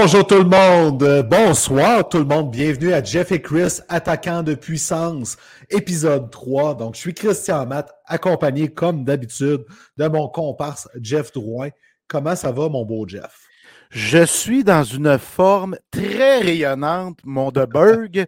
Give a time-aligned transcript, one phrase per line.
[0.00, 4.44] Bonjour tout le monde, euh, bonsoir tout le monde, bienvenue à Jeff et Chris, attaquant
[4.44, 5.36] de puissance,
[5.70, 6.76] épisode 3.
[6.76, 9.64] Donc, je suis Christian Matt, accompagné comme d'habitude
[9.96, 11.70] de mon comparse Jeff Drouin.
[12.06, 13.48] Comment ça va, mon beau Jeff?
[13.90, 18.24] Je suis dans une forme très rayonnante, mon de Berg.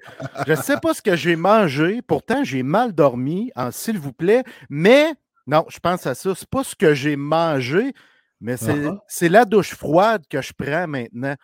[0.48, 4.42] Je ne sais pas ce que j'ai mangé, pourtant j'ai mal dormi, s'il vous plaît,
[4.70, 5.12] mais
[5.46, 6.32] non, je pense à ça.
[6.34, 7.92] C'est pas ce que j'ai mangé,
[8.40, 8.98] mais c'est uh-huh.
[9.06, 11.36] c'est la douche froide que je prends maintenant.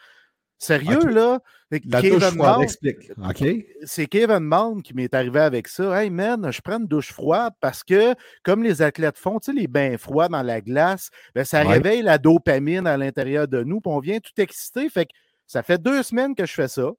[0.58, 1.40] Sérieux, là?
[1.70, 3.12] La Kevin douche froide, explique.
[3.18, 3.44] OK.
[3.84, 6.02] C'est Kevin Malm qui m'est arrivé avec ça.
[6.02, 9.58] Hey, man, je prends une douche froide parce que, comme les athlètes font, tu sais,
[9.58, 13.80] les bains froids dans la glace, ben, ça réveille la dopamine à l'intérieur de nous,
[13.80, 14.88] puis on vient tout exciter.
[14.88, 15.12] Fait que
[15.46, 16.90] ça fait deux semaines que je fais ça.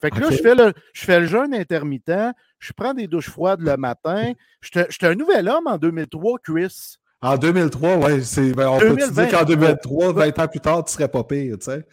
[0.00, 3.30] Fait que là, je fais, le, je fais le jeûne intermittent, je prends des douches
[3.30, 4.32] froides le matin.
[4.60, 6.96] Je suis un nouvel homme en 2003, Chris.
[7.22, 8.52] En 2003, oui.
[8.52, 11.64] Ben, on peut dire qu'en 2023, 20 ans plus tard, tu serais pas pire, tu
[11.64, 11.86] sais.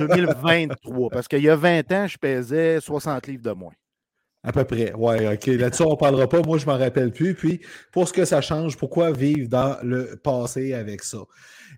[0.00, 3.74] 2023, parce qu'il y a 20 ans, je pesais 60 livres de moins.
[4.42, 5.46] À peu près, oui, OK.
[5.46, 6.42] Là-dessus, on ne parlera pas.
[6.42, 7.34] Moi, je ne m'en rappelle plus.
[7.34, 7.60] Puis,
[7.92, 11.18] pour ce que ça change, pourquoi vivre dans le passé avec ça?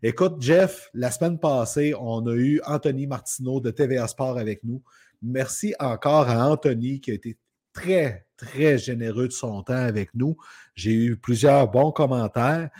[0.02, 4.82] Écoute, Jeff, la semaine passée, on a eu Anthony Martineau de TVA Sport avec nous.
[5.22, 7.36] Merci encore à Anthony qui a été
[7.76, 10.36] très, très généreux de son temps avec nous.
[10.74, 12.70] J'ai eu plusieurs bons commentaires.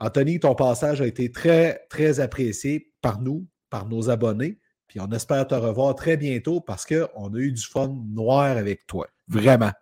[0.00, 4.58] Anthony, ton passage a été très, très apprécié par nous, par nos abonnés.
[4.86, 8.86] Puis on espère te revoir très bientôt parce qu'on a eu du fun noir avec
[8.86, 9.06] toi.
[9.28, 9.72] Vraiment.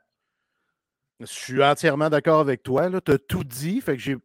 [1.21, 2.91] Je suis entièrement d'accord avec toi.
[3.01, 3.81] Tu as tout dit.
[3.81, 4.17] Fait que j'ai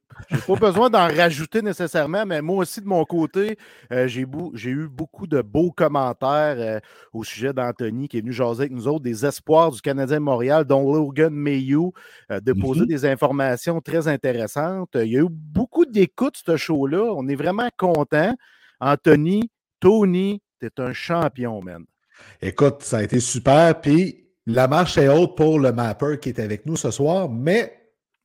[0.45, 3.57] pas besoin d'en rajouter nécessairement, mais moi aussi, de mon côté,
[3.93, 6.79] euh, j'ai eu beaucoup de beaux commentaires euh,
[7.13, 10.65] au sujet d'Anthony qui est venu jaser avec nous autres, des espoirs du Canadien Montréal,
[10.65, 11.93] dont Logan Mayhew,
[12.29, 12.87] euh, de poser mm-hmm.
[12.87, 14.89] des informations très intéressantes.
[14.95, 17.13] Il y a eu beaucoup d'écoute, ce show-là.
[17.15, 18.35] On est vraiment content.
[18.81, 21.85] Anthony, Tony, tu es un champion, man.
[22.41, 23.79] Écoute, ça a été super.
[23.79, 24.21] Puis
[24.51, 27.73] la marche est haute pour le mapper qui est avec nous ce soir, mais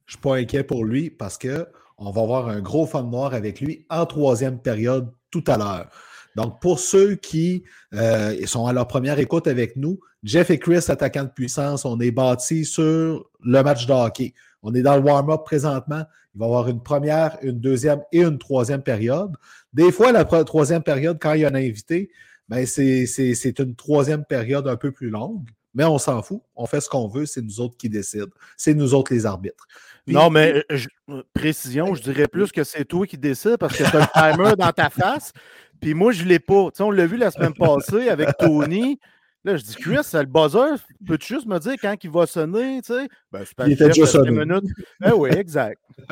[0.06, 3.32] je ne suis pas inquiet pour lui parce qu'on va avoir un gros fun noir
[3.34, 5.88] avec lui en troisième période tout à l'heure.
[6.34, 7.64] Donc, pour ceux qui
[7.94, 11.98] euh, sont à leur première écoute avec nous, Jeff et Chris, attaquants de puissance, on
[12.00, 14.34] est bâti sur le match de hockey.
[14.62, 16.02] On est dans le warm-up présentement.
[16.34, 19.32] Il va y avoir une première, une deuxième et une troisième période.
[19.72, 22.10] Des fois, la troisième période, quand il y a un invité,
[22.48, 26.40] ben c'est une troisième période un peu plus longue mais on s'en fout.
[26.56, 28.32] On fait ce qu'on veut, c'est nous autres qui décident.
[28.56, 29.68] C'est nous autres les arbitres.
[30.06, 33.96] non, mais euh, précision, je dirais plus que c'est toi qui décides parce que tu
[33.96, 35.32] as le timer dans ta face.
[35.78, 36.70] Puis moi, je ne l'ai pas.
[36.80, 38.98] on l'a vu la semaine passée avec Tony.
[39.46, 40.74] Là, je dis, Chris, le buzzer,
[41.06, 43.08] peux-tu juste me dire quand il va sonner, tu sais?
[43.30, 44.32] Ben, il était déjà sonné.
[44.32, 44.64] Minutes.
[44.98, 45.80] Ben oui, exact.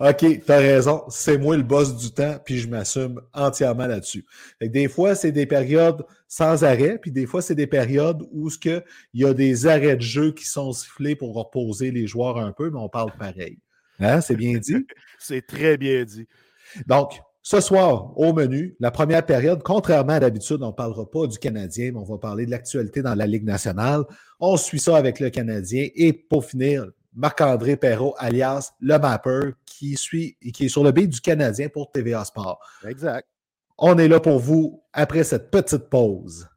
[0.00, 1.02] OK, tu as raison.
[1.08, 4.26] C'est moi le boss du temps, puis je m'assume entièrement là-dessus.
[4.60, 8.82] Des fois, c'est des périodes sans arrêt, puis des fois, c'est des périodes où il
[9.14, 12.68] y a des arrêts de jeu qui sont sifflés pour reposer les joueurs un peu,
[12.68, 13.56] mais on parle pareil.
[13.98, 14.20] Hein?
[14.20, 14.86] C'est bien dit?
[15.18, 16.28] c'est très bien dit.
[16.86, 17.18] Donc,
[17.50, 21.36] ce soir, au menu, la première période, contrairement à d'habitude, on ne parlera pas du
[21.36, 24.04] Canadien, mais on va parler de l'actualité dans la Ligue nationale.
[24.38, 25.88] On suit ça avec le Canadien.
[25.96, 31.10] Et pour finir, Marc-André Perrault, alias le Mapper, qui, suit, qui est sur le beat
[31.10, 32.60] du Canadien pour TVA Sport.
[32.86, 33.26] Exact.
[33.78, 36.48] On est là pour vous après cette petite pause.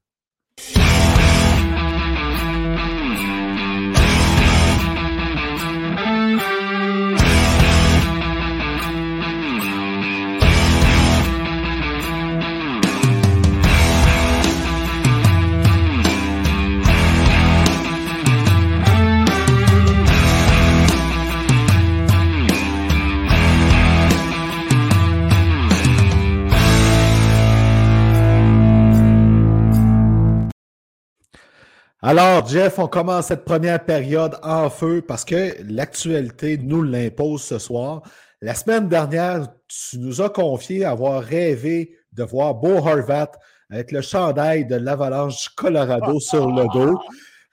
[32.06, 37.60] Alors, Jeff, on commence cette première période en feu parce que l'actualité nous l'impose ce
[37.60, 38.02] soir.
[38.42, 43.32] La semaine dernière, tu nous as confié avoir rêvé de voir Beau Harvat
[43.70, 47.00] avec le chandail de l'Avalanche Colorado sur le dos.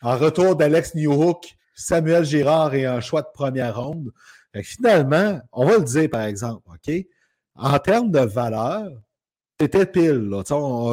[0.02, 4.10] En retour d'Alex Newhook, Samuel Girard et un choix de première ronde.
[4.64, 6.92] finalement, on va le dire par exemple, OK?
[7.54, 8.90] En termes de valeur,
[9.60, 10.28] c'était pile.
[10.28, 10.42] Là.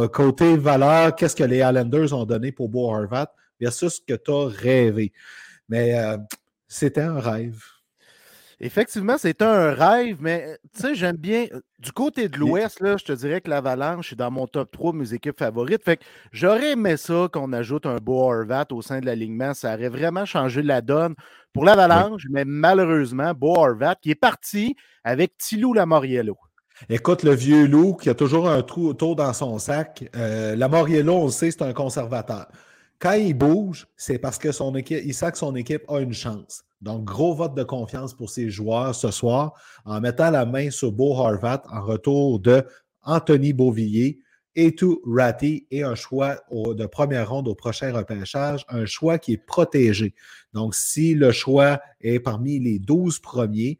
[0.09, 4.31] Côté valeur, qu'est-ce que les Islanders ont donné pour Beau Harvat versus ce que tu
[4.31, 5.11] as rêvé.
[5.69, 6.17] Mais euh,
[6.67, 7.61] c'était un rêve.
[8.59, 11.45] Effectivement, c'est un rêve, mais tu sais, j'aime bien.
[11.53, 14.93] Euh, du côté de l'Ouest, je te dirais que l'Avalanche est dans mon top 3
[14.93, 15.83] de mes équipes favorites.
[15.83, 19.53] Fait que j'aurais aimé ça qu'on ajoute un beau Horvat au sein de l'alignement.
[19.53, 21.13] Ça aurait vraiment changé la donne
[21.53, 26.37] pour l'Avalanche, mais malheureusement, Beau Horvat qui est parti avec Tilou Lamoriello.
[26.89, 31.13] Écoute, le vieux loup qui a toujours un trou autour dans son sac, euh, Lamoriello,
[31.13, 32.47] on le sait, c'est un conservateur.
[32.99, 36.63] Quand il bouge, c'est parce que son que son équipe a une chance.
[36.81, 39.53] Donc, gros vote de confiance pour ses joueurs ce soir
[39.85, 42.63] en mettant la main sur Beau Harvat en retour de
[43.03, 44.19] Anthony Beauvillier,
[44.75, 49.45] tout Ratti et un choix de première ronde au prochain repêchage, un choix qui est
[49.45, 50.15] protégé.
[50.53, 53.79] Donc, si le choix est parmi les 12 premiers,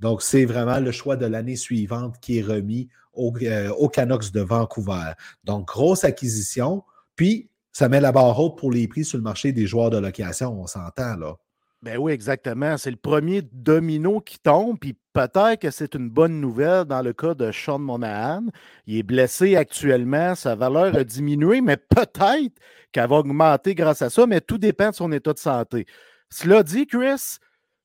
[0.00, 4.40] donc c'est vraiment le choix de l'année suivante qui est remis au, euh, Canucks de
[4.40, 5.12] Vancouver.
[5.44, 6.82] Donc, grosse acquisition.
[7.14, 9.98] Puis, ça met la barre haute pour les prix sur le marché des joueurs de
[9.98, 11.36] location, on s'entend là.
[11.82, 12.78] Ben oui, exactement.
[12.78, 17.12] C'est le premier domino qui tombe, puis peut-être que c'est une bonne nouvelle dans le
[17.12, 18.44] cas de Sean Monahan.
[18.86, 22.54] Il est blessé actuellement, sa valeur a diminué, mais peut-être
[22.92, 25.84] qu'elle va augmenter grâce à ça, mais tout dépend de son état de santé.
[26.30, 27.36] Cela dit, Chris,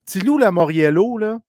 [0.06, 1.40] Tilou Lamoriello, là,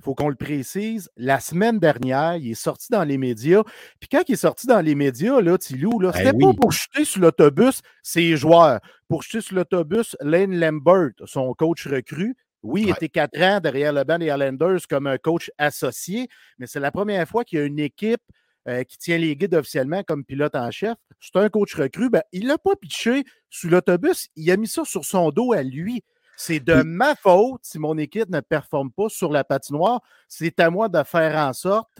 [0.00, 3.62] il faut qu'on le précise, la semaine dernière, il est sorti dans les médias.
[3.98, 6.70] Puis quand il est sorti dans les médias, là, Tilou, là, ben c'était pas pour
[6.70, 12.36] jeter sur l'autobus ses joueurs, pour jeter sur l'autobus Lane Lambert, son coach recru.
[12.62, 16.28] Oui, il était quatre ans derrière le banc des Islanders comme un coach associé,
[16.58, 18.22] mais c'est la première fois qu'il y a une équipe
[18.68, 20.96] euh, qui tient les guides officiellement comme pilote en chef.
[21.20, 22.10] C'est un coach recru.
[22.10, 25.62] Ben, il l'a pas pitché sur l'autobus, il a mis ça sur son dos à
[25.62, 26.04] lui.
[26.40, 30.00] C'est de ma faute si mon équipe ne performe pas sur la patinoire.
[30.28, 31.90] C'est à moi de faire en sorte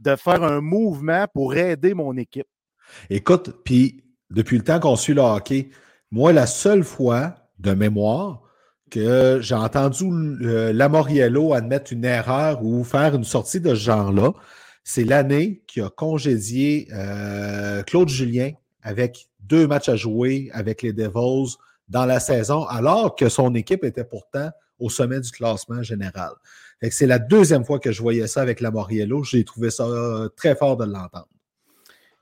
[0.00, 2.46] de faire un mouvement pour aider mon équipe.
[3.08, 5.70] Écoute, puis depuis le temps qu'on suit le hockey,
[6.10, 8.42] moi, la seule fois de mémoire
[8.90, 14.32] que j'ai entendu Lamoriello admettre une erreur ou faire une sortie de ce genre-là,
[14.84, 18.50] c'est l'année qui a congédié euh, Claude Julien
[18.82, 21.56] avec deux matchs à jouer avec les Devils
[21.88, 26.32] dans la saison, alors que son équipe était pourtant au sommet du classement général.
[26.90, 29.22] C'est la deuxième fois que je voyais ça avec la Moriello.
[29.24, 31.28] J'ai trouvé ça euh, très fort de l'entendre.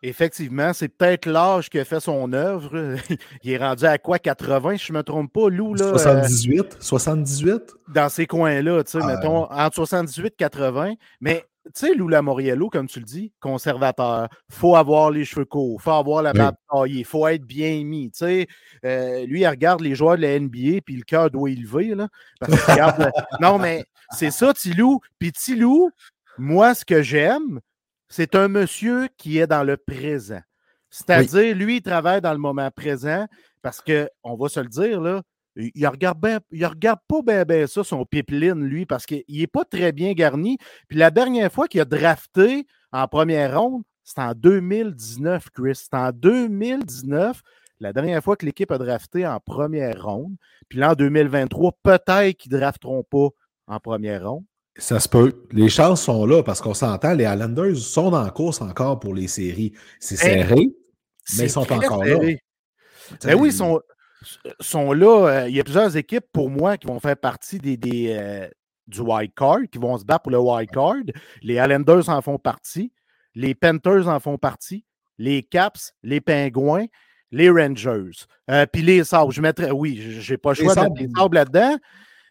[0.07, 2.97] Effectivement, c'est peut-être l'âge qui a fait son œuvre.
[3.43, 5.75] Il est rendu à quoi, 80, si je ne me trompe pas, Lou?
[5.75, 6.77] Là, 78?
[6.79, 7.75] 78?
[7.89, 10.95] Dans ces coins-là, tu sais, ah, mettons, entre 78 et 80.
[11.23, 15.81] Mais tu sais, Lou Lamoriello, comme tu le dis, conservateur, faut avoir les cheveux courts,
[15.81, 18.11] faut avoir la barbe taillée, faut être bien mis.
[18.11, 18.47] Tu sais,
[18.85, 22.09] euh, lui, il regarde les joueurs de la NBA, puis le cœur doit élever, là.
[23.41, 25.01] non, mais c'est ça, Tilou.
[25.19, 25.91] Puis Tilou,
[26.37, 27.61] moi, ce que j'aime,
[28.09, 30.43] c'est un monsieur qui est dans le présent.
[30.91, 33.27] C'est-à-dire, lui, il travaille dans le moment présent
[33.63, 35.23] parce que, on va se le dire, là,
[35.57, 36.19] il regarde,
[36.53, 40.59] regarde pas bien ça, son pipeline, lui, parce qu'il n'est pas très bien garni.
[40.89, 45.77] Puis la dernière fois qu'il a drafté en première ronde, c'était en 2019, Chris.
[45.77, 47.41] C'était en 2019,
[47.81, 50.37] la dernière fois que l'équipe a drafté en première ronde.
[50.69, 53.29] Puis là, en 2023, peut-être qu'ils ne drafteront pas
[53.67, 54.45] en première ronde.
[54.77, 55.47] Ça se peut.
[55.53, 59.29] Les chances sont là parce qu'on s'entend, les Islanders sont en course encore pour les
[59.29, 59.73] séries.
[60.01, 60.73] C'est serré,
[61.37, 62.19] mais ils sont encore là.
[63.23, 63.81] Ben oui, ils sont,
[64.61, 65.29] sont là.
[65.29, 67.79] Euh, il y a plusieurs équipes pour moi qui vont faire partie des,
[68.19, 68.49] euh,
[68.87, 71.03] du wild card, qui vont se battre pour le wild card.
[71.43, 72.93] Les Islanders en font partie.
[73.35, 74.85] Les Panthers en font partie.
[75.19, 76.87] Les Caps, les Pingouins,
[77.31, 78.27] les Rangers.
[78.51, 79.33] Euh, puis les Sabres.
[79.33, 81.77] Je mettrais, oui, j'ai pas le choix de les Sabres là-dedans.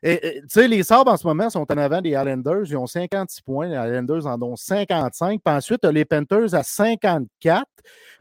[0.04, 0.20] Tu
[0.50, 2.66] sais, les Sabres en ce moment sont en avant des Islanders.
[2.66, 3.68] Ils ont 56 points.
[3.70, 5.40] Les Islanders en ont 55.
[5.44, 7.66] Puis ensuite, les Panthers à 54.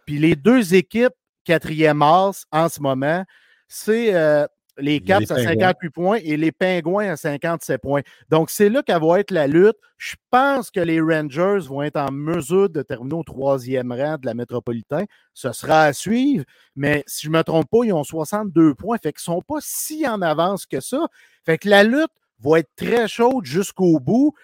[0.06, 1.12] Puis les deux équipes
[1.44, 3.24] quatrième as en ce moment,
[3.72, 8.02] c'est euh, les Caps à 58 points et les Pingouins à 57 points.
[8.28, 9.76] Donc, c'est là qu'elle va être la lutte.
[9.96, 14.26] Je pense que les Rangers vont être en mesure de terminer au troisième rang de
[14.26, 15.04] la métropolitain.
[15.32, 16.44] Ce sera à suivre,
[16.76, 18.98] mais si je ne me trompe pas, ils ont 62 points.
[18.98, 21.06] Fait qu'ils ne sont pas si en avance que ça.
[21.46, 24.34] Fait que la lutte va être très chaude jusqu'au bout.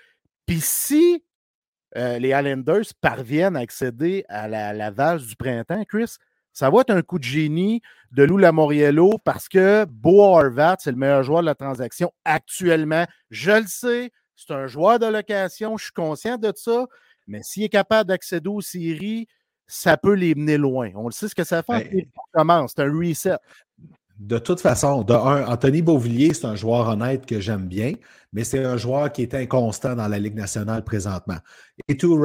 [0.46, 1.22] Puis si
[1.96, 6.16] euh, les Islanders parviennent à accéder à la, la du printemps, Chris,
[6.58, 10.90] Ça va être un coup de génie de Lou Lamoriello parce que Beau Horvat, c'est
[10.90, 13.06] le meilleur joueur de la transaction actuellement.
[13.30, 16.86] Je le sais, c'est un joueur de location, je suis conscient de ça,
[17.28, 19.28] mais s'il est capable d'accéder aux séries,
[19.68, 20.90] ça peut les mener loin.
[20.96, 23.36] On le sait ce que ça fait ben, commence, c'est un reset.
[24.18, 27.92] De toute façon, de un, Anthony Beauvillier, c'est un joueur honnête que j'aime bien,
[28.32, 31.38] mais c'est un joueur qui est inconstant dans la Ligue nationale présentement.
[31.86, 32.20] Et tout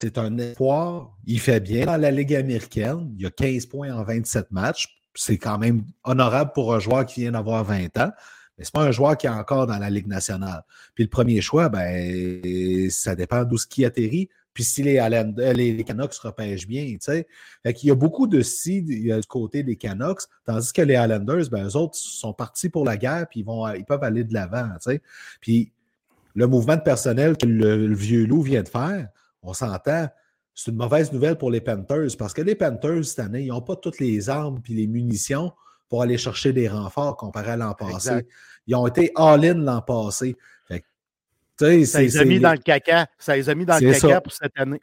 [0.00, 1.14] c'est un espoir.
[1.26, 3.14] Il fait bien dans la Ligue américaine.
[3.18, 4.88] Il a 15 points en 27 matchs.
[5.14, 8.10] C'est quand même honorable pour un joueur qui vient d'avoir 20 ans.
[8.56, 10.62] Mais ce n'est pas un joueur qui est encore dans la Ligue nationale.
[10.94, 14.30] Puis le premier choix, ben, ça dépend d'où ce qui atterrit.
[14.52, 17.26] Puis si les, euh, les, Canucks repêchent bien, tu sais.
[17.64, 21.66] Il y a beaucoup de si du côté des Canucks, tandis que les Islanders, ben,
[21.66, 24.68] eux autres sont partis pour la guerre, puis ils, vont, ils peuvent aller de l'avant,
[24.82, 25.02] tu sais.
[25.40, 25.72] Puis
[26.34, 29.08] le mouvement de personnel que le, vieux loup vient de faire,
[29.42, 30.08] on s'entend,
[30.54, 33.62] c'est une mauvaise nouvelle pour les Panthers, parce que les Panthers, cette année, ils n'ont
[33.62, 35.52] pas toutes les armes puis les munitions
[35.88, 38.26] pour aller chercher des renforts comparé à l'an passé.
[38.66, 40.36] Ils ont été all-in l'an passé
[41.84, 43.06] ça les a mis dans le caca.
[43.18, 44.80] Ça les a mis dans le caca pour cette année.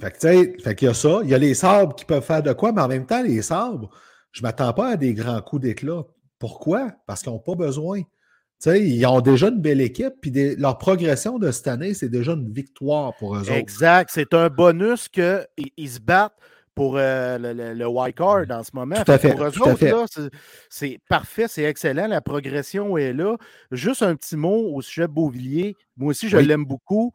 [0.00, 1.20] Fait que, qu'il y a ça.
[1.22, 3.42] Il y a les sabres qui peuvent faire de quoi, mais en même temps, les
[3.42, 3.90] sabres,
[4.32, 6.02] je ne m'attends pas à des grands coups d'éclat.
[6.38, 6.90] Pourquoi?
[7.06, 8.02] Parce qu'ils n'ont pas besoin.
[8.66, 12.52] ils ont déjà une belle équipe, puis leur progression de cette année, c'est déjà une
[12.52, 13.52] victoire pour eux autres.
[13.52, 14.10] Exact.
[14.12, 16.36] C'est un bonus qu'ils se battent
[16.74, 18.96] pour euh, le, le, wild card en ce moment.
[19.04, 20.30] Tout à fait, pour eux autres,
[20.68, 22.08] c'est parfait, c'est excellent.
[22.08, 23.36] La progression est là.
[23.70, 25.76] Juste un petit mot au sujet de Beauvillier.
[25.96, 27.12] Moi aussi, je l'aime beaucoup.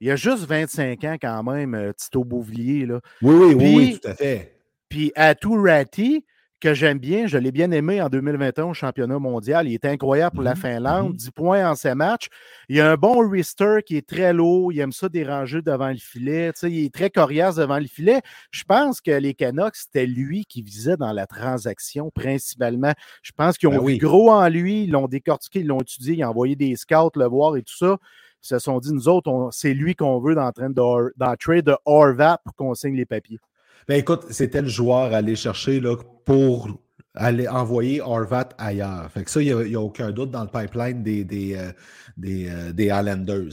[0.00, 2.86] Il a juste 25 ans quand même, euh, Tito Beauvillier.
[2.86, 3.00] Là.
[3.22, 4.58] Oui, oui, oui, tout à fait.
[4.88, 6.24] Puis Atou Ratti,
[6.60, 7.26] que j'aime bien.
[7.26, 9.68] Je l'ai bien aimé en 2021 au championnat mondial.
[9.68, 11.14] Il est incroyable pour la mmh Finlande.
[11.14, 12.28] 10 mmh points en ses matchs.
[12.68, 14.72] Il a un bon wrister qui est très lourd.
[14.72, 16.52] Il aime ça déranger devant le filet.
[16.62, 18.22] il est très coriace devant le filet.
[18.50, 22.92] Je pense que les Canucks, c'était lui qui visait dans la transaction principalement.
[23.22, 24.84] Je pense qu'ils ont ben vu gros en lui.
[24.84, 26.14] Ils l'ont décortiqué, ils l'ont étudié.
[26.14, 27.98] Ils ont envoyé des scouts le voir et tout ça.
[28.42, 31.64] Ils se sont dit, nous autres, c'est lui qu'on veut dans, train de, dans trade
[31.64, 33.38] de Horvat pour qu'on signe les papiers.
[33.88, 36.68] Ben écoute, c'était le joueur à aller chercher là, pour
[37.14, 39.10] aller envoyer Horvat ailleurs.
[39.10, 41.72] Fait que ça, il n'y a, aucun doute dans le pipeline des, des, euh,
[42.16, 43.52] des, euh, des Islanders.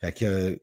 [0.00, 0.58] Fait que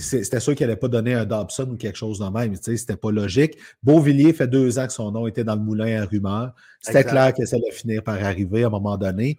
[0.00, 2.54] c'était sûr qu'il n'allait pas donner un Dobson ou quelque chose de même.
[2.56, 3.56] C'était pas logique.
[3.82, 6.54] Beauvillier fait deux ans que son nom était dans le moulin à rumeur.
[6.80, 9.38] C'était clair que ça allait finir par arriver à un moment donné.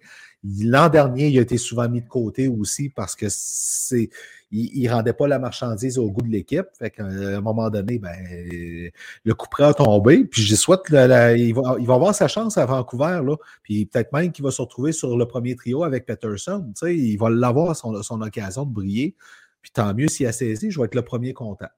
[0.60, 4.10] L'an dernier, il a été souvent mis de côté aussi parce que c'est
[4.56, 6.66] il ne rendait pas la marchandise au goût de l'équipe.
[6.78, 8.14] Fait qu'à un moment donné, ben,
[9.24, 10.24] le coup près a tombé.
[10.24, 13.20] Puis je souhaite qu'il va, il va avoir sa chance à Vancouver.
[13.24, 13.36] Là.
[13.64, 16.64] Puis peut-être même qu'il va se retrouver sur le premier trio avec Peterson.
[16.82, 19.16] il va l'avoir son, son occasion de briller.
[19.64, 21.70] Puis tant mieux s'il a saisi, je vais être le premier content.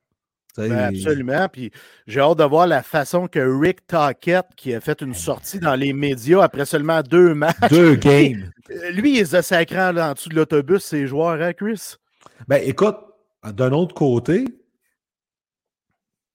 [0.56, 1.48] Ben, absolument.
[1.48, 1.70] Puis
[2.08, 5.76] j'ai hâte de voir la façon que Rick Tockett, qui a fait une sortie dans
[5.76, 7.70] les médias après seulement deux matchs.
[7.70, 8.50] Deux games.
[8.90, 11.94] Lui, il est sacré en dessous de l'autobus, ses joueurs, hein, Chris?
[12.48, 12.96] Ben écoute,
[13.44, 14.46] d'un autre côté,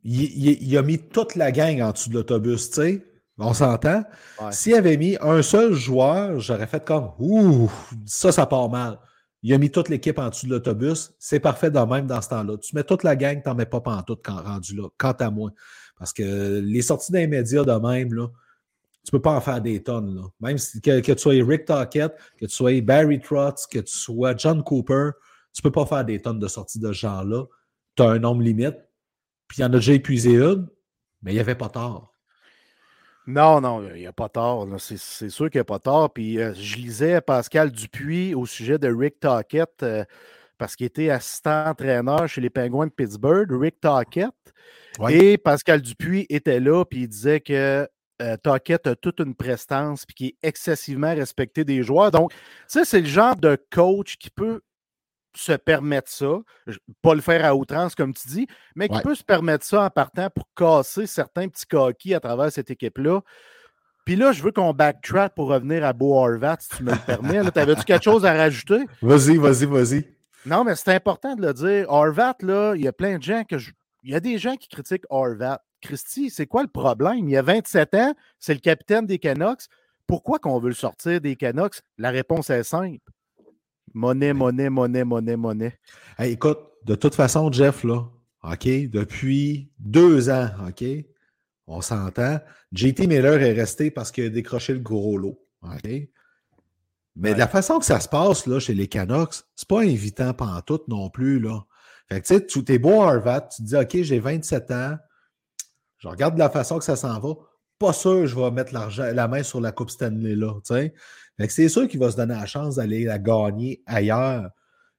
[0.06, 3.06] il, a mis toute la gang en dessous de l'autobus, tu sais.
[3.38, 4.06] On s'entend?
[4.52, 7.70] S'il avait mis un seul joueur, j'aurais fait comme Ouh,
[8.06, 9.00] ça, ça part mal.
[9.44, 11.14] Il a mis toute l'équipe en dessous de l'autobus.
[11.18, 12.58] C'est parfait de même dans ce temps-là.
[12.58, 15.32] Tu mets toute la gang, tu n'en mets pas pantoute quand rendu là, quant à
[15.32, 15.52] moi.
[15.98, 18.28] Parce que les sorties des médias de même, là,
[19.04, 20.16] tu ne peux pas en faire des tonnes.
[20.16, 20.22] Là.
[20.42, 24.36] Même si, que, tu sois Rick Tockett, que tu sois Barry Trotz, que tu sois
[24.38, 25.12] John Cooper,
[25.54, 27.46] tu ne peux pas faire des tonnes de sorties de ce genre-là.
[27.96, 28.78] Tu as un nombre limite.
[29.48, 30.68] Puis il y en a déjà épuisé une,
[31.24, 32.11] mais il n'y avait pas tort.
[33.28, 34.68] Non, non, il n'y a pas tort.
[34.80, 36.12] C'est sûr qu'il n'y a pas tort.
[36.12, 40.04] Puis euh, je lisais Pascal Dupuis au sujet de Rick Tockett euh,
[40.58, 44.32] parce qu'il était assistant entraîneur chez les Penguins de Pittsburgh, Rick Tockett.
[45.10, 47.88] Et Pascal Dupuis était là, puis il disait que
[48.22, 52.12] euh, Tockett a toute une prestance, puis qui est excessivement respecté des joueurs.
[52.12, 52.38] Donc, tu
[52.68, 54.62] sais, c'est le genre de coach qui peut
[55.36, 56.40] se permettre ça,
[57.02, 59.90] pas le faire à outrance comme tu dis, mais qui peut se permettre ça en
[59.90, 63.22] partant pour casser certains petits coquilles à travers cette équipe-là.
[64.06, 66.98] Puis là, je veux qu'on backtrack pour revenir à Beau Horvat, si tu me le
[67.06, 67.52] permets.
[67.52, 68.86] T'avais-tu quelque chose à rajouter?
[69.02, 70.08] Vas-y, vas-y, vas-y.
[70.46, 71.86] Non, mais c'est important de le dire.
[71.88, 73.72] Horvat, là, il y a plein de gens que je...
[74.04, 75.62] Il y a des gens qui critiquent Horvat.
[75.82, 77.20] Christy, c'est quoi le problème?
[77.20, 79.66] Il y a 27 ans, c'est le capitaine des Canucks.
[80.08, 81.82] Pourquoi qu'on veut le sortir des Canucks?
[82.00, 83.12] La réponse est simple.
[83.94, 85.80] Monnaie, monnaie, monnaie, monnaie, monnaie.
[86.20, 88.06] écoute, de toute façon, Jeff, là,
[88.44, 90.84] OK, depuis deux ans, OK,
[91.68, 92.40] on s'entend.
[92.72, 95.40] JT Miller est resté parce qu'il a décroché le gros lot.
[95.62, 95.90] OK?
[97.16, 100.34] Mais de la façon que ça se passe là, chez les Canucks, c'est pas invitant
[100.34, 101.40] pantoute non plus.
[101.40, 101.66] Là.
[102.08, 104.98] Fait que tu sais, tu es beau Harvard, tu te dis OK, j'ai 27 ans,
[105.98, 107.34] je regarde la façon que ça s'en va.
[107.78, 110.54] Pas sûr que je vais mettre la main sur la Coupe Stanley là.
[111.48, 114.50] C'est sûr qu'il va se donner la chance d'aller la gagner ailleurs.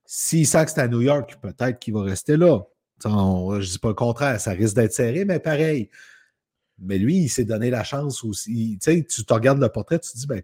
[0.04, 2.60] S'il sent que c'est à New York, peut-être qu'il va rester là.
[3.04, 5.88] je ne dis pas le contraire, ça risque d'être serré, mais pareil.
[6.78, 8.78] Mais lui, il s'est donné la chance aussi.
[8.82, 10.42] Tu te regardes le portrait, tu te dis, ben,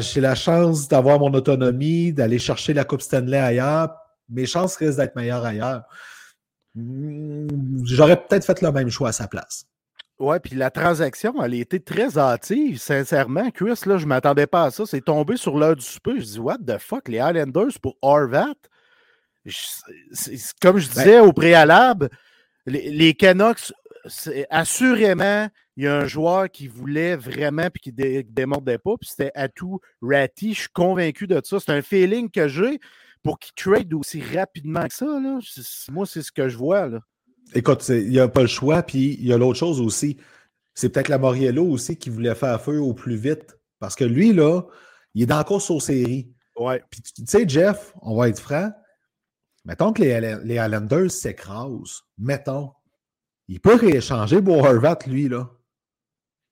[0.00, 3.94] j'ai la chance d'avoir mon autonomie, d'aller chercher la Coupe Stanley ailleurs.
[4.28, 5.84] Mes chances risquent d'être meilleures ailleurs.
[6.74, 7.48] Hmm,
[7.84, 9.66] j'aurais peut-être fait le même choix à sa place.
[10.18, 13.50] Ouais, puis la transaction, elle a été très hâtive, sincèrement.
[13.52, 14.84] Chris, là, je ne m'attendais pas à ça.
[14.84, 16.18] C'est tombé sur l'heure du souper.
[16.18, 18.54] Je dis, what the fuck, les Islanders pour Harvat?
[20.60, 22.10] comme je ben disais au préalable,
[22.66, 23.72] les, Canucks,
[24.50, 29.08] assurément, il y a un joueur qui voulait vraiment puis qui ne démordait pas, puis
[29.08, 30.54] c'était Atou Ratti.
[30.54, 31.60] Je suis convaincu de ça.
[31.60, 32.78] C'est un feeling que j'ai
[33.22, 35.06] pour qu'il trade aussi rapidement que ça.
[35.06, 35.38] Là.
[35.90, 36.88] Moi, c'est ce que je vois.
[36.88, 37.00] Là.
[37.54, 40.16] Écoute, il n'y a pas le choix, puis il y a l'autre chose aussi.
[40.74, 43.58] C'est peut-être la Moriello aussi qui voulait faire feu au plus vite.
[43.78, 44.62] Parce que lui, là,
[45.14, 46.32] il est dans la course aux séries.
[46.56, 46.82] Ouais.
[46.90, 48.70] Puis tu sais, Jeff, on va être franc.
[49.64, 52.02] Mettons que les, les Islanders s'écrasent.
[52.18, 52.72] Mettons.
[53.48, 55.50] Il peut rééchanger Horvat, lui, là.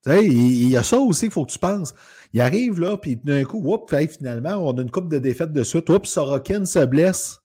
[0.04, 1.94] Tu sais, il, y a ça aussi qu'il faut que tu penses.
[2.32, 5.62] Il arrive là, puis d'un coup, whoop, finalement, on a une coupe de défaites de
[5.62, 5.90] suite.
[5.90, 7.40] Oups, Sorokin se blesse.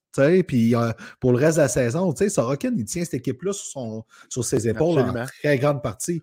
[0.47, 4.43] Puis euh, pour le reste de la saison, Sorokin, il tient cette équipe-là sur, sur
[4.43, 6.21] ses épaules en très grande partie.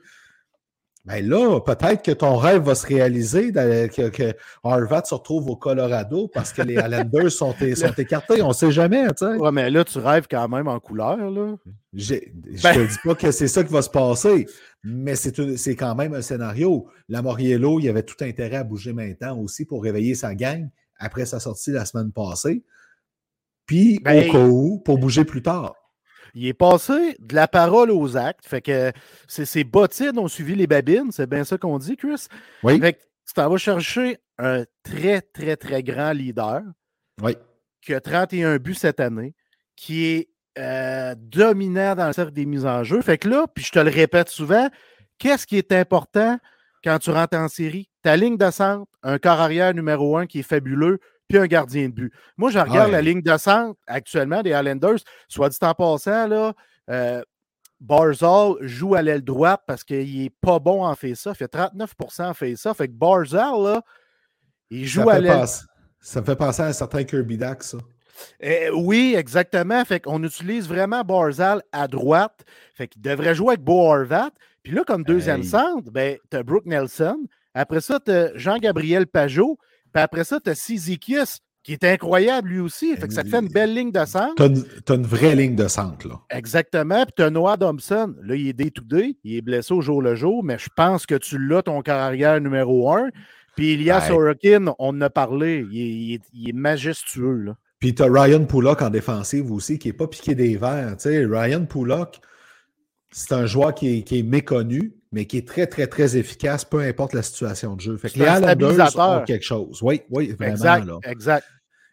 [1.08, 5.48] Mais ben là, peut-être que ton rêve va se réaliser que, que Harvard se retrouve
[5.48, 8.42] au Colorado parce que les Islanders sont, sont écartés.
[8.42, 9.06] On ne sait jamais.
[9.22, 11.16] Oui, mais là, tu rêves quand même en couleur.
[11.30, 11.56] Là.
[11.94, 14.46] Je ne ben te dis pas que c'est ça qui va se passer,
[14.84, 16.88] mais c'est quand même un scénario.
[17.08, 20.68] La Moriello, il avait tout intérêt à bouger maintenant aussi pour réveiller sa gang
[20.98, 22.64] après sa sortie la semaine passée
[23.68, 25.74] puis au ben, cas où, pour bouger plus tard.
[26.34, 28.46] Il est passé de la parole aux actes.
[28.46, 28.92] Fait que
[29.28, 32.26] ses bottines ont suivi les babines, c'est bien ça qu'on dit, Chris.
[32.62, 32.80] Oui.
[32.80, 36.62] Fait que tu t'en vas chercher un très, très, très grand leader.
[37.22, 37.36] Oui.
[37.82, 39.34] Qui a 31 buts cette année,
[39.76, 40.28] qui est
[40.58, 43.02] euh, dominant dans le cercle des mises en jeu.
[43.02, 44.68] Fait que là, puis je te le répète souvent,
[45.18, 46.38] qu'est-ce qui est important
[46.82, 47.90] quand tu rentres en série?
[48.02, 51.88] Ta ligne de centre, un corps arrière numéro un qui est fabuleux, puis un gardien
[51.88, 52.12] de but.
[52.36, 54.98] Moi, je regarde la ligne de centre actuellement des Islanders.
[55.28, 56.54] Soit dit en passant, là,
[56.90, 57.22] euh,
[57.80, 61.30] Barzal joue à l'aile droite parce qu'il n'est pas bon en fait ça.
[61.30, 62.74] Il fait 39% en fait ça.
[62.74, 63.82] Fait que Barzal, là,
[64.70, 65.46] il joue à l'aile.
[66.00, 67.78] Ça me fait penser à un certain Kirby Dax, ça.
[68.40, 69.84] Eh, oui, exactement.
[69.84, 72.44] Fait qu'on utilise vraiment Barzal à droite.
[72.74, 74.30] Fait qu'il devrait jouer avec Bo Horvat.
[74.62, 77.18] Puis là, comme deuxième centre, ben, tu as Brooke Nelson.
[77.54, 79.58] Après ça, tu as Jean-Gabriel Pajot.
[79.92, 82.96] Puis après ça, tu as Sizikius, qui est incroyable lui aussi.
[82.96, 84.34] Fait que ça te fait une belle ligne de centre.
[84.36, 86.20] Tu as, une vraie ligne de centre, là.
[86.30, 87.04] Exactement.
[87.04, 88.14] Puis tu as Noah Thompson.
[88.22, 88.82] Là, il est to
[89.24, 92.40] Il est blessé au jour le jour, mais je pense que tu l'as, ton carrière
[92.40, 93.10] numéro un.
[93.58, 95.66] Puis Elias Sorokin, on en a parlé.
[95.72, 97.56] Il est, majestueux, là.
[97.80, 100.94] Puis tu as Ryan Pullock en défensive aussi, qui n'est pas piqué des verres.
[100.98, 102.20] sais, Ryan Pullock,
[103.10, 107.14] c'est un joueur qui est, méconnu, mais qui est très, très, très efficace, peu importe
[107.14, 107.96] la situation de jeu.
[107.96, 109.80] Fait que les Islanders ont quelque chose.
[109.82, 110.54] Oui, oui, vraiment.
[110.54, 111.46] Exact, exact.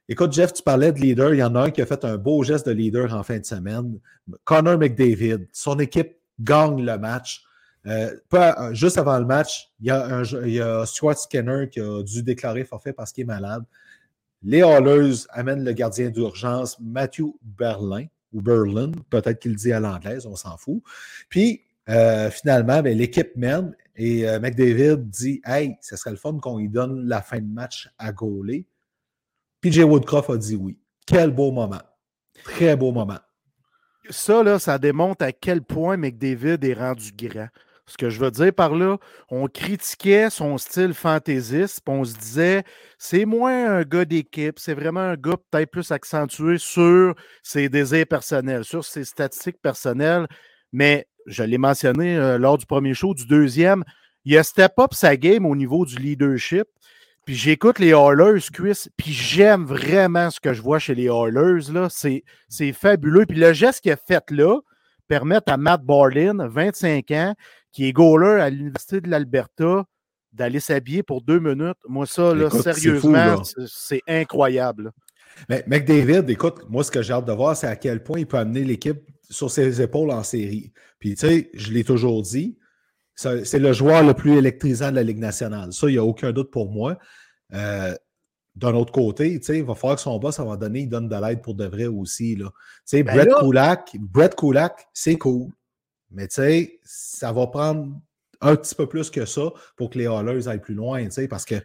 [0.07, 1.33] Écoute, Jeff, tu parlais de leader.
[1.33, 3.39] Il y en a un qui a fait un beau geste de leader en fin
[3.39, 3.99] de semaine.
[4.43, 5.47] Connor McDavid.
[5.51, 7.43] Son équipe gagne le match.
[7.87, 11.69] Euh, pas, juste avant le match, il y, a un, il y, a Stuart Skinner
[11.71, 13.63] qui a dû déclarer forfait parce qu'il est malade.
[14.43, 19.79] Les Hallers amènent le gardien d'urgence, Matthew Berlin ou Berlin, peut-être qu'il le dit à
[19.79, 20.81] l'anglaise, on s'en fout.
[21.29, 26.37] Puis euh, finalement, ben, l'équipe mène et euh, McDavid dit Hey, ce serait le fun
[26.39, 28.65] qu'on lui donne la fin de match à gauler.
[29.61, 30.77] PJ Woodcroft a dit oui.
[31.05, 31.81] Quel beau moment.
[32.43, 33.19] Très beau moment.
[34.09, 37.47] Ça, là, ça démontre à quel point McDavid est rendu grand.
[37.87, 38.97] Ce que je veux dire par là,
[39.29, 42.63] on critiquait son style fantaisiste, on se disait,
[42.97, 48.07] c'est moins un gars d'équipe, c'est vraiment un gars peut-être plus accentué sur ses désirs
[48.07, 50.25] personnels, sur ses statistiques personnelles.
[50.71, 53.83] Mais je l'ai mentionné euh, lors du premier show, du deuxième,
[54.25, 56.67] il a step up sa game au niveau du leadership.
[57.25, 61.07] Puis j'écoute les Oilers, Chris, puis j'aime vraiment ce que je vois chez les.
[61.07, 61.87] Là.
[61.89, 63.25] C'est, c'est fabuleux.
[63.25, 64.59] Puis le geste qu'il a fait là
[65.07, 67.35] permet à Matt Barlin, 25 ans,
[67.71, 69.85] qui est goaler à l'Université de l'Alberta,
[70.33, 71.77] d'aller s'habiller pour deux minutes.
[71.87, 74.91] Moi, ça, là, sérieusement, c'est incroyable.
[75.49, 78.27] Mais McDavid, écoute, moi, ce que j'ai hâte de voir, c'est à quel point il
[78.27, 80.71] peut amener l'équipe sur ses épaules en série.
[80.99, 82.57] Puis, tu sais, je l'ai toujours dit,
[83.15, 85.73] c'est le joueur le plus électrisant de la Ligue nationale.
[85.73, 86.97] Ça, il n'y a aucun doute pour moi.
[87.53, 87.95] Euh,
[88.55, 91.09] d'un autre côté, il va falloir que son boss, à un moment donné, il donne
[91.09, 92.35] de l'aide pour de vrai aussi.
[92.35, 92.51] Là.
[92.91, 95.49] Ben Brett, Kulak, Brett Kulak, c'est cool.
[96.11, 97.99] Mais tu sais, ça va prendre
[98.41, 101.27] un petit peu plus que ça pour que les Hallers aillent plus loin, tu sais,
[101.27, 101.55] parce que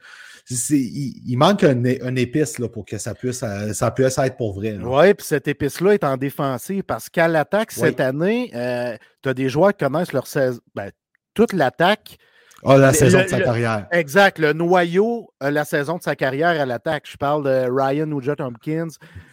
[0.51, 4.77] il, manque un, épice là, pour que ça puisse, euh, ça puisse être pour vrai.
[4.83, 9.35] Oui, puis cette épice-là est en défensive parce qu'à l'attaque cette année, euh, tu as
[9.35, 10.61] des joueurs qui connaissent leur saison.
[10.75, 10.91] Ben,
[11.35, 12.19] toute l'attaque.
[12.65, 13.87] Ah, la saison de sa carrière.
[13.91, 14.39] Exact.
[14.39, 17.05] Le noyau, la saison de sa carrière à l'attaque.
[17.11, 18.89] Je parle de Ryan Nugent Tompkins,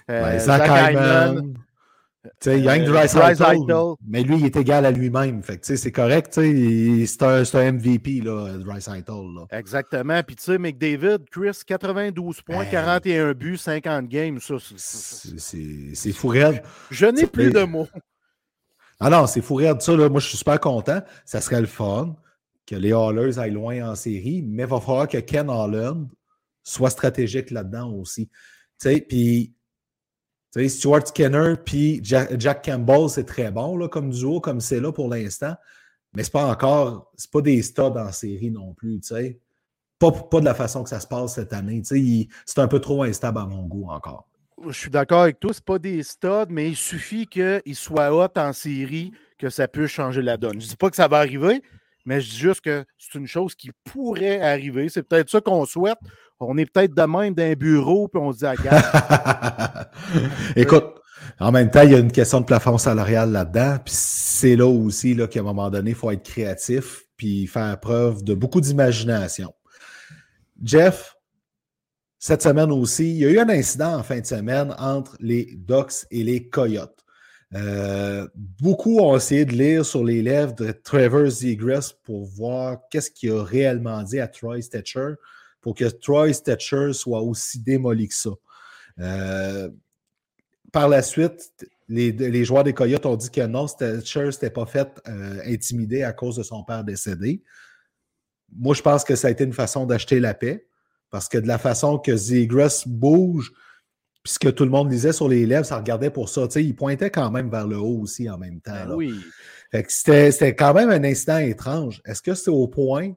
[0.09, 1.53] euh, Zach Hyman,
[2.39, 5.43] sais, Young euh, mais lui, il est égal à lui-même.
[5.43, 9.45] Fait c'est correct, c'est un, un, MVP, là, Là.
[9.51, 10.21] Exactement.
[10.23, 14.39] Puis, tu sais, McDavid, Chris, 92 points, 41 buts, 50 games.
[14.39, 16.61] Ça, c'est fou raide.
[16.91, 17.87] Je n'ai plus de mots.
[18.99, 19.81] Ah non, c'est fou raide.
[19.81, 21.01] Ça, là, moi, je suis super content.
[21.25, 22.15] Ça serait le fun
[22.65, 26.07] que les Hallers aillent loin en série, mais il va falloir que Ken Holland
[26.63, 28.27] soit stratégique là-dedans aussi.
[28.27, 29.53] Tu sais, puis
[30.55, 35.09] Stuart Skinner puis Jack, Campbell, c'est très bon là, comme duo, comme c'est là pour
[35.09, 35.55] l'instant.
[36.13, 39.39] Mais c'est pas encore, c'est pas des studs en série non plus, tu sais.
[39.99, 41.81] Pas, pas, de la façon que ça se passe cette année.
[41.83, 44.27] C'est un peu trop instable à mon goût encore.
[44.67, 48.29] Je suis d'accord avec toi, c'est pas des studs, mais il suffit qu'il soit hot
[48.37, 50.59] en série que ça puisse changer la donne.
[50.59, 51.61] Je dis pas que ça va arriver,
[52.05, 54.89] mais je dis juste que c'est une chose qui pourrait arriver.
[54.89, 55.99] C'est peut-être ça qu'on souhaite
[56.39, 59.87] on est peut-être de même d'un bureau, puis on se dit, regarde.
[60.55, 61.01] Écoute,
[61.39, 63.77] en même temps, il y a une question de plafond salarial là-dedans.
[63.83, 67.79] Puis c'est là aussi là, qu'à un moment donné, il faut être créatif puis faire
[67.79, 69.53] preuve de beaucoup d'imagination.
[70.63, 71.15] Jeff,
[72.19, 75.55] cette semaine aussi, il y a eu un incident en fin de semaine entre les
[75.55, 77.03] Ducks et les Coyotes.
[77.55, 83.09] Euh, beaucoup ont essayé de lire sur les lèvres de Trevor Zegras pour voir qu'est-ce
[83.09, 85.13] qu'il a réellement dit à Troy Stetcher
[85.67, 88.29] pour que Troy Stetcher soit aussi démoli que ça.
[88.99, 89.69] Euh,
[90.71, 91.41] par la suite,
[91.89, 96.13] les, joueurs des Coyotes ont dit que non, Stetcher s'était pas fait euh, intimider à
[96.13, 97.43] cause de son père décédé.
[98.55, 100.69] Moi, je pense que ça a été une façon d'acheter la paix,
[101.09, 103.51] parce que de la façon que Zegras bouge,
[104.23, 106.47] puisque tout le monde lisait sur les lèvres, ça regardait pour ça.
[106.55, 108.87] il pointait quand même vers le haut aussi en même temps.
[108.87, 109.19] Ben oui.
[109.89, 112.01] C'était quand même un instant étrange.
[112.05, 113.15] Est-ce que c'est au point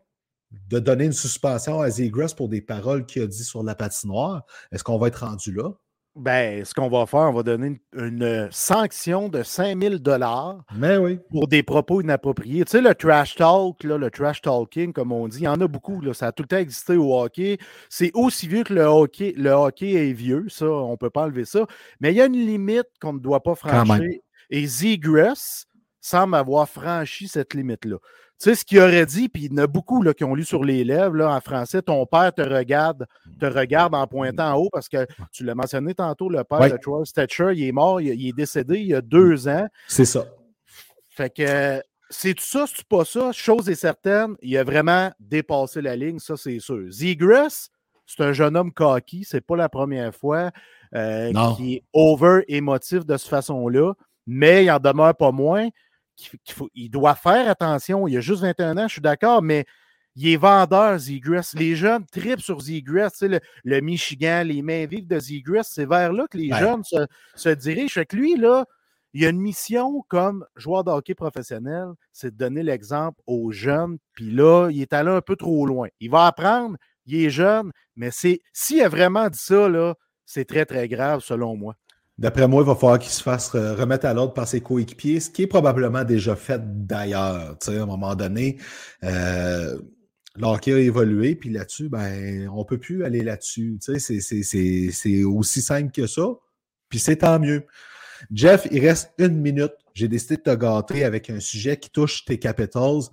[0.69, 4.45] de donner une suspension à Zegras pour des paroles qu'il a dit sur la patinoire.
[4.73, 5.71] Est-ce qu'on va être rendu là?
[6.17, 11.21] Ben, ce qu'on va faire, on va donner une, sanction de 5000 dollars oui.
[11.31, 12.65] pour des propos inappropriés.
[12.65, 15.69] Tu sais, le trash talk, le trash talking, comme on dit, il y en a
[15.69, 16.01] beaucoup.
[16.01, 17.59] Là, ça a tout le temps existé au hockey.
[17.89, 19.35] C'est aussi vieux que le hockey.
[19.37, 21.65] Le hockey est vieux, ça, on ne peut pas enlever ça.
[22.01, 24.03] Mais il y a une limite qu'on ne doit pas franchir.
[24.51, 25.67] Et Zegras
[26.01, 27.99] semble avoir franchi cette limite-là.
[28.41, 30.35] Tu sais, ce qu'il aurait dit, puis il y en a beaucoup là, qui ont
[30.35, 33.07] lu sur les lèvres là, en français, ton père te regarde,
[33.39, 36.79] te regarde en pointant en haut parce que tu l'as mentionné tantôt, le père de
[36.79, 39.69] Troy Stetcher, il est mort, il, est décédé il y a deux ans.
[39.89, 40.25] C'est ça.
[41.11, 43.31] Fait que c'est tout ça, c'est pas ça?
[43.33, 46.91] Chose est certaine, il a vraiment dépassé la ligne, ça c'est sûr.
[46.91, 47.69] Zegras,
[48.07, 50.51] c'est un jeune homme cocky, c'est pas la première fois
[50.95, 53.93] euh, qui est over émotif de cette façon-là,
[54.27, 55.69] mais il en demeure pas moins
[56.75, 58.09] il doit faire attention.
[58.09, 59.65] Il a juste 21 ans, je suis d'accord, mais
[60.17, 61.55] il est vendeur, Zegras.
[61.57, 63.17] Les jeunes tripent sur Zegras.
[63.23, 67.49] Le, le Michigan, les mains vives de Zegras, c'est vers là que les jeunes se,
[67.55, 67.95] dirigent.
[67.95, 68.65] Fait que lui, là,
[69.13, 73.99] il a une mission comme joueur de hockey professionnel, c'est de donner l'exemple aux jeunes.
[74.13, 75.89] Puis là, il est allé un peu trop loin.
[76.01, 79.95] Il va apprendre, il est jeune, mais c'est s'il a vraiment dit ça, là,
[80.27, 81.75] c'est très, très grave selon moi.
[82.21, 85.21] D'après moi, il va falloir qu'il se fasse euh, remettre à l'ordre par ses coéquipiers,
[85.21, 87.57] ce qui est probablement déjà fait d'ailleurs.
[87.67, 88.59] À un moment donné,
[89.05, 89.81] euh,
[90.37, 93.79] l'hockey a évolué, puis là-dessus, ben, on ne peut plus aller là-dessus.
[93.81, 96.27] C'est aussi simple que ça,
[96.91, 97.65] puis c'est tant mieux.
[98.31, 99.73] Jeff, il reste une minute.
[99.95, 103.09] J'ai décidé de te gâter avec un sujet qui touche tes Capitals,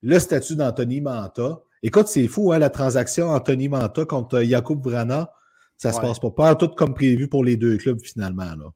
[0.00, 1.60] le statut d'Anthony Manta.
[1.82, 5.30] Écoute, c'est fou, hein, la transaction Anthony Manta contre Jakub Vrana.
[5.76, 8.44] Ça se passe pas, pas tout comme prévu pour les deux clubs finalement.
[8.44, 8.70] Là.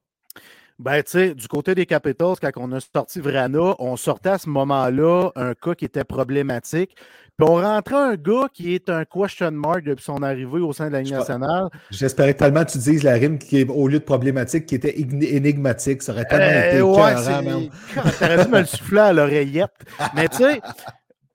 [0.80, 4.38] Ben, tu sais, du côté des Capitals, quand on a sorti Vrana, on sortait à
[4.38, 6.96] ce moment-là un cas qui était problématique.
[7.36, 10.88] Puis on rentrait un gars qui est un question mark depuis son arrivée au sein
[10.88, 11.68] de la Ligue nationale.
[11.90, 14.98] J'espérais tellement que tu dises la rime qui est, au lieu de problématique, qui était
[14.98, 16.02] énigmatique.
[16.02, 17.70] Ça aurait tellement euh, été ouais,
[18.18, 19.72] T'aurais dû me le souffler à l'oreillette.
[20.14, 20.62] Mais tu sais,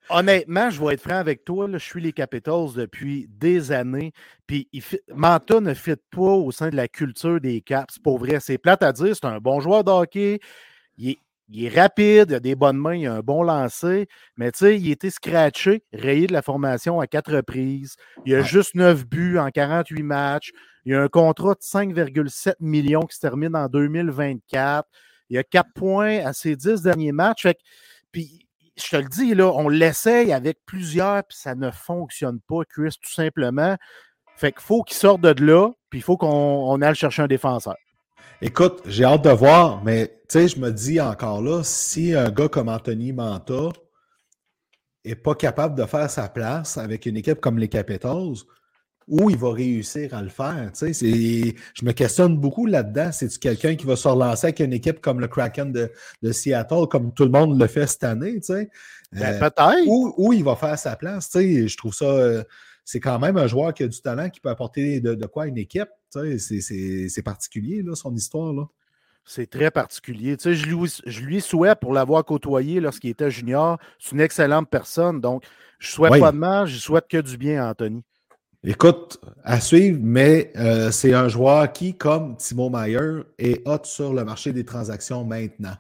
[0.10, 1.68] Honnêtement, je vais être franc avec toi.
[1.72, 4.12] je suis les Capitals depuis des années.
[4.46, 4.70] Puis
[5.14, 7.98] Manta ne fit pas au sein de la culture des Caps.
[8.00, 9.16] Pour vrai, c'est plate à dire.
[9.16, 10.40] C'est un bon joueur de hockey.
[10.98, 11.18] Il
[11.54, 14.08] est, rapide, il a des bonnes mains, il a un bon lancer.
[14.38, 17.96] Mais tu sais, il a été scratché, rayé de la formation à quatre reprises.
[18.26, 20.52] Il a juste neuf buts en 48 matchs.
[20.86, 24.88] Il a un contrat de 5,7 millions qui se termine en 2024.
[25.30, 27.42] Il a quatre points à ses dix derniers matchs.
[27.42, 27.58] Fait
[28.12, 28.45] Puis
[28.78, 32.96] je te le dis, là, on l'essaye avec plusieurs, puis ça ne fonctionne pas, Chris,
[33.02, 33.76] tout simplement.
[34.38, 37.76] Fait qu'il faut qu'il sorte de là, puis il faut qu'on aille chercher un défenseur.
[38.42, 42.30] Écoute, j'ai hâte de voir, mais tu sais, je me dis encore là, si un
[42.30, 43.70] gars comme Anthony Manta
[45.06, 48.36] n'est pas capable de faire sa place avec une équipe comme les Capitals,
[49.08, 50.72] où il va réussir à le faire.
[50.74, 53.12] Tu sais, je me questionne beaucoup là-dedans.
[53.12, 57.14] C'est-tu quelqu'un qui va se relancer avec une équipe comme le Kraken de, Seattle, comme
[57.14, 58.36] tout le monde le fait cette année?
[58.36, 58.70] Tu sais?
[59.12, 59.88] Ben, euh, peut-être.
[59.88, 61.30] Où, il va faire sa place?
[61.30, 62.06] Tu sais, je trouve ça.
[62.06, 62.44] Euh,
[62.84, 65.48] c'est quand même un joueur qui a du talent, qui peut apporter de, quoi à
[65.48, 65.90] une équipe.
[66.12, 68.54] C'est particulier, là, son histoire.
[68.54, 68.66] Là.
[69.24, 70.38] C'est très particulier.
[70.38, 74.22] Tu sais, je, lui, je lui souhaite, pour l'avoir côtoyé lorsqu'il était junior, c'est une
[74.22, 75.20] excellente personne.
[75.20, 75.44] Donc,
[75.80, 78.04] je souhaite pas de mal, je souhaite que du bien à Anthony.
[78.68, 84.12] Écoute, à suivre, mais euh, c'est un joueur qui, comme Timo Meyer, est hot sur
[84.12, 85.76] le marché des transactions maintenant.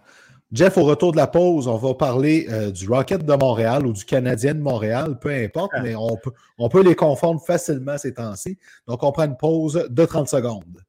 [0.51, 3.91] Jeff, au retour de la pause, on va parler euh, du Rocket de Montréal ou
[3.91, 5.81] du Canadien de Montréal, peu importe, ah.
[5.81, 8.59] mais on peut, on peut les confondre facilement ces temps-ci.
[8.87, 10.83] Donc, on prend une pause de 30 secondes.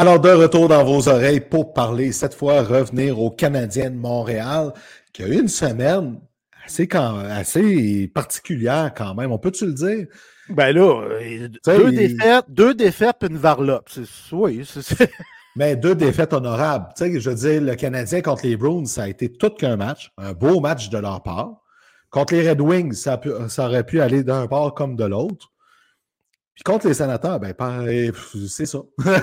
[0.00, 4.72] Alors, de retour dans vos oreilles pour parler, cette fois, revenir au Canadien de Montréal,
[5.12, 6.20] qui a eu une semaine
[6.64, 9.32] assez, assez particulière quand même.
[9.32, 10.06] On peut-tu le dire?
[10.50, 11.02] Ben là,
[11.66, 13.90] deux, défaites, deux défaites puis une varlope.
[14.30, 15.10] Oui, c'est
[15.56, 16.86] Mais deux défaites honorables.
[16.96, 19.76] Tu sais, je veux dire, le Canadien contre les Bruins, ça a été tout qu'un
[19.76, 21.64] match, un beau match de leur part.
[22.10, 25.50] Contre les Red Wings, ça, ça aurait pu aller d'un bord comme de l'autre.
[26.58, 27.54] Puis contre les sénateurs, ben,
[28.48, 28.80] c'est ça.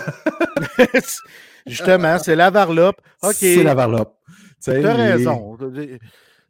[1.68, 3.02] Justement, c'est la varlope.
[3.34, 4.16] C'est la varlope.
[4.64, 5.58] Tu as raison.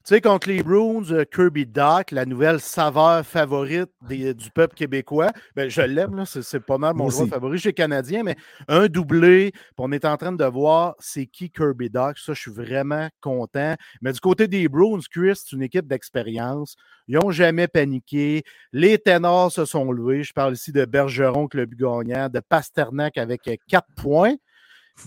[0.05, 5.69] Sais, contre les Bruins, euh, Kirby Doc, la nouvelle saveur favorite du peuple québécois, ben,
[5.69, 8.35] je l'aime, c'est pas mal mon joueur favori chez Canadien, mais
[8.67, 12.19] un doublé, on est en train de voir c'est qui Kirby Doc.
[12.19, 13.75] Ça, je suis vraiment content.
[14.01, 16.75] Mais du côté des Bruins, Chris, c'est une équipe d'expérience.
[17.07, 18.43] Ils n'ont jamais paniqué.
[18.71, 20.23] Les ténors se sont levés.
[20.23, 24.35] Je parle ici de Bergeron, club gagnant, de Pasternak avec euh, quatre points.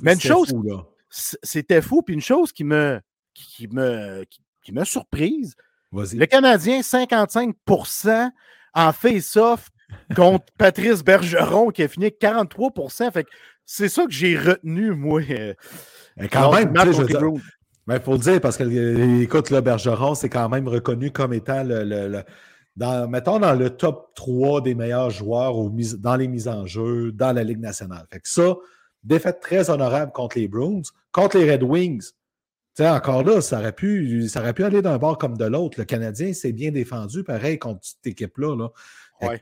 [0.02, 0.52] Mais une chose,
[1.10, 2.02] c'était fou.
[2.02, 3.00] Puis une chose qui me,
[3.32, 4.40] qui me, qui
[4.72, 5.54] m'a surprise.
[5.92, 8.30] Le Canadien, 55%
[8.74, 9.68] en face-off
[10.14, 13.26] contre Patrice Bergeron qui a fini 43% fait
[13.64, 15.22] C'est ça que j'ai retenu, moi.
[15.30, 15.54] Euh,
[16.30, 17.42] quand même, il
[17.86, 21.62] mais faut le dire parce que, écoute, le Bergeron, c'est quand même reconnu comme étant
[21.64, 22.22] le,
[22.76, 25.54] dans, mettons, dans le top 3 des meilleurs joueurs
[25.98, 28.06] dans les mises en jeu dans la Ligue nationale.
[28.12, 28.56] Fait que ça,
[29.02, 30.82] défaite très honorable contre les Bruins.
[31.12, 32.10] Contre les Red Wings,
[32.86, 35.78] encore là, ça aurait, pu, ça aurait pu aller d'un bord comme de l'autre.
[35.78, 38.56] Le Canadien s'est bien défendu, pareil, contre cette équipe-là.
[38.56, 39.32] Là.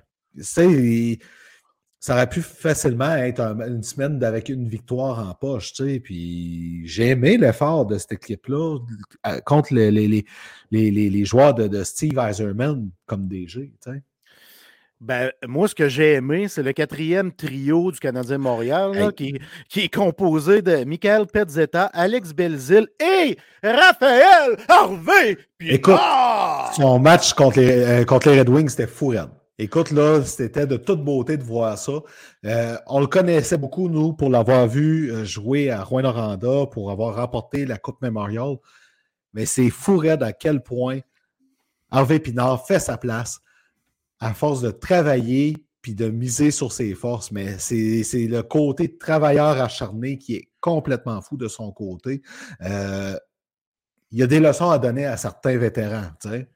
[1.99, 5.73] Ça aurait pu facilement être une semaine avec une victoire en poche.
[6.03, 8.79] Puis j'ai aimé l'effort de cette équipe-là
[9.45, 10.25] contre les, les,
[10.71, 13.73] les, les, joueurs de, de Steve Eiserman comme DG.
[15.01, 19.81] Ben, moi, ce que j'ai aimé, c'est le quatrième trio du Canadien Montréal, qui, qui,
[19.81, 25.37] est composé de Michael Petzetta, Alex Belzil et Raphaël Harvey.
[25.61, 26.71] Écoute, ah!
[26.75, 29.15] son match contre les, euh, contre les Red Wings, c'était fou,
[29.59, 31.93] Écoute, là, c'était de toute beauté de voir ça.
[32.47, 37.17] Euh, on le connaissait beaucoup, nous, pour l'avoir vu euh, jouer à Rouen-Noranda, pour avoir
[37.17, 38.57] remporté la Coupe Memorial.
[39.35, 41.01] Mais c'est fou, à quel point
[41.91, 43.41] Harvey Pinard fait sa place
[44.21, 49.61] à force de travailler puis de miser sur ses forces, mais c'est le côté travailleur
[49.61, 52.23] acharné qui est complètement fou de son côté.
[52.63, 53.17] Euh,
[54.11, 56.49] il y a des leçons à donner à certains vétérans, tu sais.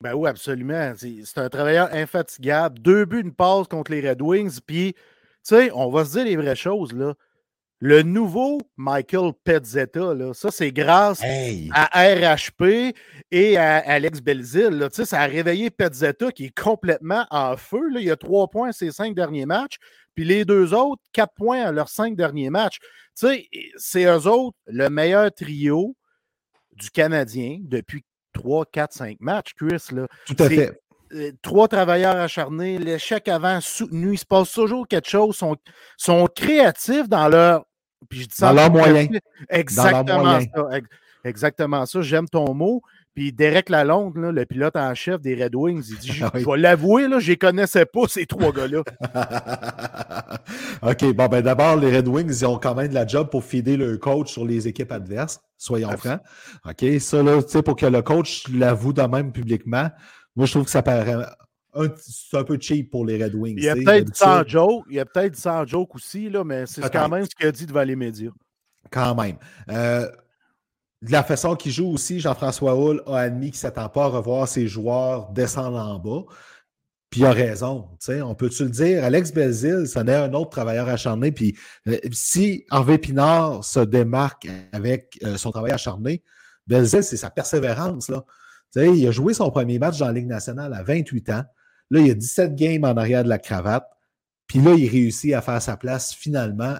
[0.00, 0.92] Ben oui, absolument.
[0.96, 2.78] C'est un travailleur infatigable.
[2.78, 4.60] Deux buts, une passe contre les Red Wings.
[4.64, 5.00] Puis, tu
[5.42, 7.14] sais, on va se dire les vraies choses, là.
[7.78, 11.20] Le nouveau Michael Petzetta, là, ça, c'est grâce
[11.72, 12.94] à RHP
[13.30, 14.88] et à Alex Belzil.
[14.90, 17.90] Ça a réveillé Petzetta qui est complètement en feu.
[17.90, 18.00] Là.
[18.00, 19.76] Il a trois points à ses cinq derniers matchs.
[20.14, 22.78] Puis les deux autres, quatre points à leurs cinq derniers matchs.
[23.14, 25.94] C'est eux autres le meilleur trio
[26.72, 29.82] du Canadien depuis trois, quatre, cinq matchs, Chris.
[29.92, 30.06] Là.
[30.26, 30.80] Tout à fait.
[31.12, 35.56] Euh, trois travailleurs acharnés, l'échec avant soutenu, il se passe toujours quelque chose, sont,
[35.96, 37.64] sont créatifs dans leur.
[38.08, 39.08] Puis je dis ça dans leur moyen.
[39.48, 40.68] Exactement ça.
[41.24, 42.00] exactement ça.
[42.02, 42.82] J'aime ton mot.
[43.16, 46.42] Puis Derek Lalonde, là, le pilote en chef des Red Wings, il dit Ah oui.
[46.42, 48.82] Je vais l'avouer, je les connaissais pas, ces trois gars-là.
[50.82, 53.42] OK, bon, ben d'abord, les Red Wings, ils ont quand même de la job pour
[53.42, 56.20] fider le coach sur les équipes adverses, soyons francs.
[56.66, 59.88] OK, ça, là, tu sais, pour que le coach l'avoue de même publiquement,
[60.36, 61.16] moi, je trouve que ça paraît
[61.74, 63.56] un, c'est un peu cheap pour les Red Wings.
[63.58, 64.16] Il y a peut-être d'habitude.
[64.16, 67.34] sans joke, il y a peut-être sans joke aussi, là, mais c'est quand même ce
[67.34, 68.30] qu'il a dit devant les médias.
[68.90, 69.36] Quand même.
[69.70, 70.08] Euh,
[71.02, 74.08] de la façon qu'il joue aussi, Jean-François Hull a admis qu'il ne s'attend pas à
[74.08, 76.24] revoir ses joueurs descendre en bas.
[77.10, 77.88] Puis il a raison.
[78.00, 79.04] tu sais, On peut-tu le dire?
[79.04, 81.30] Alex Belzil, ce n'est un autre travailleur acharné.
[81.30, 81.56] Puis
[81.88, 86.22] euh, si Harvey Pinard se démarque avec euh, son travail acharné,
[86.66, 88.08] Belzil, c'est sa persévérance.
[88.08, 88.24] Là.
[88.74, 91.44] Il a joué son premier match dans la Ligue nationale à 28 ans.
[91.90, 93.88] Là, il a 17 games en arrière de la cravate.
[94.46, 96.76] Puis là, il réussit à faire sa place finalement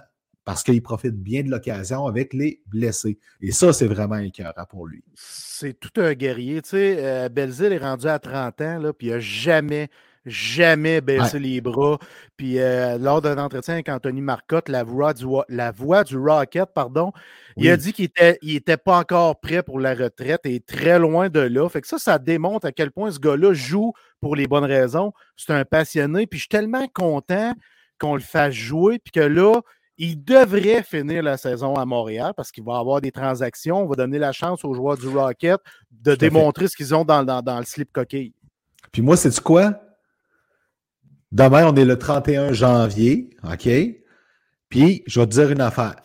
[0.47, 3.19] parce qu'il profite bien de l'occasion avec les blessés.
[3.41, 5.03] Et ça, c'est vraiment écœurant pour lui.
[5.15, 6.61] C'est tout un guerrier.
[6.73, 9.89] Euh, Belzile est rendu à 30 ans, là, puis il n'a jamais,
[10.29, 11.97] jamais baissé les bras.
[12.35, 16.69] Puis euh, lors d'un entretien avec Anthony Marcotte, la voix du, la voix du Rocket,
[16.73, 17.11] pardon,
[17.55, 20.99] il a dit qu'il n'était il était pas encore prêt pour la retraite et très
[20.99, 21.67] loin de là.
[21.69, 25.11] Fait que ça, ça démontre à quel point ce gars-là joue pour les bonnes raisons.
[25.35, 26.27] C'est un passionné.
[26.27, 27.53] Puis je suis tellement content
[27.99, 29.59] qu'on le fasse jouer, puis que là,
[29.97, 33.81] il devrait finir la saison à Montréal parce qu'il va avoir des transactions.
[33.81, 35.59] On va donner la chance aux joueurs du Rocket
[35.91, 36.17] de fait.
[36.17, 38.33] démontrer ce qu'ils ont dans, dans- dans le slip coquille.
[38.91, 39.73] Puis moi, c'est quoi?
[41.37, 43.69] Demain, on est le 31 janvier, OK?
[44.69, 45.97] Puis, je vais te dire une affaire.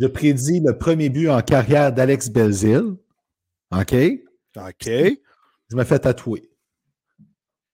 [0.00, 2.96] Je prédis le premier but en carrière d'Alex Belzil,
[3.70, 3.94] OK?
[4.56, 4.88] OK.
[5.70, 6.50] Je me fais tatouer.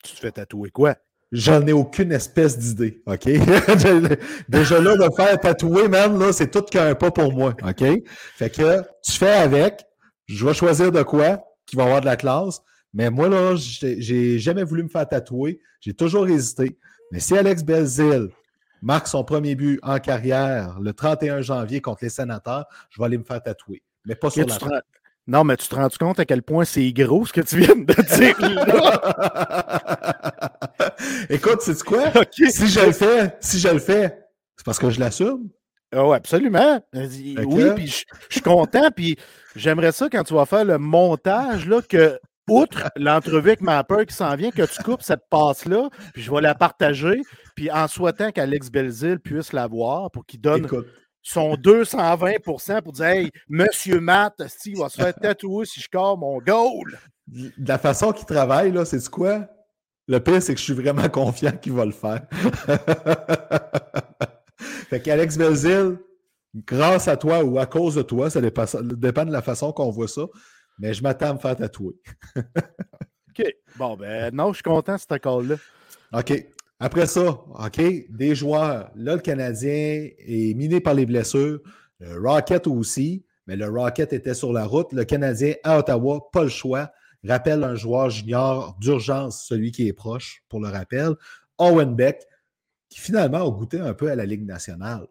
[0.03, 0.97] Tu te fais tatouer quoi?
[1.33, 3.25] J'en ai aucune espèce d'idée, OK?
[4.51, 7.83] Déjà là, de faire tatouer, man, là, c'est tout qu'un pas pour moi, OK?
[8.37, 9.87] Fait que tu fais avec,
[10.27, 12.61] je vais choisir de quoi qui va avoir de la classe,
[12.94, 16.78] mais moi, là, j'ai jamais voulu me faire tatouer, j'ai toujours hésité.
[17.11, 18.28] Mais si Alex Belzil
[18.80, 23.18] marque son premier but en carrière le 31 janvier contre les sénateurs, je vais aller
[23.18, 23.83] me faire tatouer.
[24.07, 24.66] Mais pas sur la te
[25.26, 27.74] Non, mais tu te rends compte à quel point c'est gros ce que tu viens
[27.74, 27.85] de
[28.16, 28.40] dire?
[28.40, 28.96] là?
[31.30, 32.12] Écoute, c'est quoi?
[32.33, 34.18] Si je le fais, si je le fais,
[34.57, 35.48] c'est parce que je l'assume.
[35.92, 36.80] Ouais, absolument.
[36.92, 39.16] Oui, puis je je suis content, puis
[39.57, 44.07] j'aimerais ça quand tu vas faire le montage, là, que, outre l'entrevue avec ma peur
[44.07, 47.20] qui s'en vient, que tu coupes cette passe-là, puis je vais la partager,
[47.54, 50.87] puis en souhaitant qu'Alex Belzil puisse la voir pour qu'il donne Écoute,
[51.22, 56.18] son 220% pour dire Hey, Monsieur Matt, il va se faire tatouer si je score
[56.18, 56.98] mon goal.
[57.26, 59.46] de la façon qu'il travaille, là, c'est quoi?
[60.07, 62.20] Le pire, c'est que je suis vraiment confiant qu'il va le faire.
[64.90, 65.96] fait qu'Alex Belzil,
[66.54, 69.72] grâce à toi ou à cause de toi, ça dépend, ça dépend de la façon
[69.72, 70.26] qu'on voit ça,
[70.79, 71.95] mais je m'attends à me faire tatouer.
[72.37, 73.45] OK.
[73.77, 75.57] Bon, ben non, je suis content de ce call-là.
[76.13, 76.47] OK.
[76.81, 78.91] Après ça, OK, des joueurs.
[78.95, 81.61] Là, le Canadien est miné par les blessures.
[82.01, 84.93] Le Rocket aussi, mais le Rocket était sur la route.
[84.93, 86.93] Le Canadien à Ottawa, pas le choix.
[87.27, 91.15] Rappelle un joueur junior d'urgence, celui qui est proche, pour le rappel.
[91.59, 92.23] Owen Beck,
[92.91, 95.07] qui finalement a goûté un peu à la Ligue nationale.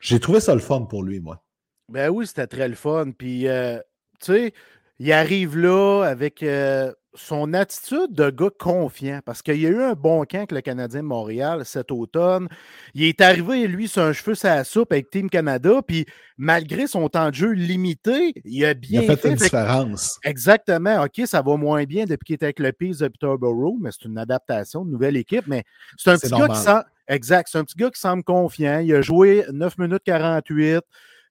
[0.00, 1.42] J'ai trouvé ça le fun pour lui, moi.
[1.88, 3.12] Ben oui, c'était très le fun.
[3.16, 3.78] Puis, euh,
[4.20, 4.54] tu sais,
[4.98, 9.82] il arrive là avec euh, son attitude de gars confiant parce qu'il y a eu
[9.82, 12.48] un bon camp avec le Canadien de Montréal cet automne.
[12.94, 15.80] Il est arrivé, lui, sur un cheveu la soupe avec Team Canada.
[15.86, 19.44] Puis, malgré son temps de jeu limité, il a Il bien a fait, une Fait
[19.44, 20.18] différence.
[20.24, 21.04] Exactement.
[21.04, 24.06] OK, ça va moins bien depuis qu'il était avec le Peace de Peterborough, mais c'est
[24.06, 25.46] une adaptation, une nouvelle équipe.
[25.46, 25.64] Mais
[25.96, 26.84] c'est un petit gars qui semble.
[27.06, 27.48] Exact.
[27.50, 28.80] C'est un petit gars qui semble confiant.
[28.80, 30.80] Il a joué 9 minutes 48,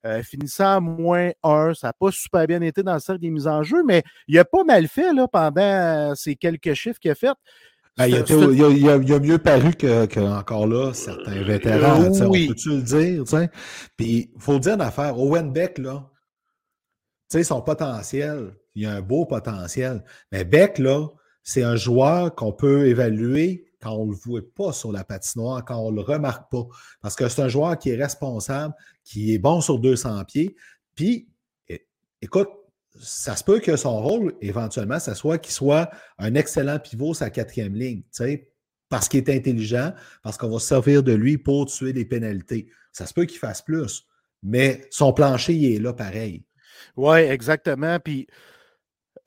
[0.05, 1.73] euh, finissant à moins 1.
[1.73, 4.37] Ça n'a pas super bien été dans le cercle des mises en jeu, mais il
[4.39, 7.31] a pas mal fait là, pendant euh, ces quelques chiffres qu'il a fait.
[7.95, 10.05] Ben, il, a C'est- été- c'est- il a- il a- il a mieux paru que,
[10.07, 12.01] que encore là, certains vétérans.
[12.01, 12.45] Euh, tu sais, oui.
[12.49, 13.23] On peut-tu le dire?
[13.95, 15.19] Puis, il faut dire une affaire.
[15.19, 16.09] Owen Beck, là,
[17.43, 20.03] son potentiel, il a un beau potentiel.
[20.31, 21.07] Mais Beck, là,
[21.43, 25.65] c'est un joueur qu'on peut évaluer quand on ne le voit pas sur la patinoire,
[25.65, 26.65] quand on ne le remarque pas.
[27.01, 28.73] Parce que c'est un joueur qui est responsable,
[29.03, 30.55] qui est bon sur 200 pieds.
[30.95, 31.27] Puis,
[32.21, 32.47] écoute,
[33.01, 37.29] ça se peut que son rôle, éventuellement, ça soit qu'il soit un excellent pivot sa
[37.29, 38.03] quatrième ligne,
[38.87, 42.69] parce qu'il est intelligent, parce qu'on va se servir de lui pour tuer des pénalités.
[42.91, 44.07] Ça se peut qu'il fasse plus,
[44.43, 46.45] mais son plancher, il est là pareil.
[46.95, 47.99] Oui, exactement.
[47.99, 48.27] Puis,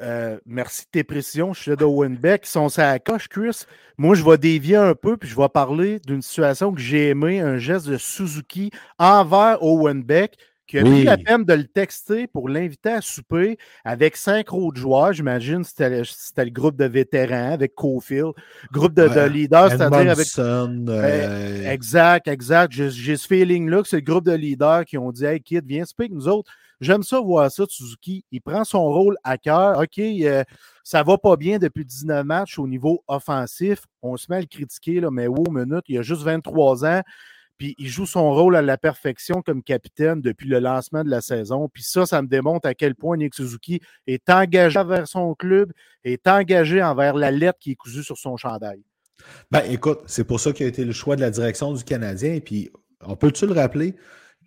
[0.03, 1.53] euh, merci de tes précisions.
[1.55, 2.43] Je suis de Owen Beck.
[2.45, 3.65] Ils sont à la coche, Chris.
[3.97, 7.41] Moi, je vais dévier un peu, puis je vais parler d'une situation que j'ai aimée,
[7.41, 10.37] un geste de Suzuki envers Owen Beck,
[10.67, 14.81] qui a pris la peine de le texter pour l'inviter à souper avec cinq autres
[14.81, 15.13] joueurs.
[15.13, 18.33] J'imagine c'était le groupe de vétérans avec Cofield,
[18.73, 20.27] groupe de, leaders, c'est-à-dire avec.
[20.39, 22.73] Euh, exact, exact.
[22.73, 25.85] J'ai ce feeling-là que c'est le groupe de leaders qui ont dit Hey, kid, viens
[25.85, 26.51] speak nous autres.
[26.81, 28.25] J'aime ça voir ça, Suzuki.
[28.31, 29.79] Il prend son rôle à cœur.
[29.79, 30.45] OK, euh,
[30.85, 33.85] ça va pas bien depuis 19 matchs au niveau offensif.
[34.03, 37.03] On se met à le critiquer, mais wow, minute, il a juste 23 ans.
[37.59, 41.23] Puis il joue son rôle à la perfection comme capitaine depuis le lancement de la
[41.23, 41.69] saison.
[41.73, 45.73] Puis ça, ça me démontre à quel point Nick Suzuki est engagé envers son club,
[46.05, 48.83] est engagé envers la lettre qui est cousue sur son chandail.
[49.51, 52.41] Ben écoute, c'est pour ça qu'il a été le choix de la direction du Canadien.
[52.41, 52.71] Puis
[53.01, 53.95] on peut-tu le rappeler?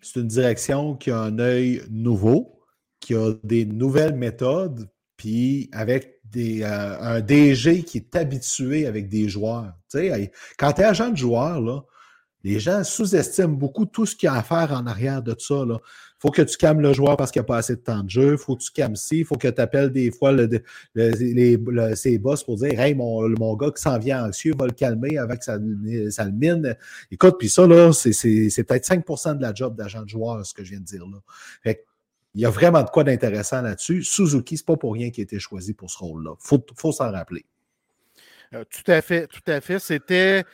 [0.02, 2.60] C'est une direction qui a un œil nouveau,
[3.00, 9.28] qui a des nouvelles méthodes, puis avec euh, un DG qui est habitué avec des
[9.28, 9.72] joueurs.
[10.58, 11.84] Quand tu es agent de joueur,
[12.42, 15.64] les gens sous-estiment beaucoup tout ce qu'il y a à faire en arrière de ça.
[16.20, 18.10] Faut que tu calmes le joueur parce qu'il n'y a pas assez de temps de
[18.10, 18.36] jeu.
[18.36, 19.24] Faut que tu calmes ci.
[19.24, 20.62] Faut que tu appelles des fois le,
[20.94, 21.58] les,
[21.96, 25.16] ses boss pour dire Hey, mon, mon gars qui s'en vient anxieux va le calmer
[25.16, 26.76] avec sa le mine.
[27.10, 30.62] Écoute, puis ça, là, c'est, peut-être 5% de la job d'agent de joueur, ce que
[30.62, 31.72] je viens de dire là.
[32.34, 34.04] il y a vraiment de quoi d'intéressant là-dessus.
[34.04, 36.34] Suzuki, ce n'est pas pour rien qu'il a été choisi pour ce rôle-là.
[36.38, 37.46] Il faut, faut s'en rappeler.
[38.52, 39.78] Euh, tout à fait, tout à fait.
[39.78, 40.44] C'était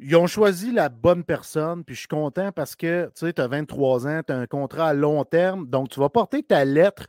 [0.00, 3.42] ils ont choisi la bonne personne, puis je suis content parce que tu sais, tu
[3.42, 6.64] as 23 ans, tu as un contrat à long terme, donc tu vas porter ta
[6.64, 7.06] lettre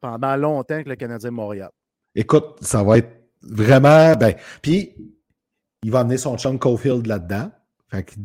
[0.00, 1.70] pendant longtemps avec le Canadien Montréal.
[2.14, 3.10] Écoute, ça va être
[3.42, 4.14] vraiment.
[4.14, 4.94] Ben, puis,
[5.82, 7.50] il va amener son chum Cofield là-dedans.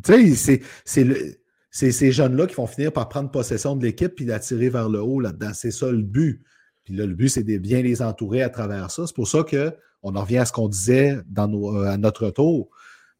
[0.02, 4.70] Tu sais, c'est ces jeunes-là qui vont finir par prendre possession de l'équipe puis d'attirer
[4.70, 5.52] vers le haut là-dedans.
[5.52, 6.42] C'est ça le but.
[6.84, 9.06] Puis là, le but, c'est de bien les entourer à travers ça.
[9.06, 12.70] C'est pour ça qu'on en revient à ce qu'on disait dans nos, à notre tour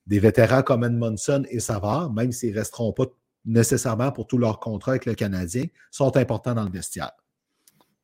[0.08, 3.04] des vétérans comme Edmondson et Savard, même s'ils ne resteront pas
[3.44, 7.12] nécessairement pour tout leur contrat avec le Canadien, sont importants dans le vestiaire.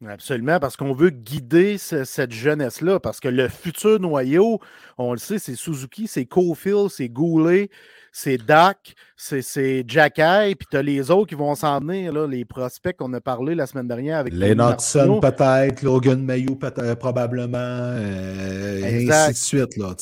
[0.06, 4.60] Absolument, parce qu'on veut guider cette jeunesse-là, parce que le futur noyau,
[4.98, 7.70] on le sait, c'est Suzuki, c'est Cofield, c'est Goulet,
[8.12, 12.44] c'est Dak, c'est Jack puis tu as les autres qui vont s'en venir, là, les
[12.44, 17.56] prospects qu'on a parlé la semaine dernière avec Les Hudson peut-être, Logan Mayou euh, probablement,
[17.58, 19.94] euh, et ainsi de suite, là,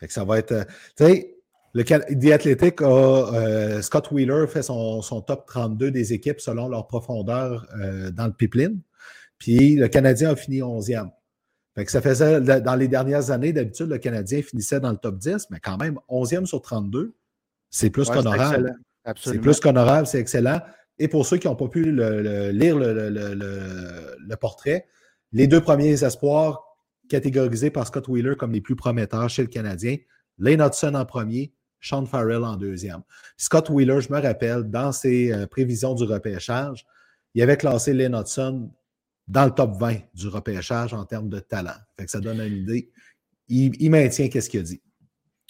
[0.00, 0.52] tu sais ça va être.
[0.52, 0.64] Euh,
[0.96, 1.36] tu sais,
[1.72, 2.86] le The Athletic a.
[2.86, 8.32] Euh, Scott Wheeler fait son, top 32 des équipes selon leur profondeur euh, dans le
[8.32, 8.80] pipeline.
[9.38, 11.10] Puis le Canadien a fini 11e.
[11.74, 15.18] Fait que ça faisait, dans les dernières années, d'habitude, le Canadien finissait dans le top
[15.18, 17.14] 10, mais quand même, 11e sur 32,
[17.70, 18.76] c'est plus qu'honorable.
[19.16, 20.60] C'est plus qu'honorable, c'est excellent.
[20.98, 24.86] Et pour ceux qui n'ont pas pu lire le, portrait,
[25.32, 26.69] les deux premiers espoirs
[27.10, 29.96] catégorisés par Scott Wheeler comme les plus prometteurs chez le Canadien.
[30.38, 33.02] Lane Hudson en premier, Sean Farrell en deuxième.
[33.36, 36.86] Scott Wheeler, je me rappelle, dans ses euh, prévisions du repêchage,
[37.34, 38.70] il avait classé Lane Hudson
[39.28, 41.76] dans le top 20 du repêchage en termes de talent.
[41.98, 42.90] Fait que ça donne une idée.
[43.48, 44.80] Il, maintient qu'est-ce qu'il a dit.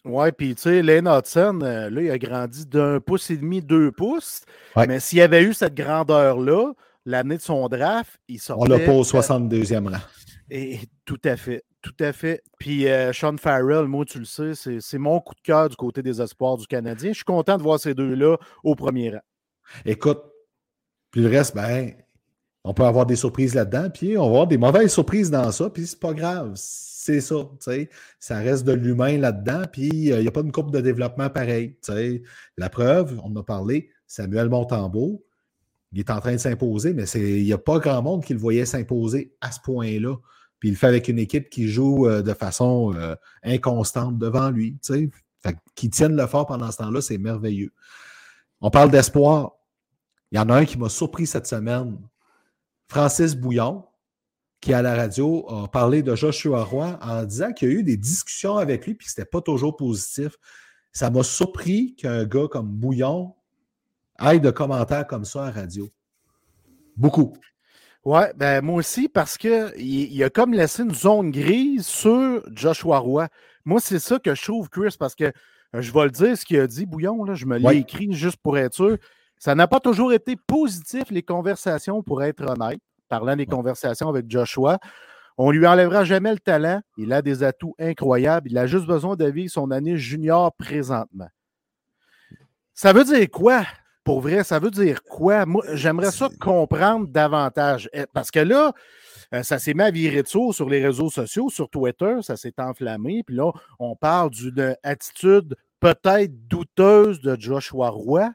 [0.04, 3.60] Oui, puis tu sais, Lane Hudson, euh, là, il a grandi d'un pouce et demi,
[3.60, 4.42] deux pouces.
[4.76, 6.72] Mais s'il avait eu cette grandeur-là,
[7.04, 8.62] l'année de son draft, il sortait.
[8.62, 9.98] On l'a pas au 62e rang.
[10.50, 11.64] Et, tout à fait.
[11.82, 12.42] Tout à fait.
[12.58, 16.02] Puis euh, Sean Farrell, moi, tu le sais, c'est mon coup de cœur du côté
[16.02, 17.10] des espoirs du Canadien.
[17.10, 19.22] Je suis content de voir ces deux-là au premier rang.
[19.84, 20.20] Écoute,
[21.10, 21.92] puis le reste, ben,
[22.64, 25.70] on peut avoir des surprises là-dedans, puis on va avoir des mauvaises surprises dans ça,
[25.70, 26.52] puis c'est pas grave.
[26.54, 27.90] C'est ça, tu sais.
[28.18, 31.30] Ça reste de l'humain là-dedans, puis euh, il n'y a pas une courbe de développement
[31.30, 31.76] pareil.
[31.82, 32.22] Tu sais.
[32.58, 35.24] La preuve, on en a parlé, Samuel Montembeau,
[35.92, 38.38] il est en train de s'imposer, mais il n'y a pas grand monde qui le
[38.38, 40.16] voyait s'imposer à ce point-là.
[40.60, 44.50] Puis il le fait avec une équipe qui joue euh, de façon euh, inconstante devant
[44.50, 44.78] lui.
[44.84, 45.10] Tu
[45.42, 45.54] sais.
[45.74, 47.72] Qui tienne le fort pendant ce temps-là, c'est merveilleux.
[48.60, 49.52] On parle d'espoir.
[50.30, 51.98] Il y en a un qui m'a surpris cette semaine.
[52.88, 53.86] Francis Bouillon,
[54.60, 57.82] qui à la radio a parlé de Joshua Roy en disant qu'il y a eu
[57.82, 60.36] des discussions avec lui puis que ce n'était pas toujours positif.
[60.92, 63.34] Ça m'a surpris qu'un gars comme Bouillon
[64.18, 65.88] aille de commentaires comme ça à radio.
[66.96, 67.32] Beaucoup.
[68.04, 72.98] Ouais, ben moi aussi, parce qu'il il a comme laissé une zone grise sur Joshua
[72.98, 73.28] Roy.
[73.66, 76.44] Moi, c'est ça que je trouve, Chris, parce que euh, je vais le dire, ce
[76.44, 78.96] qu'il a dit, Bouillon, là, je me l'ai écrit juste pour être sûr.
[79.38, 84.30] Ça n'a pas toujours été positif, les conversations, pour être honnête, parlant des conversations avec
[84.30, 84.78] Joshua.
[85.36, 86.80] On lui enlèvera jamais le talent.
[86.96, 88.50] Il a des atouts incroyables.
[88.50, 91.28] Il a juste besoin de vivre son année junior présentement.
[92.74, 93.64] Ça veut dire quoi?
[94.10, 95.46] Pour vrai, ça veut dire quoi?
[95.46, 97.88] Moi, j'aimerais ça comprendre davantage.
[97.92, 98.72] Eh, parce que là,
[99.32, 102.54] euh, ça s'est mis à virer de sur les réseaux sociaux, sur Twitter, ça s'est
[102.58, 103.22] enflammé.
[103.24, 108.28] Puis là, on parle d'une attitude peut-être douteuse de Joshua Roy.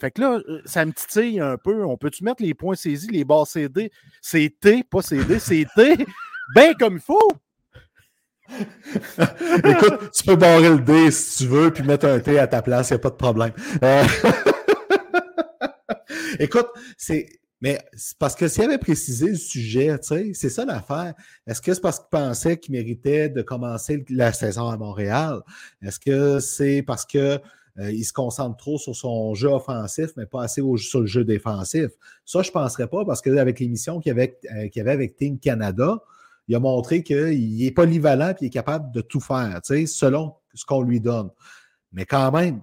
[0.00, 1.84] Fait que là, euh, ça me titille un peu.
[1.84, 3.92] On peut-tu mettre les points saisis, les barres CD,
[4.22, 6.02] CT, pas CD, CT,
[6.54, 7.30] bien comme il faut?
[9.64, 12.62] Écoute, tu peux barrer le D si tu veux, puis mettre un T à ta
[12.62, 13.52] place, il n'y a pas de problème.
[13.84, 14.02] Euh,
[16.38, 17.26] Écoute, c'est.
[17.62, 17.78] Mais
[18.18, 21.12] parce que s'il avait précisé le sujet, tu sais, c'est ça l'affaire.
[21.46, 25.42] Est-ce que c'est parce qu'il pensait qu'il méritait de commencer la saison à Montréal?
[25.82, 27.38] Est-ce que c'est parce que
[27.78, 31.22] euh, il se concentre trop sur son jeu offensif, mais pas assez sur le jeu
[31.22, 31.90] défensif?
[32.24, 36.02] Ça, je ne penserais pas parce qu'avec l'émission qu'il y, avait, euh, avec Team Canada,
[36.48, 40.64] il a montré qu'il est polyvalent et il est capable de tout faire, selon ce
[40.64, 41.28] qu'on lui donne.
[41.92, 42.62] Mais quand même,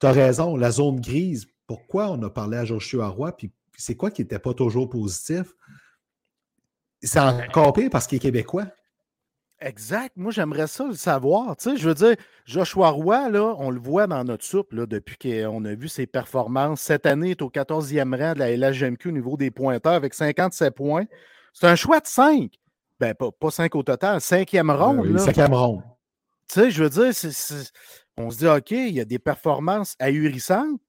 [0.00, 3.96] tu as raison, la zone grise, pourquoi on a parlé à Joshua Roy, puis c'est
[3.96, 5.54] quoi qui n'était pas toujours positif?
[7.02, 8.66] C'est encore pire parce qu'il est québécois.
[9.60, 10.16] Exact.
[10.16, 11.56] Moi, j'aimerais ça le savoir.
[11.56, 14.84] Tu sais, je veux dire, Joshua Roy, là, on le voit dans notre soupe là,
[14.84, 16.80] depuis qu'on a vu ses performances.
[16.80, 20.12] Cette année, il est au 14e rang de la LHGMQ au niveau des pointeurs avec
[20.12, 21.04] 57 points.
[21.52, 22.50] C'est un choix de 5.
[23.00, 25.18] Ben, pas, pas 5 au total, cinquième ronde.
[25.18, 25.82] cinquième ronde.
[26.48, 27.12] Tu sais, je veux dire,
[28.16, 30.80] on se dit, OK, il y a des performances ahurissantes,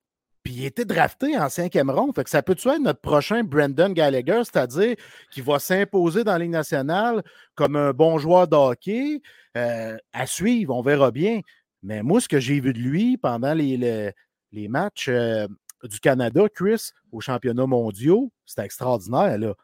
[0.45, 2.13] puis il était drafté en cinquième ronde.
[2.13, 4.95] Fait que ça peut-tu être notre prochain Brandon Gallagher, c'est-à-dire
[5.31, 7.23] qui va s'imposer dans la Ligue nationale
[7.55, 9.23] comme un bon joueur de hockey?
[9.57, 11.41] Euh, à suivre, on verra bien.
[11.81, 14.13] Mais moi, ce que j'ai vu de lui pendant les,
[14.51, 15.47] les, matchs euh,
[15.83, 19.39] du Canada, Chris, aux championnats mondiaux, c'était extraordinaire.
[19.39, 19.55] Là.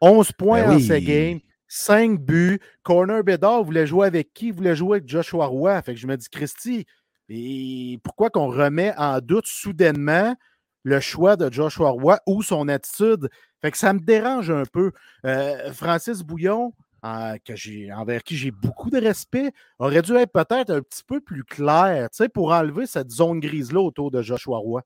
[0.00, 2.58] 11 points ben en ces games, 5 buts.
[2.82, 4.48] Corner Bedard voulait jouer avec qui?
[4.48, 5.80] Il voulait jouer avec Joshua Roy.
[5.82, 6.84] Fait que je me dis, Christy,
[7.28, 10.36] et pourquoi qu'on remet en doute soudainement
[10.84, 13.28] le choix de Joshua Roy ou son attitude?
[13.60, 14.92] Fait que ça me dérange un peu.
[15.24, 16.72] Euh, Francis Bouillon,
[17.02, 21.44] que envers qui j'ai beaucoup de respect, aurait dû être peut-être un petit peu plus
[21.44, 24.82] clair pour enlever cette zone grise-là autour de Joshua Roy.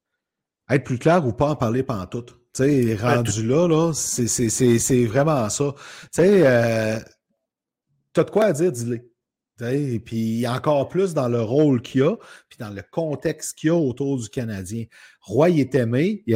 [0.69, 2.27] Être plus clair ou pas en parler tout.
[2.53, 5.73] Sais, ben, rendu là, là c'est vraiment ça.
[5.77, 6.99] Tu sais, euh,
[8.17, 9.10] as de quoi à dire, dis-le.
[9.63, 12.17] Et puis encore plus dans le rôle qu'il a,
[12.49, 14.85] puis dans le contexte qu'il y a autour du Canadien.
[15.21, 16.23] Roy est aimé.
[16.27, 16.35] Il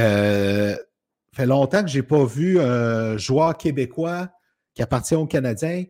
[1.33, 4.29] fait longtemps que je n'ai pas vu un joueur québécois
[4.75, 5.85] qui appartient au Canadien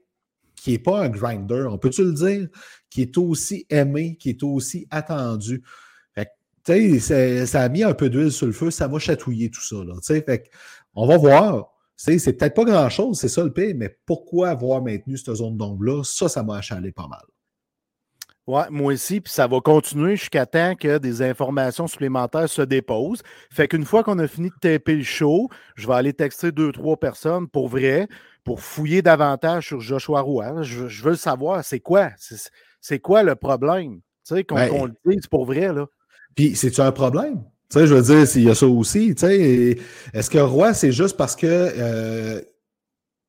[0.57, 2.49] qui n'est pas un grinder, on peut-tu le dire,
[2.89, 5.63] qui est aussi aimé, qui est aussi attendu.
[6.15, 9.77] Fait, ça a mis un peu d'huile sur le feu, ça m'a chatouillé tout ça.
[10.03, 10.51] Fait,
[10.95, 11.74] on va voir.
[11.97, 16.03] C'est peut-être pas grand-chose, c'est ça le pire, mais pourquoi avoir maintenu cette zone d'ombre-là?
[16.05, 17.23] Ça, ça m'a achalé pas mal.
[18.47, 23.23] Oui, moi aussi, puis ça va continuer jusqu'à temps que des informations supplémentaires se déposent.
[23.51, 26.71] Fait qu'une fois qu'on a fini de taper le show, je vais aller texter deux,
[26.71, 28.07] trois personnes pour vrai,
[28.45, 30.63] pour fouiller davantage sur Joshua Rouen.
[30.63, 32.11] Je, veux le savoir, c'est quoi?
[32.81, 34.01] C'est quoi le problème?
[34.27, 35.87] Tu sais, qu'on ben le dise pour vrai, là.
[36.35, 37.45] Puis, c'est-tu un problème?
[37.75, 39.17] Tu sais, je veux dire, il y a ça aussi.
[39.17, 39.79] Tu sais,
[40.13, 42.41] est-ce que Roy, c'est juste parce que euh,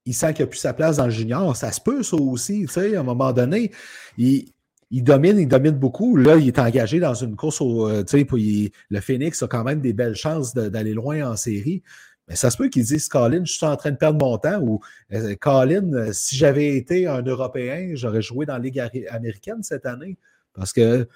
[0.05, 1.55] il sent qu'il n'a plus sa place dans le junior?
[1.55, 2.61] Ça se peut, ça aussi.
[2.61, 3.71] Tu sais, à un moment donné,
[4.19, 4.45] il,
[4.91, 6.15] domine, il domine beaucoup.
[6.15, 7.89] Là, il est engagé dans une course au.
[7.89, 11.81] Euh, tu sais, le Phoenix a quand même des belles chances d'aller loin en série.
[12.27, 14.59] Mais ça se peut qu'il dise Colin, je suis en train de perdre mon temps
[14.61, 14.79] ou
[15.11, 18.79] euh, Colin, si j'avais été un Européen, j'aurais joué dans la Ligue
[19.09, 20.17] américaine cette année.
[20.53, 21.07] Parce que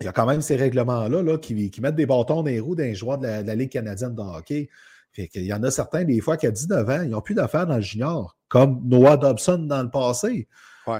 [0.00, 2.74] il y a quand même ces règlements-là là, qui, mettent des bâtons dans les roues
[2.74, 4.68] d'un joueur de la, Ligue canadienne de hockey.
[5.16, 7.66] il y en a certains, des fois, qui à 19 ans, ils n'ont plus d'affaires
[7.66, 10.48] dans le junior, comme Noah Dobson dans le passé.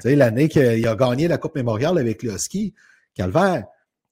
[0.05, 2.75] L'année qu'il a gagné la Coupe mémoriale avec le ski,
[3.15, 3.65] Calvaire,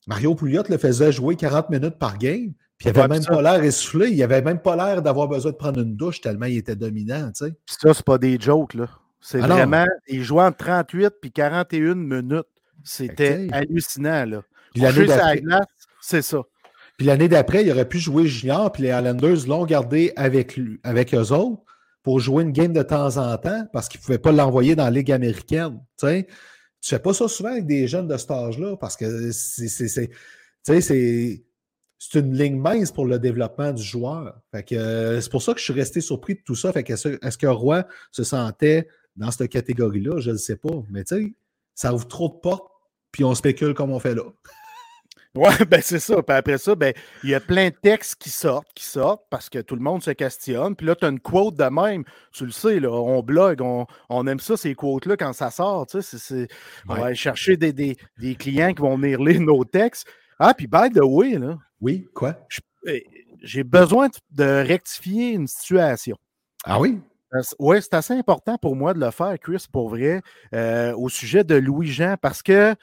[0.07, 3.63] Mario Pouliot le faisait jouer 40 minutes par game, puis il n'avait même pas l'air
[3.63, 6.77] essoufflé, il n'avait même pas l'air d'avoir besoin de prendre une douche tellement il était
[6.77, 7.31] dominant.
[7.35, 8.87] Ça, c'est pas des jokes, là.
[9.21, 12.47] C'est ah vraiment, il jouait en 38 puis 41 minutes.
[12.85, 14.43] C'était hallucinant, là.
[14.73, 15.43] Puis l'année d'après,
[16.01, 16.43] c'est ça.
[16.97, 20.81] Puis l'année d'après, il aurait pu jouer junior, puis les Islanders l'ont gardé avec, lui,
[20.83, 21.63] avec eux autres
[22.03, 24.85] pour jouer une game de temps en temps parce qu'ils ne pouvaient pas l'envoyer dans
[24.85, 25.79] la Ligue américaine.
[25.99, 26.25] Tu ne
[26.83, 30.11] fais pas ça souvent avec des jeunes de cet âge-là parce que c'est
[32.15, 34.41] une ligne mince pour le développement du joueur.
[34.53, 36.73] c'est pour ça que je suis resté surpris de tout ça.
[36.73, 40.19] Fait est-ce que Roy se sentait dans cette catégorie-là?
[40.19, 40.83] Je ne sais pas.
[40.91, 41.05] Mais
[41.75, 42.73] ça ouvre trop de portes,
[43.19, 44.23] puis on spécule comme on fait là.
[45.35, 46.23] Oui, ben c'est ça.
[46.23, 46.95] Puis après ça, ben,
[47.25, 50.05] il y a plein de textes qui sortent, qui sortent, parce que tout le monde
[50.05, 50.77] se questionne.
[50.77, 52.05] Puis là, tu as une quote de même.
[52.31, 55.89] Tu le sais, là, on blogue, on, aime ça, ces quotes-là, quand ça sort.
[55.89, 56.47] Tu sais,
[56.89, 57.97] On va aller chercher des, des,
[58.37, 60.07] clients qui vont venir lire nos textes.
[60.39, 61.59] Ah, puis by the way, là.
[61.81, 62.37] Oui, quoi?
[62.87, 63.05] Eh,
[63.43, 66.17] j'ai besoin de rectifier une situation.
[66.63, 67.01] Ah oui?
[67.59, 70.23] Oui, c'est assez important pour moi de le faire, Chris, pour vrai,
[70.55, 72.75] euh, au sujet de Louis-Jean, parce que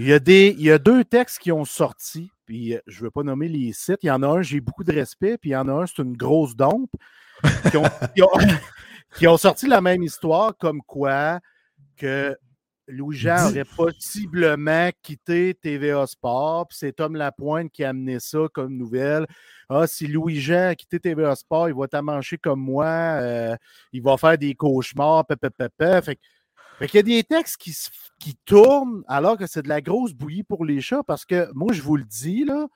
[0.00, 3.00] Il y, a des, il y a deux textes qui ont sorti, puis euh, je
[3.00, 3.98] ne veux pas nommer les sites.
[4.02, 5.86] Il y en a un, j'ai beaucoup de respect, puis il y en a un,
[5.86, 6.90] c'est une grosse dompe,
[7.70, 7.84] qui ont,
[9.18, 11.38] qui ont sorti la même histoire, comme quoi
[11.98, 12.34] que
[12.88, 16.68] Louis-Jean aurait possiblement quitté TVA Sport.
[16.68, 19.26] Puis c'est Tom Lapointe qui a amené ça comme nouvelle.
[19.68, 22.86] Ah, si Louis-Jean a quitté TVA Sport, il va t'amancher comme moi.
[22.86, 23.54] Euh,
[23.92, 25.26] il va faire des cauchemars.
[25.28, 26.18] Fait,
[26.80, 27.76] fait qu'il y a des textes qui,
[28.18, 31.02] qui tournent alors que c'est de la grosse bouillie pour les chats.
[31.06, 32.68] Parce que moi, je vous le dis, là,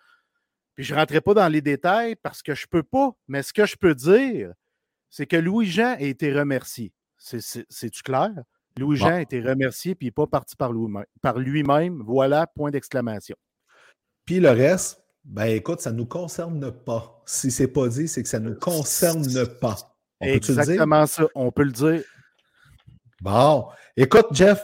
[0.75, 3.13] puis je ne rentrerai pas dans les détails parce que je ne peux pas.
[3.29, 4.53] Mais ce que je peux dire,
[5.09, 6.93] c'est que Louis-Jean a été remercié.
[7.17, 8.33] C'est-tu clair?
[8.77, 12.03] Louis-Jean a été remercié, puis il n'est pas parti par lui-même.
[12.05, 13.37] Voilà, point d'exclamation.
[14.27, 17.23] Puis le reste, ben écoute, ça ne nous concerne pas.
[17.25, 19.77] Si ce n'est pas dit, c'est que ça ne nous concerne pas.
[20.21, 22.03] On Exactement ça, on peut le dire.
[23.25, 24.62] Bon, écoute, Jeff,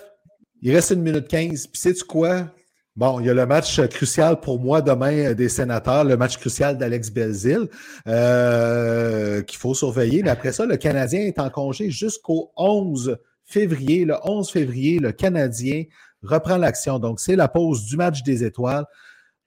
[0.61, 1.69] il reste une minute 15.
[1.69, 2.53] Puis sais-tu quoi?
[2.95, 6.77] Bon, il y a le match crucial pour moi demain des sénateurs, le match crucial
[6.77, 7.71] d'Alex Belzil,
[8.07, 10.23] euh, qu'il faut surveiller.
[10.23, 15.13] Mais après ça, le Canadien est en congé jusqu'au 11 février, le 11 février, le
[15.13, 15.85] Canadien
[16.23, 16.99] reprend l'action.
[16.99, 18.85] Donc, c'est la pause du match des étoiles.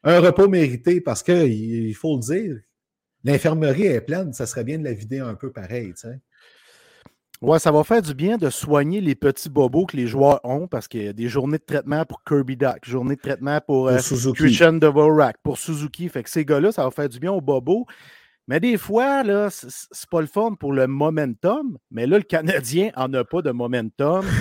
[0.03, 2.55] Un repos mérité parce qu'il faut le dire,
[3.23, 4.33] l'infirmerie est pleine.
[4.33, 5.93] Ça serait bien de la vider un peu pareil.
[5.93, 6.19] Tu sais.
[7.43, 10.65] Ouais, ça va faire du bien de soigner les petits bobos que les joueurs ont
[10.65, 13.89] parce qu'il y a des journées de traitement pour Kirby Duck, journées de traitement pour,
[13.89, 13.97] euh,
[14.33, 16.07] Christian Dvorak, pour Suzuki.
[16.07, 17.85] Fait que ces gars-là, ça va faire du bien aux bobos.
[18.47, 21.77] Mais des fois, là, c'est pas le fun pour le momentum.
[21.91, 24.25] Mais là, le Canadien en a pas de momentum.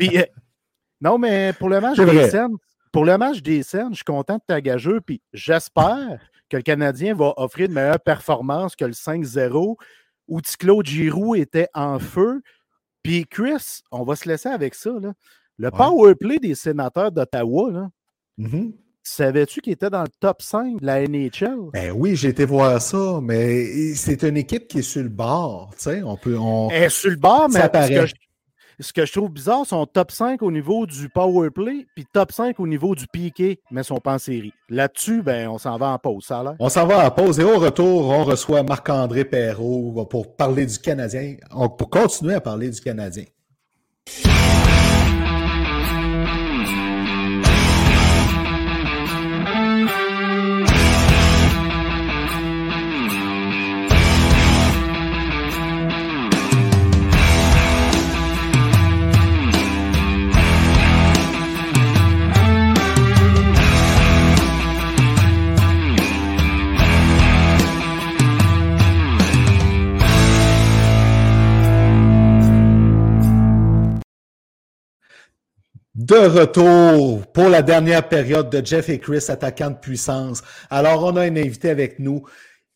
[0.00, 0.22] Euh,
[1.02, 2.56] non, mais pour le match des scènes,
[2.92, 5.00] pour le match des scènes, je suis content de t'agager.
[5.04, 6.18] Puis j'espère
[6.48, 9.76] que le Canadien va offrir une meilleure performance que le 5-0
[10.28, 12.42] où Claude Giroux était en feu.
[13.02, 14.90] Puis Chris, on va se laisser avec ça.
[15.00, 15.12] Là.
[15.58, 17.90] Le power play des sénateurs d'Ottawa.
[18.38, 18.72] Mm-hmm.
[19.02, 21.70] Savais-tu qu'il était dans le top 5 de la NHL?
[21.72, 25.70] Ben oui, j'ai été voir ça, mais c'est une équipe qui est sur le bord.
[26.04, 26.36] On peut.
[26.36, 26.68] On...
[26.70, 28.14] Elle est sur le bord, mais ce que, je,
[28.78, 32.32] ce que, je, trouve bizarre, sont top 5 au niveau du power play, puis top
[32.32, 34.52] 5 au niveau du piqué, mais sont pas en série.
[34.68, 37.58] Là-dessus, ben, on s'en va en pause, ça On s'en va en pause et au
[37.58, 41.36] retour, on reçoit Marc-André Perrault pour parler du Canadien,
[41.78, 43.24] pour continuer à parler du Canadien.
[76.06, 80.40] De retour pour la dernière période de Jeff et Chris, attaquant de puissance.
[80.70, 82.24] Alors, on a un invité avec nous.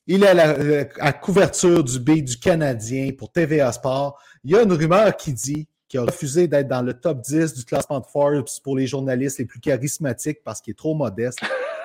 [0.08, 0.84] Il est à la euh,
[1.22, 4.20] couverture du B du Canadien pour TVA Sport.
[4.42, 7.54] Il y a une rumeur qui dit qu'il a refusé d'être dans le top 10
[7.54, 11.38] du classement de Forbes pour les journalistes les plus charismatiques parce qu'il est trop modeste.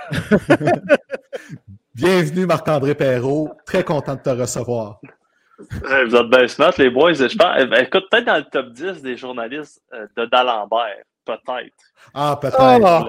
[1.93, 3.51] Bienvenue Marc-André Perrault.
[3.67, 4.99] Très content de te recevoir.
[5.59, 7.13] Vous êtes bien smart, les boys.
[7.13, 11.03] Je pense, eh ben, écoute, peut-être dans le top 10 des journalistes euh, de D'Alembert.
[11.25, 11.73] Peut-être.
[12.13, 12.59] Ah, peut-être.
[12.61, 13.03] Ah!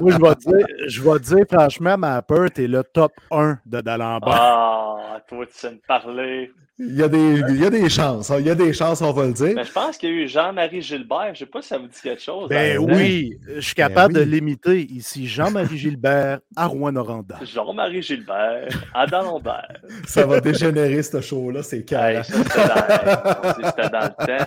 [0.00, 3.80] Moi, je vais, dire, je vais dire, franchement, ma peur, t'es le top 1 de
[3.80, 4.28] D'Alembert.
[4.30, 6.52] Ah, toi, tu sais me parler.
[6.80, 8.30] Il y, a des, il y a des chances.
[8.30, 8.36] Hein.
[8.38, 9.52] Il y a des chances, on va le dire.
[9.56, 11.26] Mais je pense qu'il y a eu Jean-Marie Gilbert.
[11.26, 12.48] Je ne sais pas si ça vous dit quelque chose.
[12.48, 15.26] Ben oui, je suis capable ben de l'imiter ici.
[15.26, 17.40] Jean-Marie Gilbert à Rouen-Noranda.
[17.42, 19.80] Jean-Marie Gilbert à D'Alembert.
[20.06, 21.64] ça va dégénérer, ce show-là.
[21.64, 22.22] C'est calme.
[22.22, 24.46] C'était dans, le temps.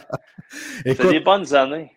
[0.86, 1.91] C'était des bonnes années.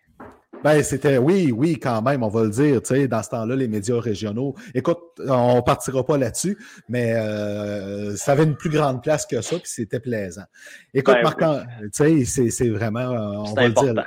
[0.65, 3.55] Ben, c'était, oui, oui, quand même, on va le dire, tu sais, dans ce temps-là,
[3.55, 4.55] les médias régionaux.
[4.75, 4.99] Écoute,
[5.29, 6.57] on partira pas là-dessus,
[6.89, 10.45] mais euh, ça avait une plus grande place que ça, puis c'était plaisant.
[10.95, 11.45] Écoute, ben Marc,
[11.95, 14.07] tu sais, c'est vraiment, euh, on va le dire,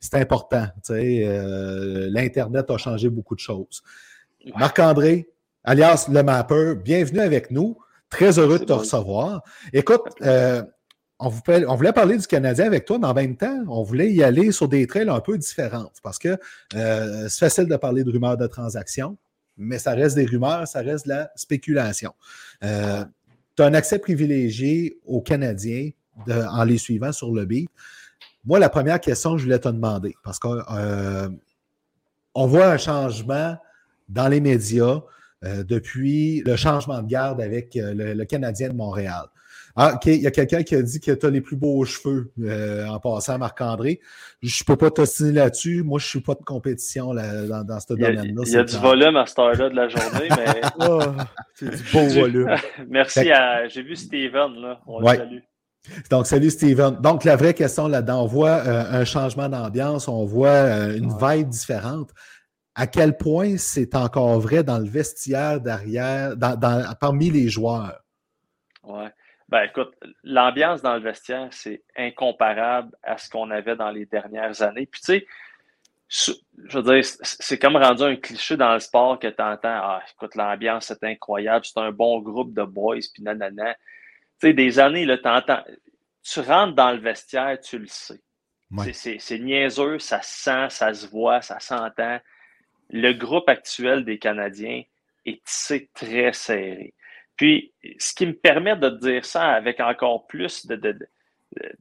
[0.00, 3.82] c'est important, tu sais, euh, l'Internet a changé beaucoup de choses.
[4.56, 5.28] Marc-André,
[5.62, 7.76] alias Le Mapper, bienvenue avec nous.
[8.08, 9.42] Très heureux de te recevoir.
[9.74, 10.02] Écoute,
[11.22, 14.50] on, voulait parler du Canadien avec toi, mais en même temps, on voulait y aller
[14.50, 16.36] sur des trails un peu différentes parce que
[16.74, 19.16] euh, c'est facile de parler de rumeurs de transactions,
[19.56, 22.12] mais ça reste des rumeurs, ça reste de la spéculation.
[22.64, 23.04] Euh,
[23.56, 25.90] tu as un accès privilégié aux Canadiens
[26.28, 27.70] en les suivant sur le beat.
[28.44, 31.28] Moi, la première question que je voulais te demander, parce qu'on euh,
[32.34, 33.56] voit un changement
[34.08, 35.00] dans les médias
[35.42, 39.26] depuis le changement de garde avec le Canadien de Montréal.
[39.74, 40.06] Ah, OK.
[40.06, 42.86] Il y a quelqu'un qui a dit que tu as les plus beaux cheveux euh,
[42.86, 44.00] en passant à Marc-André.
[44.42, 45.82] Je ne peux pas t'ostiner là-dessus.
[45.82, 48.42] Moi, je ne suis pas de compétition dans, dans ce domaine-là.
[48.44, 50.60] Il y a, du volume à cette heure-là de la journée, mais.
[50.80, 52.56] Ah, c'est du beau volume.
[52.88, 53.68] Merci à.
[53.68, 54.80] J'ai vu Steven, là.
[54.86, 55.38] On le salue.
[56.10, 56.96] Donc, salut Steven.
[57.00, 61.12] Donc, la vraie question là-dedans, on voit euh, un changement d'ambiance, on voit euh, une
[61.18, 62.10] vibe différente.
[62.74, 66.58] À quel point c'est encore vrai dans le vestiaire derrière, dans,
[67.00, 68.00] parmi les joueurs?
[68.84, 69.04] Oui.
[69.52, 69.94] Ben, écoute,
[70.24, 74.86] l'ambiance dans le vestiaire, c'est incomparable à ce qu'on avait dans les dernières années.
[74.86, 75.26] Puis, tu
[76.08, 76.34] sais,
[76.64, 80.02] je veux dire, c'est comme rendu un cliché dans le sport que tu entends Ah,
[80.10, 83.74] écoute, l'ambiance, c'est incroyable, c'est un bon groupe de boys, puis nanana.
[84.40, 85.62] Tu sais, des années, là, entends,
[86.22, 88.22] tu rentres dans le vestiaire, tu le sais.
[88.94, 92.18] C'est niaiseux, ça se sent, ça se voit, ça s'entend.
[92.88, 94.82] Le groupe actuel des Canadiens
[95.26, 96.94] est tissé très serré.
[97.42, 100.64] Puis, ce qui me permet de dire ça avec encore plus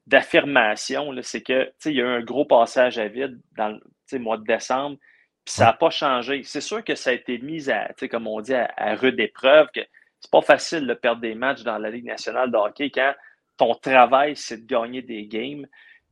[0.07, 3.80] d'affirmation, c'est que il y a eu un gros passage à vide dans
[4.12, 4.97] le mois de décembre,
[5.45, 6.41] puis ça n'a pas changé.
[6.45, 9.82] C'est sûr que ça a été mis à, comme on dit, à, rude épreuve, que
[10.20, 13.14] c'est pas facile de perdre des matchs dans la Ligue nationale de hockey quand
[13.57, 15.68] ton travail, c'est de gagner des games,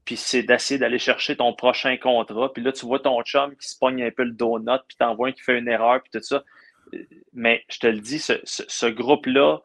[0.06, 2.54] puis c'est d'essayer d'aller chercher ton prochain contrat.
[2.54, 5.30] Puis là, tu vois ton chum qui se pogne un peu le donut, puis t'envoies
[5.30, 6.44] un qui fait une erreur, puis tout ça
[7.34, 9.62] mais je te le dis, ce, groupe-là,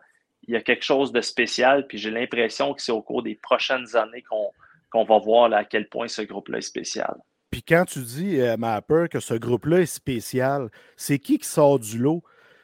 [0.46, 3.34] il y a quelque chose de spécial, puis j'ai l'impression que c'est au cours des
[3.34, 7.16] prochaines années qu'on va voir à quel point ce groupe-là est spécial.
[7.50, 11.78] Puis quand tu dis, euh, Mapper, que ce groupe-là est spécial, c'est qui qui sort
[11.78, 12.22] du lot?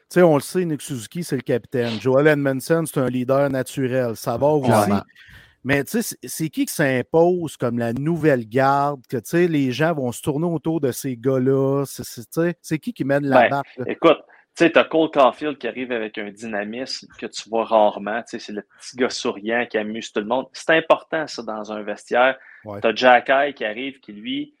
[0.09, 2.01] Tu sais, on le sait, Nick Suzuki, c'est le capitaine.
[2.01, 4.17] Joel Edmondson, c'est un leader naturel.
[4.17, 4.91] Ça va aussi.
[5.63, 9.71] Mais tu sais, c'est qui qui s'impose comme la nouvelle garde, que tu sais, les
[9.71, 11.85] gens vont se tourner autour de ces gars-là?
[11.85, 14.19] C'est qui qui mène la ben, Écoute,
[14.55, 18.21] tu sais, tu as Cole Caulfield qui arrive avec un dynamisme que tu vois rarement.
[18.23, 20.47] Tu sais, c'est le petit gars souriant qui amuse tout le monde.
[20.51, 22.37] C'est important, ça, dans un vestiaire.
[22.63, 24.55] Tu as Jack qui arrive, qui, lui,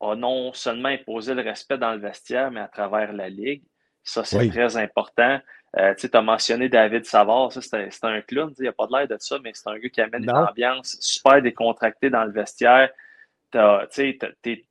[0.00, 3.64] a non seulement imposé le respect dans le vestiaire, mais à travers la Ligue.
[4.02, 5.40] Ça, c'est très important.
[5.76, 8.52] Euh, tu as mentionné David Savard, ça, c'est un clown.
[8.58, 10.30] Il n'y a pas de l'air de ça, mais c'est un gars qui amène une
[10.30, 12.90] ambiance super décontractée dans le vestiaire
[13.90, 14.18] tes,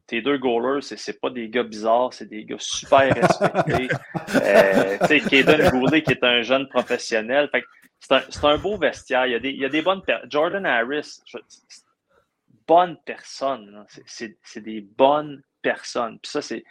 [0.07, 3.87] tes deux goalers, c'est pas des gars bizarres, c'est des gars super respectés.
[4.35, 7.49] euh, Kaden Goulet, qui est un jeune professionnel.
[7.99, 9.25] C'est un, un, beau vestiaire.
[9.25, 11.21] Il y a des, il y a des bonnes Jordan Harris,
[12.67, 13.85] bonne personne.
[14.05, 16.19] C'est des bonnes personnes.
[16.19, 16.63] Puis ça, c'est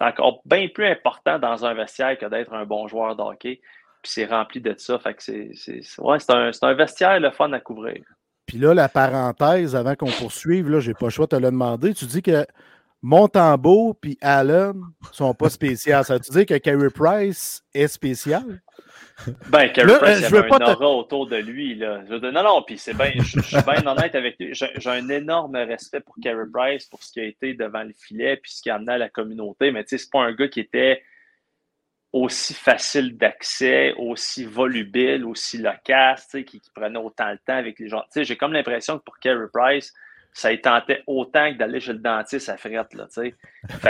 [0.00, 3.60] encore bien plus important dans un vestiaire que d'être un bon joueur de hockey.
[4.02, 4.98] Puis c'est rempli de ça.
[4.98, 8.02] Fait que c'est ouais, un, un vestiaire le fun à couvrir.
[8.48, 11.50] Puis là, la parenthèse, avant qu'on poursuive, là, j'ai pas le choix de te le
[11.50, 11.92] demander.
[11.92, 12.46] Tu dis que
[13.02, 14.72] Montembeau puis Allen
[15.12, 16.02] sont pas spéciaux.
[16.02, 18.62] Ça veut dire que Carey Price est spécial?
[19.50, 21.74] Ben, Carey Price, il y a un aura autour de lui.
[21.74, 22.02] Là.
[22.08, 24.54] non, non, puis c'est bien, je, suis bien honnête avec lui.
[24.54, 28.36] J'ai un énorme respect pour Carey Price, pour ce qui a été devant le filet,
[28.36, 29.72] puis ce qui a amené à la communauté.
[29.72, 31.02] Mais tu sais, c'est pas un gars qui était
[32.12, 37.88] aussi facile d'accès, aussi volubile, aussi loquace, qui, qui prenait autant le temps avec les
[37.88, 38.04] gens.
[38.14, 39.92] J'ai comme l'impression que pour Kerry Price,
[40.32, 42.94] ça y tentait autant que d'aller chez le dentiste à frette.
[42.94, 43.32] Là, fait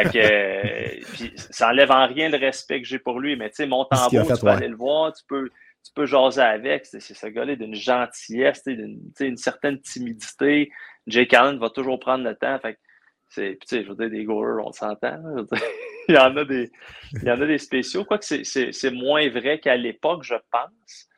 [0.05, 0.19] que,
[1.29, 4.41] euh, ça enlève en rien le respect que j'ai pour lui, mais mon tambour, tu
[4.41, 5.51] peux aller le voir, tu peux,
[5.85, 6.87] tu peux jaser avec.
[6.87, 10.71] C'est ce gars-là d'une gentillesse, d'une une certaine timidité.
[11.07, 12.59] Jake Allen va toujours prendre le temps.
[12.61, 12.79] Fait
[13.29, 15.19] c'est, je veux dire, des goalers, on s'entend.
[16.09, 16.71] il, y en a des,
[17.15, 18.05] il y en a des spéciaux.
[18.05, 21.09] Quoique c'est moins vrai qu'à l'époque, je pense.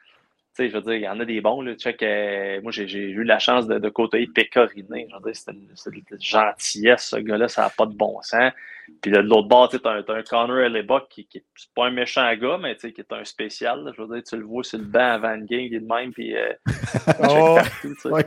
[0.61, 1.63] Sais, je veux dire, il y en a des bons.
[1.63, 1.75] Là.
[1.75, 5.09] Check, euh, moi, j'ai eu la chance de, de côtoyer Pécoriné.
[5.09, 8.53] Je veux dire, c'est une, une, gentillesse, ce gars-là, ça n'a pas de bon sens.
[9.01, 12.31] Puis de l'autre bord, tu as, un Connor Hellebuck qui, qui c'est pas un méchant
[12.37, 13.91] gars, mais qui est un spécial.
[13.97, 15.87] Je veux dire, tu le vois sur le banc avant le game, il est de
[15.87, 16.53] même, puis euh,
[17.31, 17.59] oh,
[18.11, 18.27] ouais.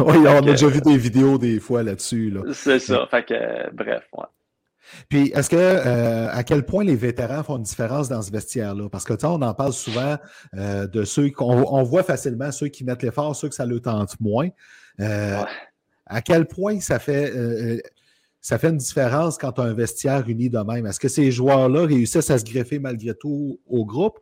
[0.00, 2.28] on a déjà vu des vidéos des fois là-dessus.
[2.28, 2.42] Là.
[2.52, 3.06] C'est ça.
[3.10, 4.26] Fait que, euh, bref, ouais.
[5.08, 8.88] Puis, est-ce que, euh, à quel point les vétérans font une différence dans ce vestiaire-là?
[8.88, 10.16] Parce que, tu on en parle souvent
[10.56, 13.80] euh, de ceux qu'on on voit facilement, ceux qui mettent l'effort, ceux que ça le
[13.80, 14.48] tente moins.
[15.00, 15.42] Euh,
[16.06, 17.32] à quel point ça fait,
[18.40, 20.86] ça fait une différence quand tu as un vestiaire uni de même?
[20.86, 24.18] Est-ce que ces joueurs-là réussissent à se greffer malgré tout au groupe?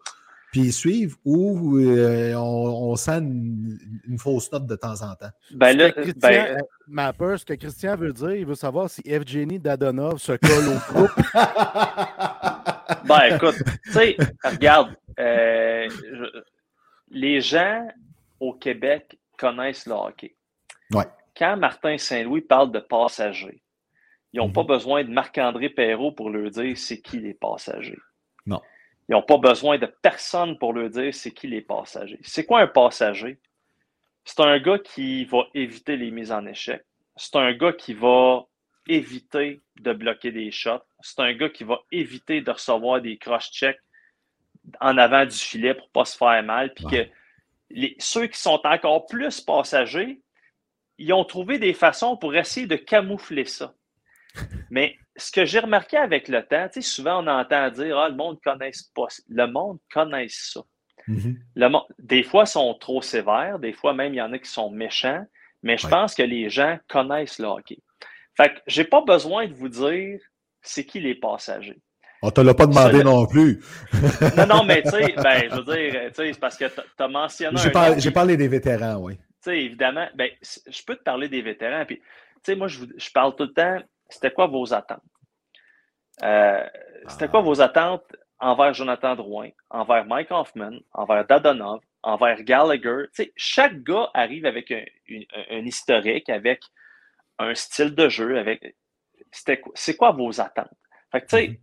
[0.57, 5.29] Puis ils suivent ou euh, on, sent une, fausse note de temps en temps?
[5.51, 10.17] Ben là, ben, euh, ce que Christian veut dire, il veut savoir si Evgeny Dadonov
[10.17, 11.13] se colle au groupe.
[13.05, 15.89] ben écoute, tu sais, regarde, euh,
[17.11, 17.87] les gens
[18.41, 20.37] au Québec connaissent le hockey.
[20.91, 21.05] Ouais.
[21.37, 23.63] Quand Martin Saint-Louis parle de passagers,
[24.33, 24.69] ils n'ont pas mhm.
[24.69, 27.99] besoin de Marc-André Perrault pour leur dire c'est qui les passagers.
[29.09, 32.19] Ils n'ont pas besoin de personne pour leur dire c'est qui les passagers.
[32.23, 33.39] C'est quoi un passager?
[34.25, 36.85] C'est un gars qui va éviter les mises en échec.
[37.17, 38.47] C'est un gars qui va
[38.89, 40.83] éviter de bloquer des shots.
[41.01, 43.81] C'est un gars qui va éviter de recevoir des cross-checks
[44.81, 46.75] en avant du filet pour ne pas se faire mal.
[46.75, 47.07] Puis que
[47.71, 50.21] les, ceux qui sont encore plus passagers,
[50.99, 53.75] ils ont trouvé des façons pour essayer de camoufler ça.
[54.71, 58.39] Mais ce que j'ai remarqué avec le temps, souvent on entend dire Ah, le monde
[58.45, 59.07] ne connaît pas.
[59.29, 60.61] Le monde connaît ça.
[61.09, 61.37] Mm-hmm.
[61.55, 64.51] le des fois, ils sont trop sévères, des fois même, il y en a qui
[64.51, 65.25] sont méchants,
[65.63, 67.79] mais je pense que les gens connaissent le hockey.
[68.37, 70.19] Fait que j'ai pas besoin de vous dire
[70.63, 71.81] c'est qui les passagers.
[72.23, 73.61] On te l'a pas demandé non plus.
[74.37, 77.57] non, non, mais tu sais, ben, je veux dire, c'est parce que tu as mentionné.
[77.99, 79.17] J'ai parlé, des vétérans, oui.
[79.17, 81.85] Tu sais, évidemment, ben, je peux te parler des vétérans.
[81.87, 82.03] Puis, tu
[82.43, 85.03] sais, moi, je, je, parle tout le temps, c'était quoi vos attentes?
[86.23, 86.67] Euh,
[87.09, 87.43] c'était quoi ah.
[87.43, 93.05] vos attentes envers Jonathan Drouin, envers Mike Hoffman, envers Dadonov, envers Gallagher?
[93.37, 94.85] Chaque gars arrive avec un,
[95.51, 96.63] un historique, avec
[97.39, 98.77] un style de jeu avec.
[99.31, 100.71] C'est quoi vos attentes?
[101.13, 101.61] Fait que, tu sais, mm-hmm.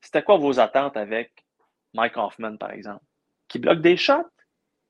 [0.00, 1.32] c'était quoi vos attentes avec
[1.94, 3.04] Mike Hoffman, par exemple?
[3.48, 4.28] Qui bloque des shots?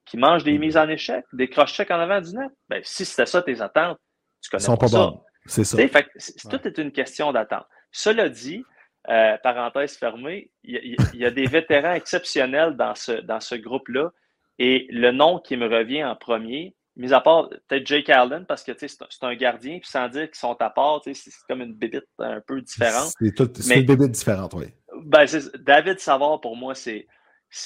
[0.05, 0.59] Qui mange des mm-hmm.
[0.59, 1.24] mises en échec?
[1.32, 2.51] Des cross-checks en avant du net?
[2.68, 3.99] Ben, si c'était ça tes attentes,
[4.43, 5.12] tu connais Ils sont pas, ça.
[5.51, 5.77] C'est ça.
[5.77, 6.09] Fait
[6.49, 7.67] tout est une question d'attente.
[7.91, 8.65] Cela dit,
[9.09, 14.13] euh, parenthèse fermée, il y, a des vétérans exceptionnels dans ce, dans ce groupe-là.
[14.59, 18.63] Et le nom qui me revient en premier, mis à part peut-être Jake Allen, parce
[18.63, 21.15] que c'est un gardien, puis sans dire qu'ils sont à part, c'est
[21.49, 23.13] comme une bébite un peu différente.
[23.19, 24.67] C'est une bébite différente, oui.
[25.03, 25.27] Ben,
[25.59, 27.09] David Savard, pour moi, c'est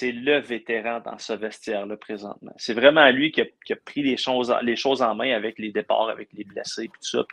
[0.02, 2.52] le vétéran dans ce vestiaire-là présentement.
[2.56, 6.44] C'est vraiment lui qui a, pris les choses, en main avec les départs, avec les
[6.44, 7.24] blessés, puis tout ça.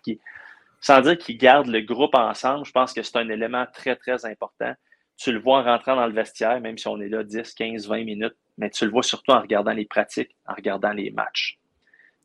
[0.82, 4.26] Sans dire qu'il garde le groupe ensemble, je pense que c'est un élément très, très
[4.26, 4.74] important.
[5.16, 7.88] Tu le vois en rentrant dans le vestiaire, même si on est là 10, 15,
[7.88, 11.60] 20 minutes, mais tu le vois surtout en regardant les pratiques, en regardant les matchs.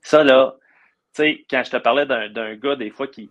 [0.00, 0.56] Ça, là,
[1.14, 3.30] tu sais, quand je te parlais d'un gars, des fois, qui,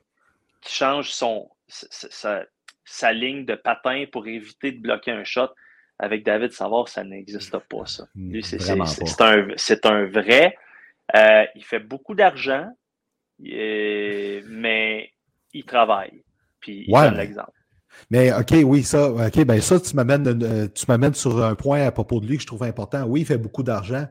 [0.68, 5.50] change sa, ligne de patin pour éviter de bloquer un shot,
[6.00, 8.08] avec David Savard, ça n'existe pas, ça.
[8.16, 8.70] Lui, c'est
[9.22, 9.48] un,
[9.84, 10.58] un, vrai.
[11.16, 12.68] Euh, il fait beaucoup d'argent,
[13.40, 15.12] mais
[15.54, 16.24] il travaille.
[16.60, 17.52] Puis il donne l'exemple.
[18.10, 21.82] Mais OK, oui, ça, OK, ben ça, tu m'amènes, euh, tu m'amènes sur un point
[21.84, 23.04] à propos de lui que je trouve important.
[23.06, 24.06] Oui, il fait beaucoup d'argent,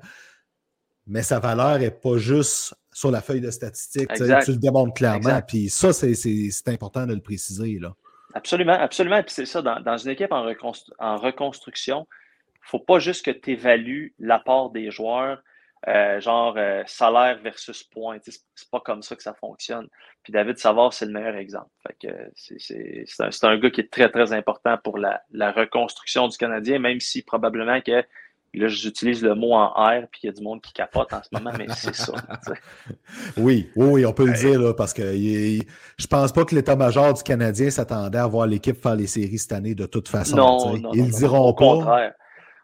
[1.07, 4.11] mais sa valeur n'est pas juste sur la feuille de statistiques.
[4.15, 5.43] Tu le démontres clairement.
[5.47, 7.79] Puis ça, c'est important de le préciser.
[7.79, 7.95] Là.
[8.35, 9.23] Absolument, absolument.
[9.23, 10.53] Puis c'est ça, dans, une équipe en,
[10.99, 15.41] en reconstruction, il ne faut pas juste que tu évalues l'apport des joueurs,
[15.87, 18.19] euh, genre euh, salaire versus points.
[18.25, 19.89] C'est pas comme ça que ça fonctionne.
[20.25, 21.71] Puis David Savard, c'est le meilleur exemple.
[22.35, 27.23] c'est un, gars qui est très, très important pour la reconstruction du Canadien, même si
[27.23, 28.05] probablement que
[28.55, 31.23] Là, j'utilise le mot en R, puis il y a du monde qui capote en
[31.23, 32.13] ce moment, mais c'est ça.
[33.37, 35.63] oui, oui, on peut le dire, là, parce que je
[35.99, 39.53] je pense pas que l'état-major du Canadien s'attendait à voir l'équipe faire les séries cette
[39.53, 40.37] année de toute façon.
[40.37, 41.65] Non, non ils ne diront pas.
[41.65, 42.13] Contraire.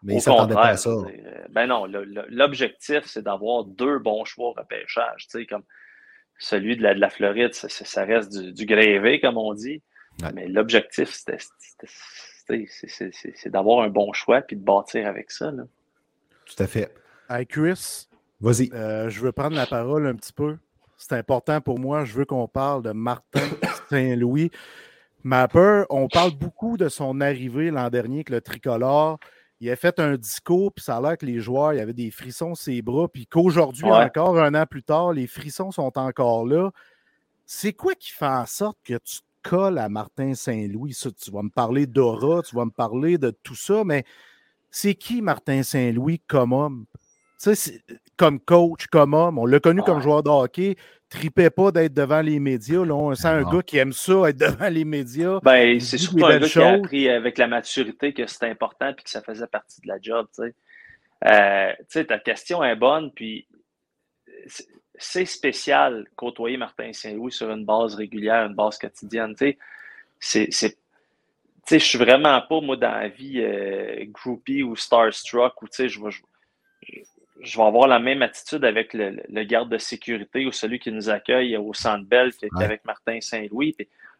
[0.03, 0.89] Mais ils ne s'attendaient pas à ça.
[0.89, 1.05] Euh,
[1.49, 1.85] ben non,
[2.29, 5.27] l'objectif, c'est d'avoir deux bons choix au repêchage.
[5.49, 5.63] Comme
[6.39, 9.81] celui de la, de la Floride, ça, reste du, du, grévé, comme on dit.
[10.33, 11.23] Mais l'objectif,
[12.47, 15.51] c'est d'avoir un bon choix puis de bâtir avec ça.
[15.51, 15.63] Là.
[16.55, 16.93] Tout à fait.
[17.29, 18.07] Hey Chris,
[18.41, 18.69] vas-y.
[18.73, 20.57] Euh, je veux prendre la parole un petit peu.
[20.97, 22.03] C'est important pour moi.
[22.03, 23.47] Je veux qu'on parle de Martin
[23.89, 24.51] Saint-Louis.
[25.23, 29.19] Mapper, on parle beaucoup de son arrivée l'an dernier avec le tricolore.
[29.59, 31.93] Il a fait un discours, puis ça a l'air que les joueurs, il y avait
[31.93, 35.97] des frissons sur ses bras, puis qu'aujourd'hui, encore un an plus tard, les frissons sont
[35.99, 36.71] encore là.
[37.45, 40.97] C'est quoi qui fait en sorte que tu te colles à Martin Saint-Louis?
[41.21, 44.03] Tu vas me parler d'aura, tu vas me parler de tout ça, mais
[44.71, 46.85] c'est qui Martin Saint-Louis comme homme?
[48.17, 49.39] comme coach, comme homme?
[49.39, 50.75] On l'a connu comme joueur de hockey.
[51.09, 52.85] Tripait pas d'être devant les médias.
[52.85, 55.39] Là, on sent un gars qui aime ça, être devant les médias.
[55.41, 58.95] Ben, c'est surtout un gars qui a appris avec la maturité que c'était important et
[58.95, 60.27] que ça faisait partie de la job.
[61.25, 63.47] Euh, ta question est bonne, puis
[64.95, 69.35] c'est spécial côtoyer Martin Saint-Louis sur une base régulière, une base quotidienne.
[70.19, 70.77] C'est
[71.65, 75.75] sais, je suis vraiment pas, moi, dans la vie euh, groupie ou starstruck, ou tu
[75.75, 76.09] sais, je vais,
[77.41, 81.09] je, vais avoir la même attitude avec le, garde de sécurité ou celui qui nous
[81.09, 83.75] accueille au Centre Bell qu'avec Martin Saint-Louis.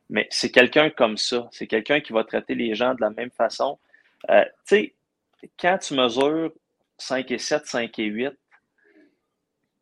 [0.09, 1.47] Mais c'est quelqu'un comme ça.
[1.51, 3.79] C'est quelqu'un qui va traiter les gens de la même façon.
[4.29, 4.93] Euh, tu sais,
[5.59, 6.51] quand tu mesures
[6.97, 8.31] 5 et 7, 5 et 8,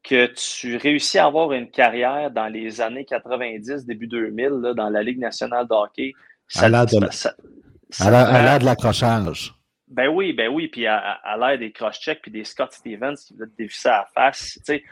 [0.03, 5.03] que tu réussis à avoir une carrière dans les années 90, début 2000, dans la
[5.03, 6.13] Ligue nationale de hockey,
[6.49, 9.53] ça, à l'air de l'accrochage.
[9.87, 13.49] Ben oui, ben oui, puis à, l'air des cross-checks puis des Scott Stevens qui veulent
[13.49, 14.53] te dévisser à la face.
[14.53, 14.83] Tu sais,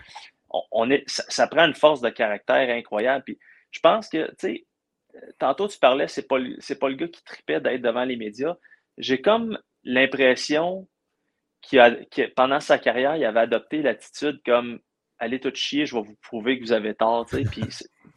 [0.72, 3.24] on, est, ça, prend une force de caractère incroyable.
[3.26, 3.40] Puis
[3.72, 4.66] je pense que, tu sais,
[5.38, 8.56] tantôt tu parlais, c'est pas, c'est pas le gars qui tripait d'être devant les médias.
[8.98, 10.88] J'ai comme l'impression
[11.70, 14.80] que pendant sa carrière, il avait adopté l'attitude comme
[15.20, 17.26] allez tout chier, je vais vous prouver que vous avez tort.
[17.26, 17.64] Puis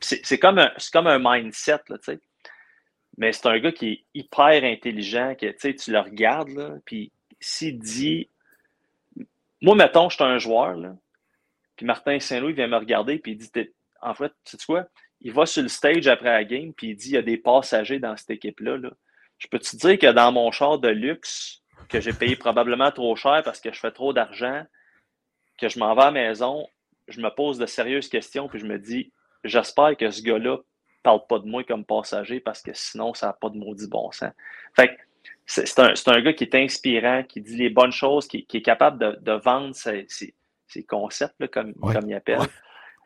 [0.01, 1.81] c'est, comme, un, comme un mindset.
[1.89, 1.97] Là,
[3.21, 8.31] Mais c'est un gars qui est hyper intelligent, que tu le regardes, puis s'il dit
[9.61, 10.79] Moi, mettons, je suis un joueur,
[11.77, 13.51] puis Martin Saint-Louis vient me regarder, puis il dit
[14.01, 14.87] En fait, tu sais quoi?
[15.21, 17.37] Il va sur le stage après la game, puis il dit Il y a des
[17.37, 18.79] passagers dans cette équipe-là.
[18.79, 18.91] Là.
[19.37, 21.61] Je peux te dire que dans mon char de luxe,
[21.91, 24.65] que j'ai payé probablement trop cher parce que je fais trop d'argent,
[25.59, 26.67] que je m'en vais à la maison,
[27.07, 29.13] je me pose de sérieuses questions, puis je me dis
[29.45, 30.61] J'espère que ce gars-là
[31.03, 34.11] parle pas de moi comme passager parce que sinon, ça n'a pas de maudit bon
[34.13, 34.33] sens.
[34.75, 34.97] Fait
[35.47, 38.99] c'est un, un, gars qui est inspirant, qui dit les bonnes choses, qui, est capable
[38.99, 40.07] de, de vendre ses,
[40.87, 42.41] concepts, comme, comme il appelle.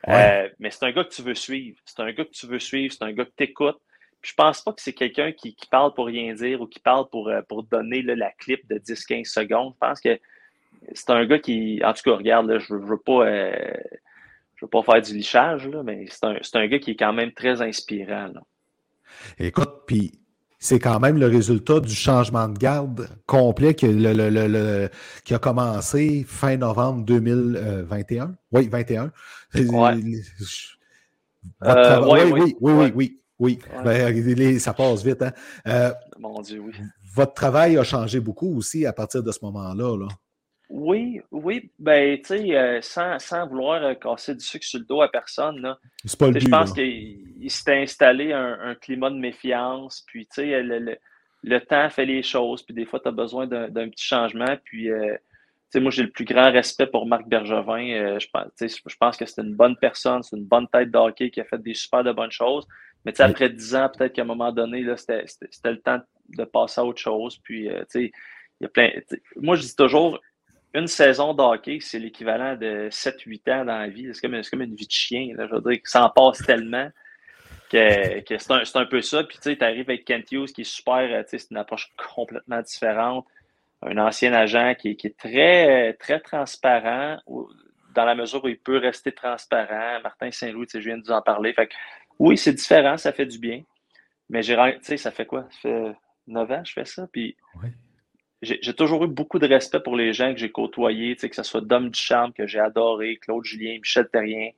[0.09, 1.78] Euh, mais c'est un gars que tu veux suivre.
[1.86, 2.92] C'est un gars que tu veux suivre.
[2.92, 3.80] C'est un gars que tu écoutes.
[4.20, 7.28] Je pense pas que c'est quelqu'un qui, parle pour rien dire ou qui parle pour,
[7.28, 9.72] euh, pour donner la clip de 10-15 secondes.
[9.74, 10.18] Je pense que
[10.92, 13.72] c'est un gars qui, en tout cas, regarde, je ne veux, pas, euh,
[14.65, 17.62] veux pas faire du lichage, mais c'est un, un, gars qui est quand même très
[17.62, 18.33] inspirant.
[19.39, 20.19] Écoute, puis
[20.59, 27.05] c'est quand même le résultat du changement de garde complet qui, a commencé fin novembre
[27.05, 28.35] 2021.
[28.51, 29.12] Oui, 21.
[29.55, 29.67] oui,
[32.33, 35.21] oui, oui, oui, oui, ben, ça passe vite.
[35.23, 35.33] Hein?
[35.67, 36.73] Euh, Mon Dieu, oui.
[37.15, 39.97] Votre travail a changé beaucoup aussi à partir de ce moment-là.
[39.99, 40.09] Là.
[40.71, 44.87] Oui, oui, ben, tu sais, euh, sans, sans, vouloir euh, casser du sucre sur le
[44.87, 45.79] dos à personne, là.
[46.19, 51.61] Pas le je pense qu'il s'était installé un, climat de méfiance, puis, tu sais, le,
[51.61, 55.15] temps fait les choses, puis des fois, tu as besoin d'un petit changement, puis, euh,
[55.15, 55.21] tu
[55.71, 58.19] sais, moi, j'ai le plus grand respect pour Marc Bergevin.
[58.19, 61.41] je, pense, je pense que c'est une bonne personne, c'est une bonne tête d'hockey qui
[61.43, 62.67] a fait des super de bonnes choses,
[63.05, 66.01] mais, tu sais, après dix ans, peut-être qu'à un moment donné, c'était le temps
[66.31, 68.12] de passer à autre chose, puis, tu sais,
[68.61, 68.91] il y a plein...
[69.37, 70.19] Moi, je dis toujours
[70.75, 74.11] une saison d'hockey, c'est l'équivalent de 7-8 ans dans la vie.
[74.12, 75.29] C'est comme, comme, une vie de chien.
[75.39, 76.91] Je veux dire ça en passe tellement
[77.70, 79.22] que, que c'est un, un, peu ça.
[79.22, 82.61] Puis tu sais, arrives avec Kent Hughes qui est super, euh, c'est une approche complètement
[82.61, 83.25] différente.
[83.83, 87.18] Un ancien agent qui, qui est très, très transparent
[87.95, 90.01] dans la mesure où il peut rester transparent.
[90.03, 91.53] Martin Saint-Louis, je viens de vous en parler.
[91.53, 91.75] Fait que,
[92.18, 93.62] oui, c'est différent, ça fait du bien.
[94.29, 94.57] Mais j'ai,
[94.97, 95.47] ça fait quoi?
[95.51, 95.93] Ça fait
[96.27, 97.07] 9 ans que je fais ça.
[97.12, 97.37] Puis
[98.45, 101.61] j'ai toujours eu beaucoup de respect pour les gens que j'ai côtoyés, que ce soit
[101.61, 104.51] Dom Duchamp, que j'ai adoré, Claude Julien, Michel Terrien.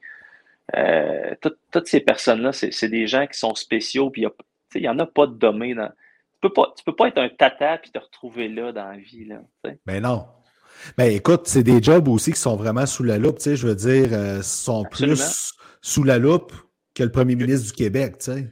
[0.77, 4.27] Euh, toutes ces personnes-là, c'est des gens qui sont spéciaux, puis
[4.75, 5.35] il n'y en a pas de.
[5.35, 5.53] Dans...
[5.53, 6.49] Tu ne
[6.85, 9.25] peux, pas être un tata et te retrouver là dans la vie.
[9.25, 10.27] Là, Mais ben non.
[10.99, 13.75] Mais ben écoute, c'est des jobs aussi qui sont vraiment sous la loupe, je veux
[13.75, 16.53] dire, euh, sont plus sous la loupe
[16.95, 18.47] que le premier ministre du Québec, tu sais.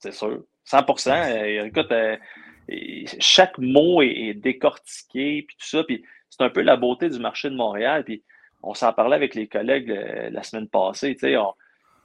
[0.00, 0.42] C'est sûr.
[0.70, 1.92] 100% euh, Écoute,
[3.20, 5.84] chaque mot est, décortiqué, puis tout ça.
[5.84, 8.04] Puis c'est un peu la beauté du marché de Montréal.
[8.04, 8.22] Puis
[8.62, 11.16] on s'en parlait avec les collègues euh, la semaine passée.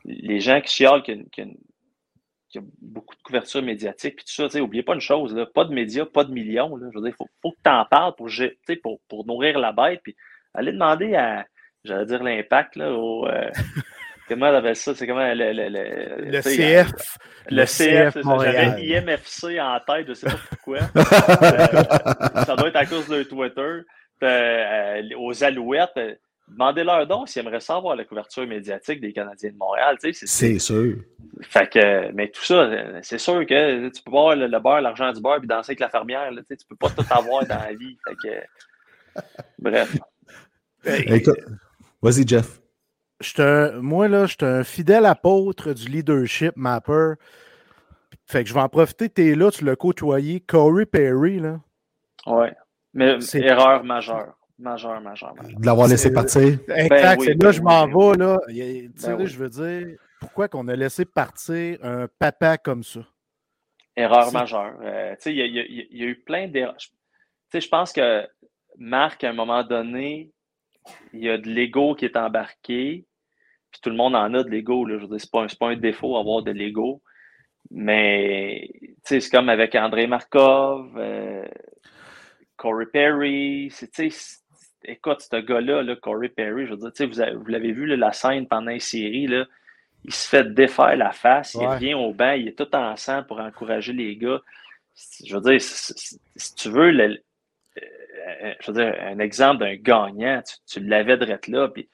[0.06, 4.84] les gens qui chialent qu'il y, a beaucoup de couverture médiatique, puis tout ça, n'oubliez
[4.84, 6.78] pas une chose, pas de médias, pas de millions.
[6.78, 10.02] je veux dire, il faut, que tu en parles pour, nourrir la bête.
[10.04, 10.16] Puis
[10.54, 11.46] aller demander à,
[11.84, 13.50] j'allais dire l'impact, au, euh,
[14.28, 14.96] Comment on appelle ça?
[14.96, 17.18] C'est comment le, le, le, le CF.
[17.50, 20.80] Le, CF, j'avais IMFC en tête, je ne sais pas pourquoi.
[21.44, 23.82] Euh, ça doit être à cause de Twitter.
[24.24, 26.14] Euh, aux Alouettes, euh,
[26.48, 29.98] demandez-leur donc s'ils aimeraient savoir la couverture médiatique des Canadiens de Montréal.
[30.02, 30.96] C'est sûr.
[31.42, 32.70] Fait que, mais tout ça,
[33.02, 35.90] c'est sûr que tu peux voir le, beurre, l'argent du beurre, puis danser avec la
[35.90, 36.32] fermière.
[36.32, 37.98] Là, tu peux pas tout avoir dans la vie.
[38.08, 39.22] Fait que,
[39.60, 39.98] bref.
[42.02, 42.63] Vas-y, Jeff
[43.82, 47.14] moi, là, je suis un fidèle apôtre du leadership mapper.
[48.26, 50.40] Fait que je vais en profiter, tu es là, tu l'as côtoyé.
[50.40, 51.60] Corey Perry, là.
[52.26, 52.54] Ouais.
[52.94, 54.38] Mais c'est erreur majeure.
[54.60, 56.60] Majeure, majeure, De l'avoir laissé partir.
[56.70, 57.26] Exact.
[57.26, 58.40] Ben là, je m'en vais, là.
[58.48, 63.02] Tu sais, ben je veux dire, pourquoi qu'on a laissé partir un papa comme ça?
[63.96, 64.74] Erreur majeure.
[64.82, 66.78] Euh, tu sais, il y, a eu plein d'erreurs.
[66.78, 66.90] Tu
[67.52, 68.28] sais, je pense que
[68.78, 70.32] Marc, à un moment donné,
[71.14, 73.06] il y a de l'ego qui est embarqué.
[73.74, 74.88] Puis tout le monde en a de l'ego.
[74.88, 77.02] Je veux dire, c'est pas, pas un défaut avoir de l'ego.
[77.72, 78.70] Mais
[79.04, 81.46] c'est comme avec André Markov, euh,
[82.56, 83.74] Corey Perry.
[84.86, 88.72] écoute, ce gars-là, Corey Perry, je veux dire, vous, vous l'avez vu la scène pendant
[88.72, 89.46] une série, là,
[90.06, 93.24] il se fait défaire la face, il revient au banc, il est tout en sang
[93.24, 94.42] pour encourager les gars.
[95.26, 97.18] Je veux dire, si, tu veux, le,
[97.82, 101.90] euh, je veux dire, un exemple d'un gagnant, tu, l'avais de là, puis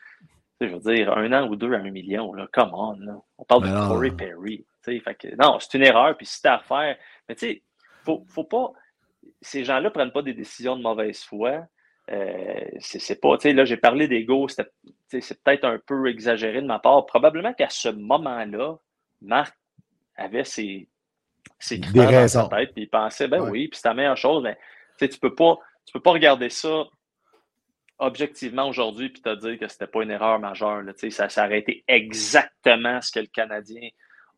[0.68, 2.98] je veux dire, un an ou deux à un million, là, come on,
[3.38, 4.66] On parle de Corey Perry.
[4.84, 6.98] Fait que, non, c'est une erreur, puis c'est à faire.
[7.28, 7.64] Mais tu sais,
[8.04, 8.72] faut, faut pas.
[9.42, 11.66] Ces gens-là ne prennent pas des décisions de mauvaise foi.
[12.12, 16.66] Euh, c'est pas, tu sais, là, j'ai parlé d'ego, c'est peut-être un peu exagéré de
[16.68, 17.06] ma part.
[17.06, 18.78] Probablement qu'à ce moment-là,
[19.22, 19.56] Marc
[20.16, 20.88] avait ses,
[21.60, 24.42] ses critères dans sa tête, puis il pensait, ben oui, puis c'est la meilleure chose,
[24.44, 24.58] mais
[24.98, 26.86] tu ne peux, pas, tu peux pas regarder ça
[28.00, 30.82] objectivement aujourd'hui puis te dire que c'était pas une erreur majeure.
[30.82, 33.90] Là, ça, ça aurait été exactement ce que le Canadien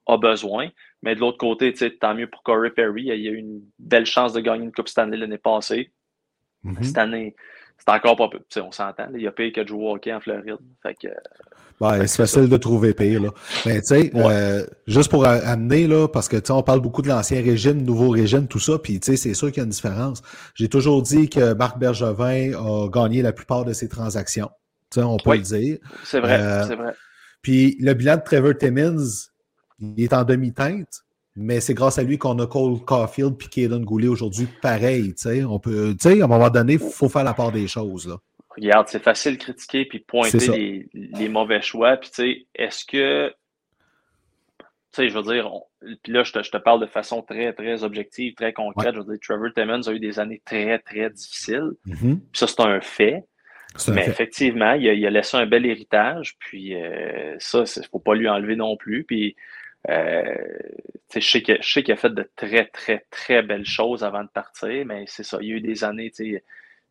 [0.08, 0.70] a besoin.
[1.04, 3.04] Mais de l'autre côté, tant mieux pour Corey Perry.
[3.04, 5.92] Il a eu une belle chance de gagner une Coupe Stanley l'année passée.
[6.66, 6.84] Mm-hmm.
[6.84, 7.36] Cette année,
[7.86, 8.40] c'est encore pas peu.
[8.62, 9.08] On s'entend.
[9.16, 10.58] Il y a pire que de jouer au hockey en Floride.
[10.84, 11.08] Fait que,
[12.06, 13.22] c'est facile de trouver pire.
[13.22, 13.30] Là.
[13.66, 17.42] Mais tu sais, euh, juste pour amener, là, parce que on parle beaucoup de l'ancien
[17.42, 20.22] régime, nouveau régime, tout ça, puis c'est sûr qu'il y a une différence.
[20.54, 24.50] J'ai toujours dit que Marc Bergevin a gagné la plupart de ses transactions.
[24.92, 25.80] sais, on peut le dire.
[26.04, 26.94] C'est vrai, euh, c'est vrai.
[27.42, 29.30] Puis le bilan de Trevor Timmins,
[29.80, 31.02] il est en demi-teinte,
[31.36, 35.14] mais c'est grâce à lui qu'on a Cole Caulfield et Kaden Goulet aujourd'hui pareil.
[35.48, 38.08] On peut, à un moment donné, il faut faire la part des choses.
[38.08, 38.18] Là.
[38.50, 41.96] Regarde, c'est facile de critiquer puis pointer les, mauvais choix.
[41.98, 43.34] Puis, tu sais, est-ce que.
[44.94, 45.50] Tu sais, je veux dire,
[46.04, 48.94] puis là, je te, parle de façon très, très objective, très concrète.
[48.94, 51.72] Je veux dire, Trevor Timmons a eu des années très, très difficiles.
[51.88, 52.20] Mm-hmm.
[52.20, 53.24] Puis ça, c'est un fait.
[53.88, 56.36] Mais effectivement, il a, laissé un bel héritage.
[56.40, 59.06] Puis euh, ça, il ne faut pas lui enlever non plus.
[59.06, 59.38] Puis
[59.90, 60.36] euh,
[61.14, 65.06] je sais qu'il a fait de très, très, très belles choses avant de partir, mais
[65.08, 65.38] c'est ça.
[65.42, 66.44] Il y a eu des années, tu sais,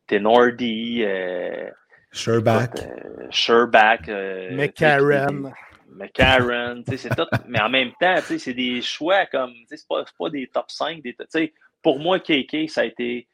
[0.07, 1.69] Tenordi, euh,
[2.11, 2.79] Sherback.
[2.79, 4.09] Euh, Sherback.
[4.09, 5.51] Euh, McCarron.
[5.89, 7.27] McCarron, c'est tout.
[7.47, 11.01] mais en même temps, c'est des choix comme, c'est pas, pas des top 5.
[11.01, 11.15] Des,
[11.81, 13.27] pour moi, KK, ça a été,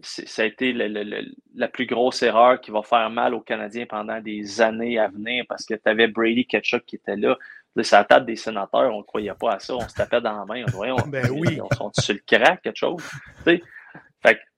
[0.00, 4.60] ça a été la plus grosse erreur qui va faire mal aux Canadiens pendant des
[4.60, 7.36] années à venir parce que tu avais Brady Ketchup qui était là.
[7.76, 9.74] C'est la table des sénateurs, on ne croyait pas à ça.
[9.74, 10.64] On se tapait dans la main.
[10.68, 11.60] On voyait, on, ben oui.
[11.60, 13.02] on sont sur le crack, quelque chose?
[13.44, 13.62] Fait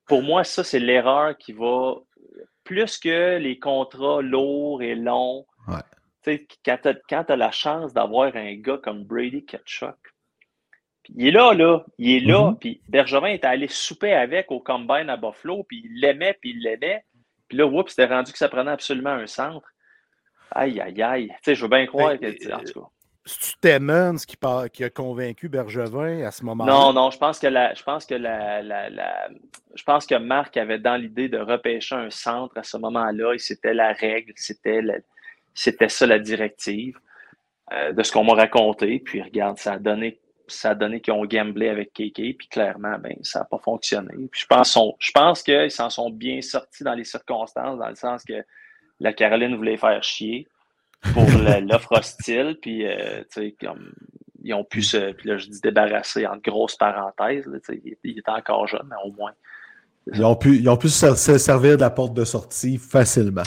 [0.06, 1.94] pour moi, ça, c'est l'erreur qui va
[2.64, 5.46] plus que les contrats lourds et longs.
[5.68, 6.38] Ouais.
[6.64, 9.96] Quand tu as, la chance d'avoir un gars comme Brady Ketchuk,
[11.08, 12.58] il est là, là, il est là, mm-hmm.
[12.58, 16.62] puis Bergevin est allé souper avec au Combine à Buffalo, puis il l'aimait, puis il
[16.62, 17.04] l'aimait.
[17.48, 19.68] Puis là, oups, c'était rendu que ça prenait absolument un centre.
[20.52, 21.28] Aïe, aïe, aïe.
[21.28, 22.86] Tu sais, je veux bien croire ben, que, en tout cas.
[23.24, 24.36] C'est-tu Timmons qui,
[24.72, 26.72] qui, a convaincu Bergevin à ce moment-là?
[26.72, 31.28] Non, non, je pense que je pense que je pense que Marc avait dans l'idée
[31.28, 34.80] de repêcher un centre à ce moment-là et c'était la règle, c'était
[35.54, 36.98] c'était ça la directive
[37.72, 38.98] euh, de ce qu'on m'a raconté.
[38.98, 40.18] Puis regarde, ça a donné
[40.48, 44.12] ça a qu'ils ont gamblé avec KK, puis clairement, ben, ça n'a pas fonctionné.
[44.32, 48.24] Je pense, je pense qu'ils s'en sont bien sortis dans les circonstances, dans le sens
[48.24, 48.44] que
[49.00, 50.48] la Caroline voulait faire chier
[51.12, 51.24] pour
[51.62, 52.59] l'offre hostile.
[52.61, 53.22] Puis, euh,
[53.61, 53.92] comme,
[54.42, 57.46] ils ont pu se, puis là, je dis débarrasser en grosses parenthèses.
[57.46, 59.32] Là, il, il était encore jeune, mais au moins.
[60.12, 63.42] Ils ont, pu, ils ont pu se servir de la porte de sortie facilement.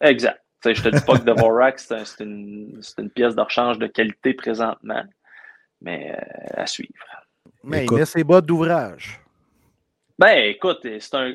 [0.00, 0.40] Exact.
[0.64, 4.34] je ne te dis pas que Dvorak, c'est une, une, pièce de rechange de qualité
[4.34, 5.02] présentement,
[5.80, 6.92] mais euh, à suivre.
[7.64, 9.20] Mais il met ses bottes d'ouvrage.
[10.18, 11.34] Ben, écoute, c'est un,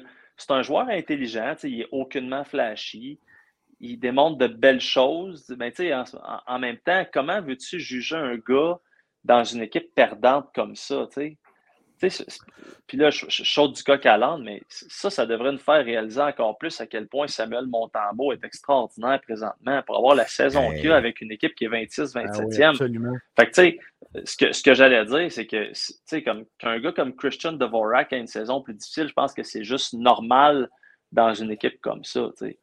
[0.49, 3.19] un joueur intelligent, il est aucunement flashy
[3.79, 5.53] il démontre de belles choses.
[5.57, 6.03] Mais en,
[6.47, 8.79] en, même temps, comment veux-tu juger un gars
[9.23, 11.07] dans une équipe perdante comme ça?
[12.87, 16.21] Puis là, je, je, du coq à l'âne, mais ça, ça devrait nous faire réaliser
[16.21, 20.91] encore plus à quel point Samuel Montembeau est extraordinaire présentement pour avoir la saison qu'il
[20.91, 22.77] a avec une équipe qui est 26-27e.
[22.79, 23.79] Ah fait que, tu sais,
[24.25, 27.53] ce que, ce que j'allais dire, c'est que, tu sais, comme qu'un gars comme Christian
[27.53, 30.69] Dvorak a une saison plus difficile, je pense que c'est juste normal
[31.11, 32.59] dans une équipe comme ça, tu sais.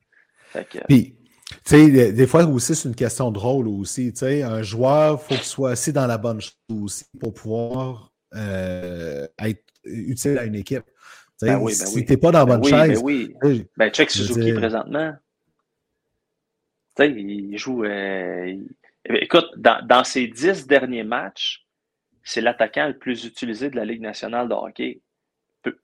[0.89, 1.17] Puis,
[1.49, 4.13] tu sais, des fois aussi, c'est une question de rôle aussi.
[4.13, 7.33] Tu sais, un joueur, il faut qu'il soit assis dans la bonne chose aussi pour
[7.33, 10.85] pouvoir euh, être utile à une équipe.
[11.41, 12.99] Ben oui, ben si tu n'es pas dans la ben bonne chaise.
[12.99, 13.35] Ben oui,
[13.77, 15.13] ben, check Suzuki présentement.
[16.97, 17.85] Tu sais, il joue.
[17.85, 18.57] Euh,
[19.05, 21.67] écoute, dans, dans, ses dix derniers matchs,
[22.23, 25.01] c'est l'attaquant le plus utilisé de la Ligue nationale de hockey.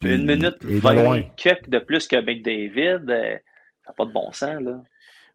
[0.02, 3.40] Une minute vingt de plus que McDavid.
[3.84, 4.82] Ça n'a pas de bon sens, là.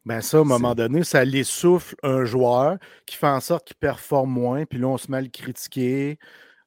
[0.06, 3.76] Ben ça, à un moment donné, ça l'essouffle un joueur qui fait en sorte qu'il
[3.76, 6.18] performe moins, puis là, on se met à le critiquer.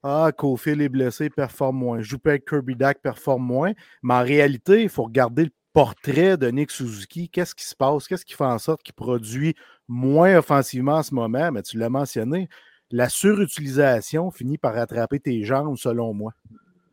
[0.03, 2.01] Ah, Cofield est blessé, il performe moins.
[2.01, 3.73] Joue avec Kirby Dack, performe moins.
[4.03, 7.29] Mais en réalité, il faut regarder le portrait de Nick Suzuki.
[7.29, 8.07] Qu'est-ce qui se passe?
[8.07, 9.55] Qu'est-ce qui fait en sorte qu'il produit
[9.87, 11.51] moins offensivement en ce moment?
[11.51, 12.47] Mais tu l'as mentionné,
[12.89, 16.33] la surutilisation finit par rattraper tes jambes, selon moi.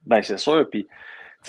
[0.06, 0.69] Ben, c'est sûr.
[0.70, 0.86] Puis,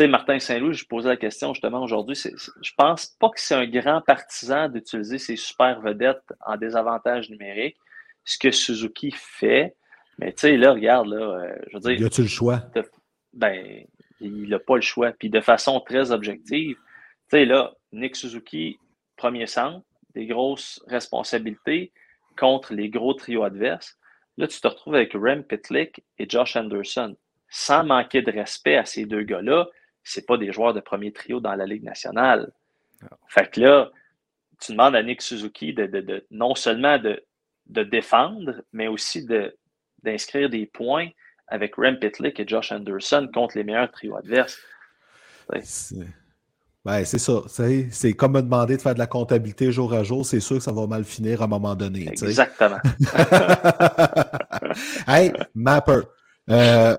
[0.03, 2.15] sais, Martin Saint-Louis, je posais la question justement aujourd'hui.
[2.15, 7.77] Je pense pas que c'est un grand partisan d'utiliser ses super vedettes en désavantage numérique.
[8.23, 9.75] Ce que Suzuki fait,
[10.19, 12.01] mais tu sais, là, regarde, là, euh, je veux dire.
[12.01, 12.61] Y a-tu le choix?
[13.33, 13.83] ben,
[14.19, 15.11] il n'a pas le choix.
[15.11, 18.77] Puis de façon très objective, tu sais, là, Nick Suzuki,
[19.15, 21.91] premier centre, des grosses responsabilités
[22.37, 23.97] contre les gros trios adverses.
[24.37, 27.15] Là, tu te retrouves avec Rem Pitlick et Josh Anderson.
[27.49, 29.67] Sans manquer de respect à ces deux gars-là,
[30.09, 32.51] c'est pas des joueurs de premier trio dans la Ligue nationale.
[33.27, 33.91] Fait que là,
[34.59, 39.25] tu demandes à Nick Suzuki de, non seulement de, défendre, mais aussi
[40.03, 41.09] d'inscrire des points
[41.47, 44.59] avec Rem Pitlick et Josh Anderson contre les meilleurs trios adverses.
[46.85, 47.41] Ben, c'est ça.
[47.47, 50.25] C'est comme me demander de faire de la comptabilité jour à jour.
[50.25, 52.07] C'est sûr que ça va mal finir à un moment donné.
[52.07, 52.79] Exactement.
[55.07, 56.01] hey, Mapper.
[56.49, 56.97] Euh,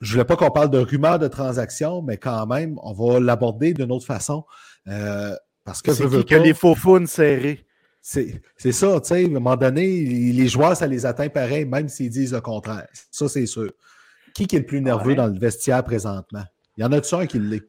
[0.00, 3.20] je ne voulais pas qu'on parle de rumeurs de transactions, mais quand même, on va
[3.20, 4.44] l'aborder d'une autre façon.
[4.88, 5.34] Euh,
[5.64, 7.66] parce que c'est qui que les faux faunes serrés?
[8.00, 8.42] C'est
[8.72, 12.10] ça, tu sais, à un moment donné, les joueurs, ça les atteint pareil, même s'ils
[12.10, 12.88] disent le contraire.
[13.12, 13.70] Ça, c'est sûr.
[14.34, 16.42] Qui, qui est le plus nerveux dans le vestiaire présentement?
[16.76, 17.62] Il y en a-tu un qui l'est?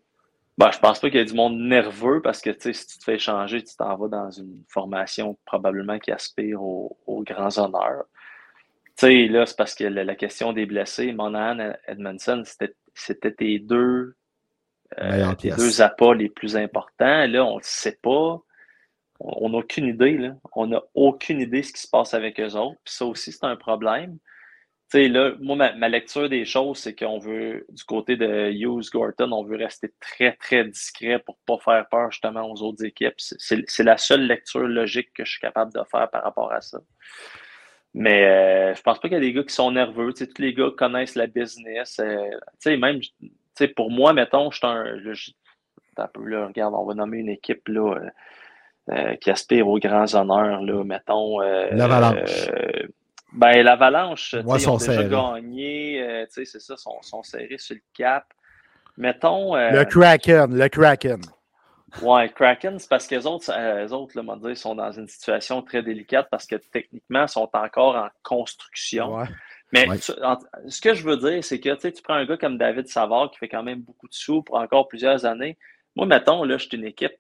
[0.57, 3.03] Ben, je pense pas qu'il y ait du monde nerveux parce que si tu te
[3.03, 8.03] fais changer, tu t'en vas dans une formation probablement qui aspire aux, grands honneurs.
[8.98, 12.44] Tu sais, là, c'est parce que la, question des blessés, Monahan, Edmondson,
[12.94, 14.15] c'était tes deux,
[14.99, 17.26] euh, tes deux appâts les plus importants.
[17.26, 18.40] Là, on ne sait pas.
[19.20, 20.18] On n'a aucune idée.
[20.18, 20.36] Là.
[20.53, 22.80] On n'a aucune idée de ce qui se passe avec eux autres.
[22.84, 24.20] Puis ça aussi, c'est un problème
[24.99, 29.44] là, moi, ma, lecture des choses, c'est qu'on veut, du côté de Hughes Gorton, on
[29.44, 33.15] veut rester très, très discret pour ne pas faire peur justement aux autres équipes.
[33.18, 36.80] C'est la seule lecture logique que je suis capable de faire par rapport à ça.
[37.94, 40.14] Mais euh, je pense pas qu'il y a des gars qui sont nerveux.
[40.14, 41.99] tous les gars connaissent la business.
[41.99, 42.99] Euh, même,
[43.76, 46.45] pour moi, mettons, je suis un.
[46.48, 47.99] regarde, on va nommer une équipe là,
[48.90, 51.40] euh, qui aspire aux grands honneurs, là, mettons.
[51.40, 52.49] L'Avalanche.
[53.34, 58.26] Ben, l'Avalanche, ils ont déjà gagné, euh, c'est ça, sont, sont serrés sur le cap.
[58.95, 59.56] Mettons.
[59.56, 61.20] Euh, le Kraken, le Kraken.
[62.02, 65.61] Ouais, Kraken, c'est parce que les autres, euh, autres là, dire, sont dans une situation
[65.61, 69.26] très délicate parce que techniquement, ils sont encore en construction.
[69.72, 73.32] Mais ce que je veux dire, c'est que tu prends un gars comme David Savard
[73.32, 75.57] qui fait quand même beaucoup de sous pour encore plusieurs années.
[75.95, 77.14] Moi, mettons, là, je suis une équipe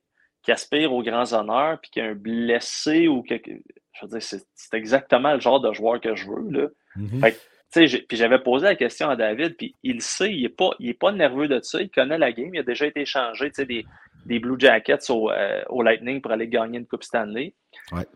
[0.43, 3.51] qui aspire aux grands honneurs puis qui a un blessé ou quelque
[3.93, 6.49] je veux dire, c'est exactement le genre de joueur que je veux.
[6.49, 6.67] Là.
[6.97, 8.05] Mm-hmm.
[8.07, 11.47] puis j'avais posé la question à David, puis il sait, il n'est pas, pas nerveux
[11.47, 13.85] de ça, il connaît la game, il a déjà été échangé des,
[14.25, 17.53] des Blue Jackets au, euh, au, Lightning pour aller gagner une Coupe Stanley.
[17.91, 18.07] Ouais.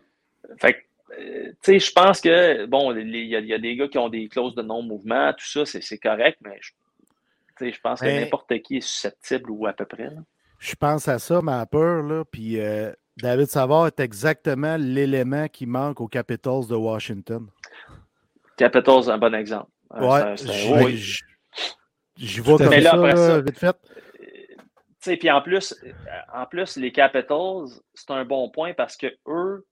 [0.60, 3.98] Fait euh, tu sais, je pense que, bon, il y, y, a des gars qui
[3.98, 8.60] ont des clauses de non-mouvement, tout ça, c'est correct, mais je, je pense que n'importe
[8.62, 10.10] qui est susceptible ou à peu près.
[10.58, 15.66] Je pense à ça, ma peur, là, puis euh, David Savard est exactement l'élément qui
[15.66, 17.46] manque aux Capitals de Washington.
[18.56, 19.70] Capitals, un bon exemple.
[19.90, 20.34] Ouais,
[22.16, 23.76] j'y vois comme ça, là, vite fait.
[25.16, 25.74] Puis en plus,
[26.34, 29.66] en plus, les Capitals, c'est un bon point parce que eux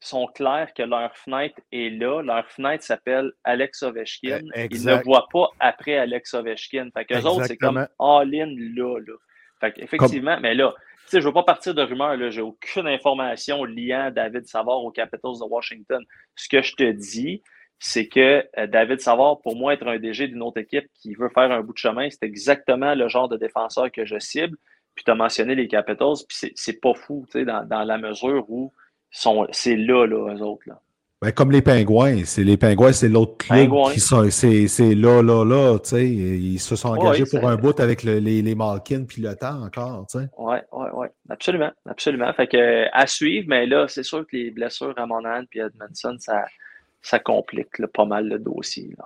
[0.00, 2.22] sont clairs que leur fenêtre est là.
[2.22, 4.42] Leur fenêtre s'appelle Alex Ovechkin.
[4.54, 6.90] Eh, Ils ne voient pas après Alex Ovechkin.
[6.92, 9.14] Fait qu'eux autres, c'est comme all-in là, là.
[9.60, 10.74] Fait effectivement, mais là,
[11.10, 14.90] je ne veux pas partir de rumeurs, je n'ai aucune information liant David Savard aux
[14.90, 16.02] Capitals de Washington.
[16.34, 17.42] Ce que je te dis,
[17.86, 21.28] c'est que euh, David Savard, pour moi, être un DG d'une autre équipe qui veut
[21.28, 24.56] faire un bout de chemin, c'est exactement le genre de défenseur que je cible.
[24.94, 28.72] Puis tu as mentionné les Capitals, puis c'est pas fou, dans, dans la mesure où
[29.10, 30.62] c'est là, là, eux autres.
[30.66, 30.80] Là.
[31.20, 35.44] Ben, comme les pingouins, c'est les pingouins, c'est l'autre club qui sont, c'est, là, là,
[35.44, 39.20] là, tu sais, ils se sont engagés pour un bout avec les, les Malkin puis
[39.20, 40.26] le temps encore, tu sais.
[40.38, 42.32] Oui, oui, oui, absolument, absolument.
[42.32, 46.16] Fait que, à suivre, mais là, c'est sûr que les blessures à Monahan puis Edmondson,
[46.18, 46.46] ça,
[47.04, 48.94] ça complique pas mal le dossier.
[48.98, 49.04] Là.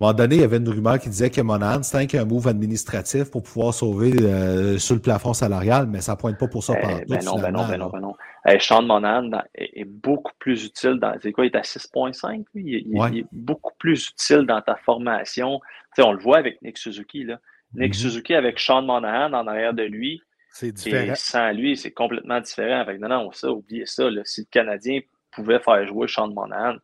[0.00, 2.24] À un moment donné, il y avait une rumeur qui disait que Monahan, c'était un
[2.24, 6.48] move administratif pour pouvoir sauver euh, sur le plafond salarial, mais ça ne pointe pas
[6.48, 8.14] pour ça eh, par ben, non, ben non, ben non, ben non,
[8.44, 11.14] ben Sean Monahan est, beaucoup plus utile dans.
[11.22, 12.84] C'est quoi, il est à 6.5, lui?
[12.86, 15.60] Il, est beaucoup plus utile dans ta formation.
[15.94, 17.24] Tu sais, on le voit avec Nick Suzuki.
[17.24, 17.38] Là.
[17.74, 17.96] Nick mm-hmm.
[17.96, 20.20] Suzuki avec Sean Monahan en arrière de lui.
[20.50, 21.12] C'est différent.
[21.12, 22.84] Et sans lui, c'est complètement différent.
[22.84, 24.08] Fait non, non, ça, oubliez ça.
[24.24, 25.00] Si le Canadien
[25.32, 26.76] pouvait faire jouer Sean Monahan,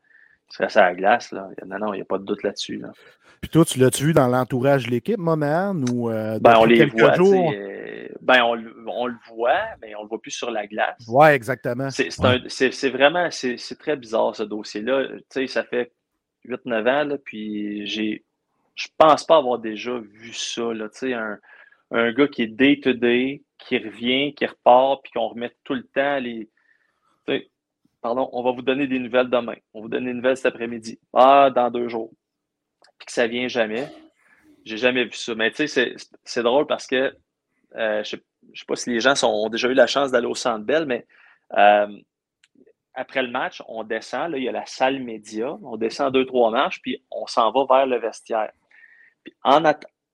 [0.55, 1.33] serait ça à la glace.
[1.33, 1.49] Là.
[1.67, 2.77] Non, non, il n'y a pas de doute là-dessus.
[2.77, 2.93] Là.
[3.41, 6.85] Puis toi, tu l'as-tu vu dans l'entourage de l'équipe, Monahan, ou euh, ben, on les
[6.87, 7.19] voit?
[7.19, 8.57] Euh, ben, on,
[8.87, 11.05] on, le voit, mais on ne le voit plus sur la glace.
[11.09, 11.89] Oui, exactement.
[11.91, 15.09] C'est vraiment, c'est très bizarre ce dossier-là.
[15.09, 15.93] Tu sais, ça fait
[16.47, 18.25] 8-9 ans, là, puis j'ai
[18.75, 20.73] je pense pas avoir déjà vu ça.
[20.73, 21.39] Là, un,
[21.91, 26.19] un gars qui est day-to-day, qui revient, qui repart, puis qu'on remet tout le temps
[26.19, 26.49] les.
[28.03, 29.55] Pardon, on va vous donner des nouvelles demain.
[29.73, 30.99] On vous donner des nouvelles cet après-midi.
[31.15, 32.11] Ah, dans deux jours.
[32.99, 33.89] Puis que ça vient jamais.
[34.65, 35.35] J'ai jamais vu ça.
[35.37, 37.15] Mais tu sais, c'est drôle parce que
[37.77, 40.35] euh, je ne sais, pas si les gens ont déjà eu la chance d'aller au
[40.35, 41.07] Centre Bell, mais
[41.57, 41.87] euh,
[42.95, 44.33] après le match, on descend.
[44.33, 45.57] Là, il y a la salle média.
[45.63, 48.53] On descend deux, trois marches, puis on s'en va vers le vestiaire.
[49.45, 49.63] En,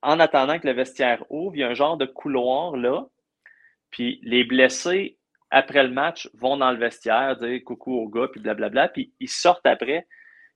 [0.03, 3.07] en attendant que le vestiaire ouvre, il y a un genre de couloir là.
[3.91, 5.18] Puis les blessés,
[5.51, 8.89] après le match, vont dans le vestiaire, dire coucou aux gars, puis blablabla.
[8.89, 10.07] Puis ils sortent après.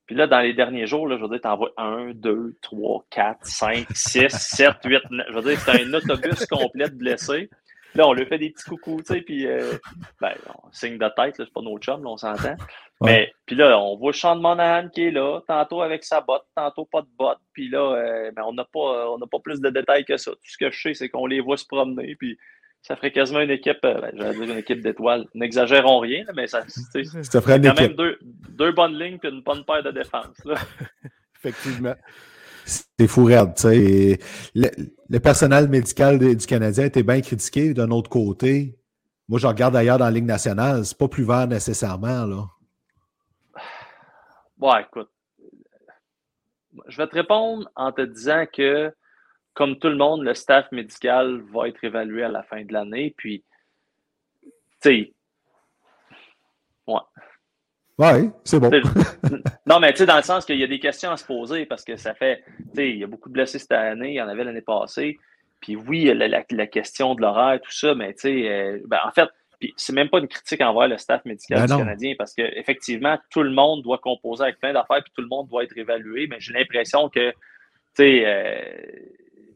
[0.06, 3.39] Puis là, dans les derniers jours, là, je veux dire, t'envoies 1, 2, 3, 4,
[3.47, 5.27] 5, 6, 7, 8, 9.
[5.28, 7.48] Je veux dire, c'est un autobus complet de blessés.
[7.94, 9.74] Là, on lui fait des petits coucous, tu sais, puis euh,
[10.20, 10.32] ben,
[10.64, 12.56] on signe de tête, c'est pas nos chums, là, on s'entend.
[13.02, 16.86] Mais puis là, on voit Sean Monahan qui est là, tantôt avec sa botte, tantôt
[16.86, 17.39] pas de botte.
[17.52, 20.31] Puis là, euh, ben, on n'a pas, on pas plus de détails que ça.
[20.31, 22.16] Tout ce que je sais, c'est qu'on les voit se promener.
[22.16, 22.39] Puis
[22.83, 25.27] ça ferait quasiment une équipe, euh, ben, j'allais dire une équipe d'étoiles.
[25.35, 28.19] N'exagérons rien, mais ça, ça ferait quand même deux,
[28.51, 30.37] deux, bonnes lignes et une bonne paire de défense.
[31.39, 31.95] Effectivement.
[32.65, 34.19] C'est fou raide, tu sais.
[34.55, 34.69] Le,
[35.09, 37.75] le, personnel médical du Canadien était bien critiqué.
[37.75, 38.79] D'un autre côté,
[39.29, 42.45] moi, je regarde d'ailleurs dans la Ligue nationale, c'est pas plus vert nécessairement, là.
[44.59, 45.09] Ouais, écoute.
[46.87, 48.93] Je vais te répondre en te disant que,
[49.55, 53.15] comme tout le monde, le staff médical va être évalué à la fin de l'année.
[53.16, 53.45] Puis,
[54.43, 54.51] tu
[54.81, 55.12] sais,
[56.87, 57.01] ouais.
[57.99, 58.70] Oui, c'est bon.
[59.66, 61.66] non, mais tu sais, dans le sens qu'il y a des questions à se poser
[61.66, 64.15] parce que ça fait, tu sais, il y a beaucoup de blessés cette année, il
[64.15, 65.19] y en avait l'année passée.
[65.61, 68.99] Puis oui, la, la, la question de l'horaire, tout ça, mais tu sais, euh, ben,
[69.05, 69.29] en fait,
[69.77, 73.43] c'est même pas une critique envers le staff médical ben du Canadien parce qu'effectivement, tout
[73.43, 76.27] le monde doit composer avec plein d'affaires puis tout le monde doit être évalué.
[76.27, 77.37] Mais j'ai l'impression que, tu
[77.95, 78.65] sais, euh,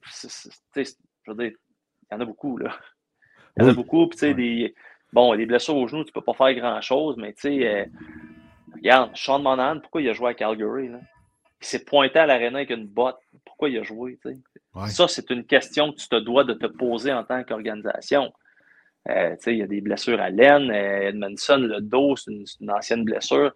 [0.06, 1.52] je veux dire,
[2.10, 2.76] il y en a beaucoup, là.
[3.56, 4.06] Il y en a beaucoup.
[4.06, 4.74] Puis, tu sais, des,
[5.12, 7.84] bon, des blessures au genou, tu peux pas faire grand-chose, mais tu sais, euh,
[8.74, 11.00] regarde, Sean Monahan, pourquoi il a joué à Calgary, là?
[11.62, 13.18] Il s'est pointé à l'aréna avec une botte.
[13.44, 14.88] Pourquoi il a joué, tu sais?
[14.88, 18.30] Ça, c'est une question que tu te dois de te poser en tant qu'organisation.
[19.08, 20.70] Euh, il y a des blessures à l'aine.
[20.70, 23.52] Euh, Edmondson, le dos, c'est une, ancienne blessure.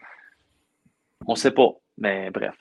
[1.26, 2.56] On ne sait pas, mais bref.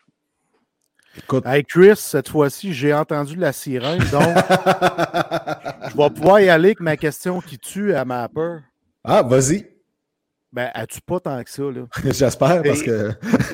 [1.17, 1.45] Écoute.
[1.45, 4.35] Hey Chris, cette fois-ci, j'ai entendu la sirène, donc
[5.91, 8.61] je vais pouvoir y aller avec ma question qui tue à ma peur.
[9.03, 9.67] Ah, vas-y.
[10.51, 11.85] Ben, as-tu pas tant que ça, là?
[12.03, 13.11] J'espère, parce que.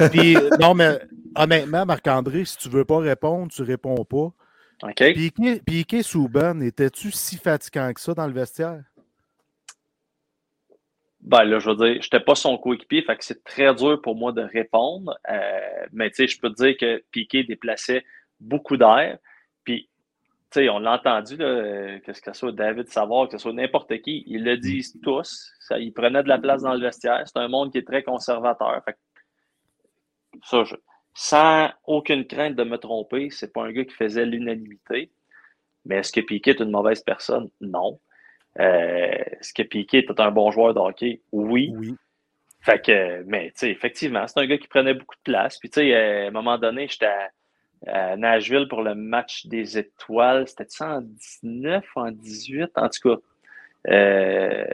[0.10, 1.00] Puis, non, mais
[1.36, 4.32] honnêtement, Marc-André, si tu veux pas répondre, tu réponds pas.
[4.84, 5.14] OK.
[5.14, 8.84] Piqué, Piqué Souban, étais-tu si fatigant que ça dans le vestiaire?
[11.26, 14.00] Ben là, je veux dire, je n'étais pas son coéquipier, fait que c'est très dur
[14.00, 15.18] pour moi de répondre.
[15.28, 18.06] Euh, mais tu sais, je peux te dire que Piqué déplaçait
[18.40, 19.18] beaucoup d'air.
[19.64, 19.90] Puis,
[20.52, 24.00] tu sais, on l'a entendu, là, que ce soit David Savard, que ce soit n'importe
[24.04, 25.52] qui, ils le disent tous.
[25.62, 27.24] Ça, ils prenaient de la place dans le vestiaire.
[27.26, 28.84] C'est un monde qui est très conservateur.
[30.44, 30.76] Ça, je,
[31.16, 35.12] sans aucune crainte de me tromper, c'est pas un gars qui faisait l'unanimité.
[35.86, 37.50] Mais est-ce que Piqué est une mauvaise personne?
[37.62, 38.00] Non.
[38.60, 41.22] Euh, est-ce que Piquet était un bon joueur de hockey?
[41.32, 41.74] Oui.
[41.76, 41.96] Oui.
[42.62, 45.60] Fait que, mais, tu sais, effectivement, c'est un gars qui prenait beaucoup de place.
[45.60, 47.12] Puis, tu sais, à un moment donné, j'étais
[47.86, 50.48] à, Nashville pour le match des étoiles.
[50.48, 53.22] C'était ça en 19, en 18, en tout cas.
[53.88, 54.66] Euh,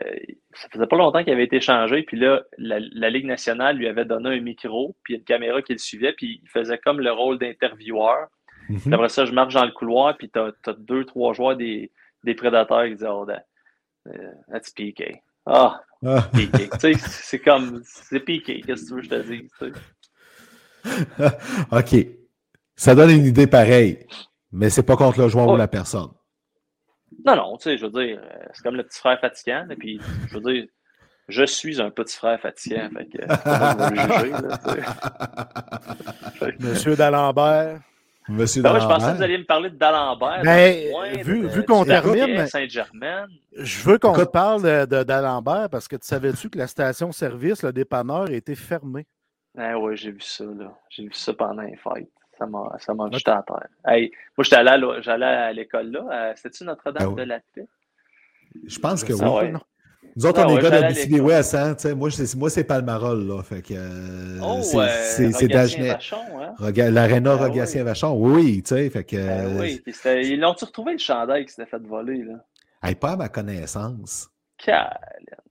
[0.53, 2.03] ça faisait pas longtemps qu'il avait été changé.
[2.03, 5.79] Puis là, la, Ligue nationale lui avait donné un micro, puis une caméra qui le
[5.79, 8.27] suivait, puis il faisait comme le rôle d'intervieweur.
[8.69, 8.93] Mm-hmm.
[8.93, 11.91] Après ça, je marche dans le couloir, puis tu as, deux, trois joueurs des,
[12.23, 13.35] des prédateurs qui disaient oh, euh,
[14.51, 15.21] that's PK.
[15.45, 16.29] Ah, ah.
[16.33, 16.69] PK.
[16.71, 18.65] tu sais, c'est comme, c'est PK.
[18.65, 19.49] Qu'est-ce que tu veux que je te dise?
[21.71, 22.07] OK.
[22.75, 24.05] Ça donne une idée pareille,
[24.51, 26.09] mais c'est pas contre le joueur ou la personne.
[27.25, 29.75] Non, non, tu sais, je veux dire, euh, c'est comme le petit frère fatigant, et
[29.75, 30.65] puis, je veux dire,
[31.27, 34.31] je suis un petit frère fatigant, fait que, pas le juger,
[36.41, 37.81] là, Monsieur D'Alembert.
[38.29, 40.41] Monsieur ben je pensais que vous alliez me parler de D'Alembert.
[40.43, 42.45] Ben, vu, vu qu'on termine.
[42.47, 43.27] Saint-Germain.
[43.57, 48.25] Je veux qu'on parle de, d'Alembert parce que tu savais-tu que la station-service, le dépanneur,
[48.27, 49.07] a été fermée?
[49.57, 50.45] Ah oui, j'ai vu ça.
[50.45, 50.71] là.
[50.89, 52.09] J'ai vu ça pendant les fêtes.
[52.37, 53.67] Ça m'a, ça m'a jeté à terre.
[53.85, 56.33] Hey, moi, j'étais allé à, j'allais à l'école là.
[56.35, 57.67] C'était-tu Notre-Dame ah de la Paix?
[58.65, 59.53] Je pense que oui.
[60.15, 63.43] Nous autres, on est gars de BCB West, hein, moi, c'est, moi, c'est Palmarol, là.
[63.43, 65.97] Fait que, euh, oh, c'est, c'est Dagenet.
[66.59, 66.71] Hein?
[66.91, 68.89] L'aréna ben, Rogatien-Vachon, oui, tu sais.
[68.89, 69.15] Fait que.
[69.15, 72.43] Ben, oui, ils l'ont-tu retrouvé le chandail qui s'était fait voler, là?
[72.83, 74.29] Hey, pas à ma connaissance.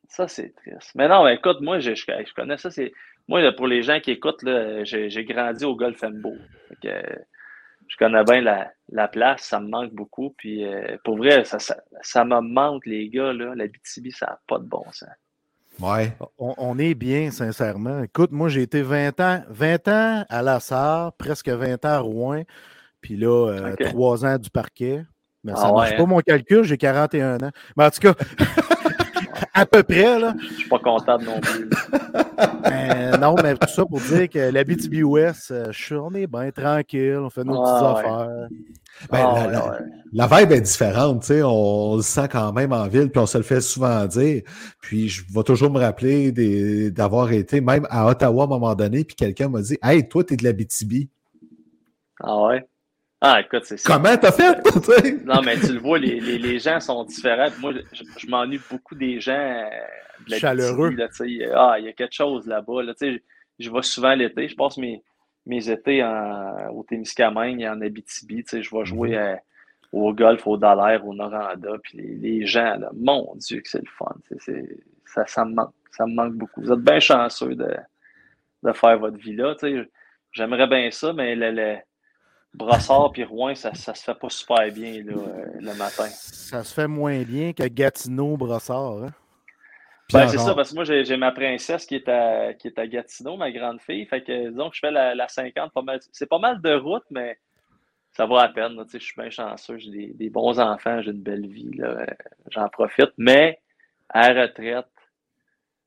[0.09, 0.91] Ça, c'est triste.
[0.97, 2.71] Mais non, écoute, moi, je, je, connais ça.
[2.71, 2.93] C'est...
[3.29, 4.45] Moi, pour les gens qui écoutent,
[4.83, 6.01] j'ai, grandi au Golf
[6.83, 6.89] que,
[7.87, 10.35] je connais bien la, la, place, ça me manque beaucoup.
[10.37, 13.33] Puis euh, pour vrai, ça, ça, ça, me manque, les gars.
[13.33, 13.55] Là.
[13.55, 15.09] La BTB, ça n'a pas de bon sens.
[15.81, 16.13] Ouais.
[16.39, 18.03] On, est bien, sincèrement.
[18.03, 21.99] Écoute, moi, j'ai été 20 ans, 20 ans à la Sarre, presque 20 ans à
[21.99, 22.43] Rouen,
[23.01, 25.05] puis là, 3 euh, ans du parquet.
[25.43, 26.07] Mais ça ne ah marche pas hein?
[26.07, 27.51] mon calcul, j'ai 41 ans.
[27.77, 28.15] Mais en tout cas,
[29.61, 30.35] à peu près, là.
[30.41, 31.69] Je suis pas content non plus.
[33.21, 37.31] non, mais tout ça pour dire que la BTBUS, euh, on est bien tranquille, on
[37.31, 38.49] fait nos petites affaires.
[39.11, 39.79] Ben, ah
[40.13, 43.27] la, vibe est différente, tu sais, on, le sent quand même en ville, puis on
[43.27, 44.43] se le fait souvent dire.
[44.81, 46.33] Puis je vais toujours me rappeler
[46.91, 50.25] d'avoir été même à Ottawa à un moment donné, puis quelqu'un m'a dit Hey, toi,
[50.25, 51.09] t'es de la BTB.
[52.23, 52.67] Ah ouais?
[53.23, 53.93] Ah, écoute, c'est ça.
[53.93, 55.25] Comment t'as fait?
[55.25, 57.49] non, mais tu le vois, les, les, les gens sont différents.
[57.61, 59.69] Moi, je, je m'ennuie beaucoup des gens euh,
[60.27, 60.91] de la chaleureux.
[60.91, 61.09] Là,
[61.55, 62.83] ah, il y a quelque chose là-bas.
[62.83, 64.49] Là, je vais souvent l'été.
[64.49, 65.03] Je passe mes,
[65.45, 68.43] mes étés en, au Témiscamingue et en Abitibi.
[68.51, 69.39] Je vais jouer mhm.
[69.93, 71.73] au golf, au Dallaire, au Noranda.
[71.83, 74.15] Puis les, les gens, là, mon Dieu, que c'est le fun.
[75.05, 76.63] ça, ça, me manque, ça me manque beaucoup.
[76.63, 77.77] Vous êtes bien chanceux de,
[78.63, 79.55] de faire votre vie là.
[80.33, 81.77] J'aimerais bien ça, mais le, le
[82.55, 86.07] Brossard puis Rouen, ça, ça se fait pas super bien là, euh, le matin.
[86.07, 89.05] Ça se fait moins bien que Gatineau, Brossard.
[89.05, 89.13] Hein?
[90.13, 92.87] Ben, c'est ça, parce que moi, j'ai ma princesse qui est, à, qui est à
[92.89, 94.05] Gatineau, ma grande fille.
[94.07, 95.73] Fait que, disons que je fais la, la 50,
[96.11, 97.39] c'est pas mal de route, mais
[98.13, 98.77] ça vaut la peine.
[98.93, 101.71] je suis bien chanceux, j'ai des, des, bons enfants, j'ai une belle vie.
[102.51, 103.13] J'en profite.
[103.19, 103.61] Mais
[104.09, 104.87] à retraite,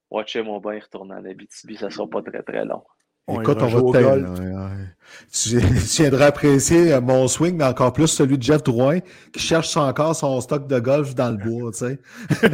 [0.10, 2.84] watchez-moi bien retourner en Abitibi, ça sera pas très très long.
[3.32, 4.84] Écoute, on va te
[5.32, 9.00] tu, viendras apprécier euh, mon swing, mais encore plus celui de Jeff Drouin,
[9.32, 12.00] qui cherche encore son stock de golf dans le bois, tu sais.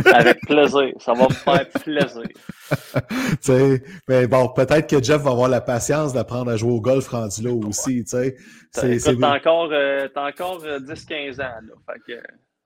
[0.14, 0.92] Avec plaisir.
[1.00, 2.24] Ça va me faire plaisir.
[3.10, 6.82] tu sais, mais bon, peut-être que Jeff va avoir la patience d'apprendre à jouer au
[6.82, 8.36] golf rendu là aussi, tu sais.
[8.72, 11.74] T'as encore, euh, encore 10-15 euh, ans, là.
[11.88, 12.20] Fait que...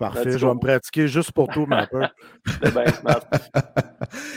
[0.03, 2.07] Parfait, je vais me pratiquer juste pour tout, Mapper.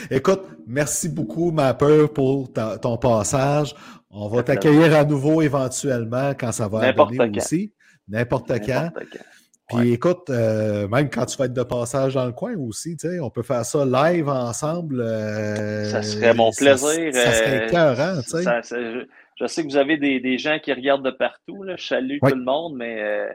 [0.11, 3.75] Écoute, merci beaucoup, Mapper, pour ton passage.
[4.09, 7.73] On va t'accueillir à nouveau éventuellement quand ça va arriver aussi.
[8.07, 8.91] N'importe quand.
[9.67, 13.29] Puis écoute, euh, même quand tu vas être de passage dans le coin aussi, on
[13.29, 15.01] peut faire ça live ensemble.
[15.01, 17.13] Euh, ça serait mon plaisir.
[17.13, 19.05] Ça, serait euh, écœurant, tu sais.
[19.39, 21.63] Je, sais que vous avez des, gens qui regardent de partout.
[21.63, 21.75] Là.
[21.75, 23.27] Je salue tout le monde, mais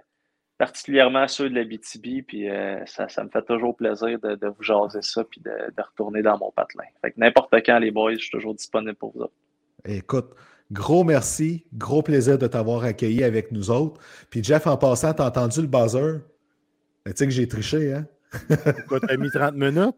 [0.62, 2.24] particulièrement ceux de la BTB.
[2.24, 2.46] Puis
[2.86, 6.52] ça, me fait toujours plaisir de, vous jaser ça puis de, de, retourner dans mon
[6.52, 6.84] patelin.
[7.00, 9.26] Fait que n'importe quand, les boys, je suis toujours disponible pour vous.
[9.84, 10.36] Écoute,
[10.72, 14.00] Gros merci, gros plaisir de t'avoir accueilli avec nous autres.
[14.30, 16.20] Puis Jeff, en passant, t'as entendu le buzzer?
[17.04, 18.06] Ben, tu sais que j'ai triché, hein?
[18.78, 19.94] Écoute, t'as mis 30 minutes?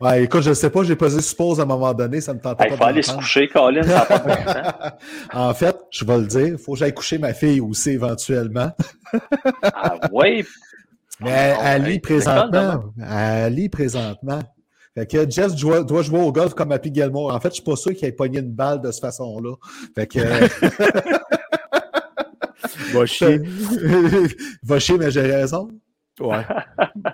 [0.00, 2.40] Ouais, écoute, je ne sais pas, j'ai posé suppose à un moment donné, ça me
[2.40, 2.74] tentait pas.
[2.74, 4.98] Il faut aller se coucher, Colin, ça pas
[5.34, 8.70] En fait, je vais le dire, il faut que j'aille coucher ma fille aussi éventuellement.
[9.62, 10.42] ah oui?
[11.20, 12.84] Mais elle lit présentement.
[12.98, 14.40] Elle lit présentement.
[14.94, 17.32] Fait que Jess doit, doit, jouer au golf comme Happy Gilmore.
[17.32, 19.54] En fait, je suis pas sûr qu'il ait pogné une balle de cette façon-là.
[19.94, 20.18] Fait que.
[22.92, 23.38] Va chier.
[24.62, 25.68] Va chier, mais j'ai raison.
[26.20, 26.44] Ouais.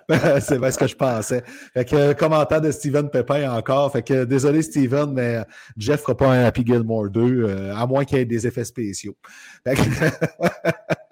[0.41, 1.43] c'est bien ce que je pensais.
[1.75, 3.93] Fait que commentaire de Steven Pepin encore.
[3.93, 5.45] Fait que désolé Steven, mais
[5.77, 8.65] Jeff fera pas un Happy Gilmore 2, euh, à moins qu'il y ait des effets
[8.65, 9.17] spéciaux.
[9.65, 9.83] Fait que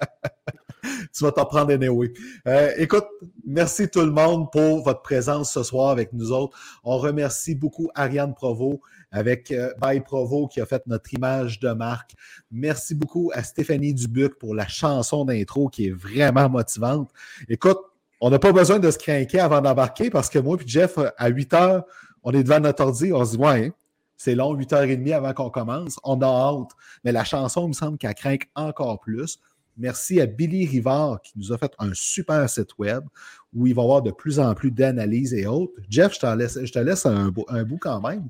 [1.13, 2.13] tu vas t'en prendre anyway.
[2.47, 3.07] Euh, écoute,
[3.47, 6.57] merci tout le monde pour votre présence ce soir avec nous autres.
[6.83, 8.81] On remercie beaucoup Ariane Provo
[9.15, 12.15] avec euh, By Provo qui a fait notre image de marque.
[12.51, 17.11] Merci beaucoup à Stéphanie Dubuc pour la chanson d'intro qui est vraiment motivante.
[17.49, 17.79] Écoute,
[18.21, 21.29] on n'a pas besoin de se craquer avant d'embarquer parce que moi et Jeff, à
[21.29, 21.85] 8 heures,
[22.25, 23.73] on est devant notre ordi, on se dit, ouais,
[24.17, 25.99] c'est long, 8h30 avant qu'on commence.
[26.03, 26.71] On a hâte.
[27.05, 29.39] Mais la chanson, il me semble qu'elle craque encore plus.
[29.77, 33.05] Merci à Billy Rivard qui nous a fait un super site web
[33.53, 35.75] où il va y avoir de plus en plus d'analyses et autres.
[35.89, 38.27] Jeff, je te laisse, je te laisse un, un bout quand même.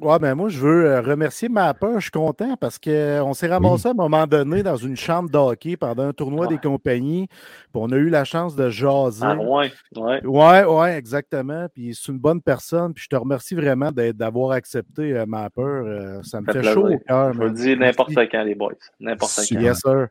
[0.00, 1.94] Ouais, ben moi, je veux euh, remercier ma peur.
[1.96, 5.76] Je suis content parce qu'on s'est ramassé à un moment donné dans une chambre d'hockey
[5.76, 7.26] pendant un tournoi des compagnies.
[7.28, 9.24] Puis on a eu la chance de jaser.
[9.24, 10.24] Ah, ouais, ouais.
[10.24, 11.66] Ouais, ouais, exactement.
[11.74, 12.94] Puis c'est une bonne personne.
[12.94, 15.84] Puis je te remercie vraiment d'avoir accepté euh, ma peur.
[15.86, 17.32] Euh, ça me fait, chaud au cœur.
[17.32, 18.72] Je vous dis n'importe quand, les boys.
[19.00, 19.60] N'importe quand.
[19.60, 20.08] Yes, sir.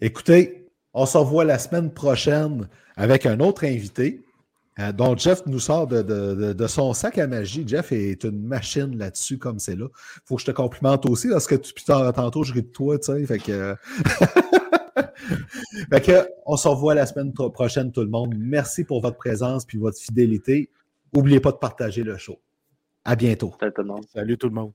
[0.00, 4.20] Écoutez, on se revoit la semaine prochaine avec un autre invité.
[4.78, 7.64] Euh, dont Jeff nous sort de, son sac à magie.
[7.66, 9.86] Jeff est une machine là-dessus, comme c'est là.
[10.24, 13.12] Faut que je te complimente aussi, parce que tu, tantôt, je ris de toi, tu
[13.12, 13.26] sais.
[13.26, 13.76] Fait que.
[15.90, 18.34] fait que, on se revoit la semaine prochaine, tout le monde.
[18.38, 20.70] Merci pour votre présence puis votre fidélité.
[21.12, 22.40] N'oubliez pas de partager le show.
[23.04, 23.52] À bientôt.
[23.60, 24.04] Salut tout le monde.
[24.12, 24.72] Salut tout le monde.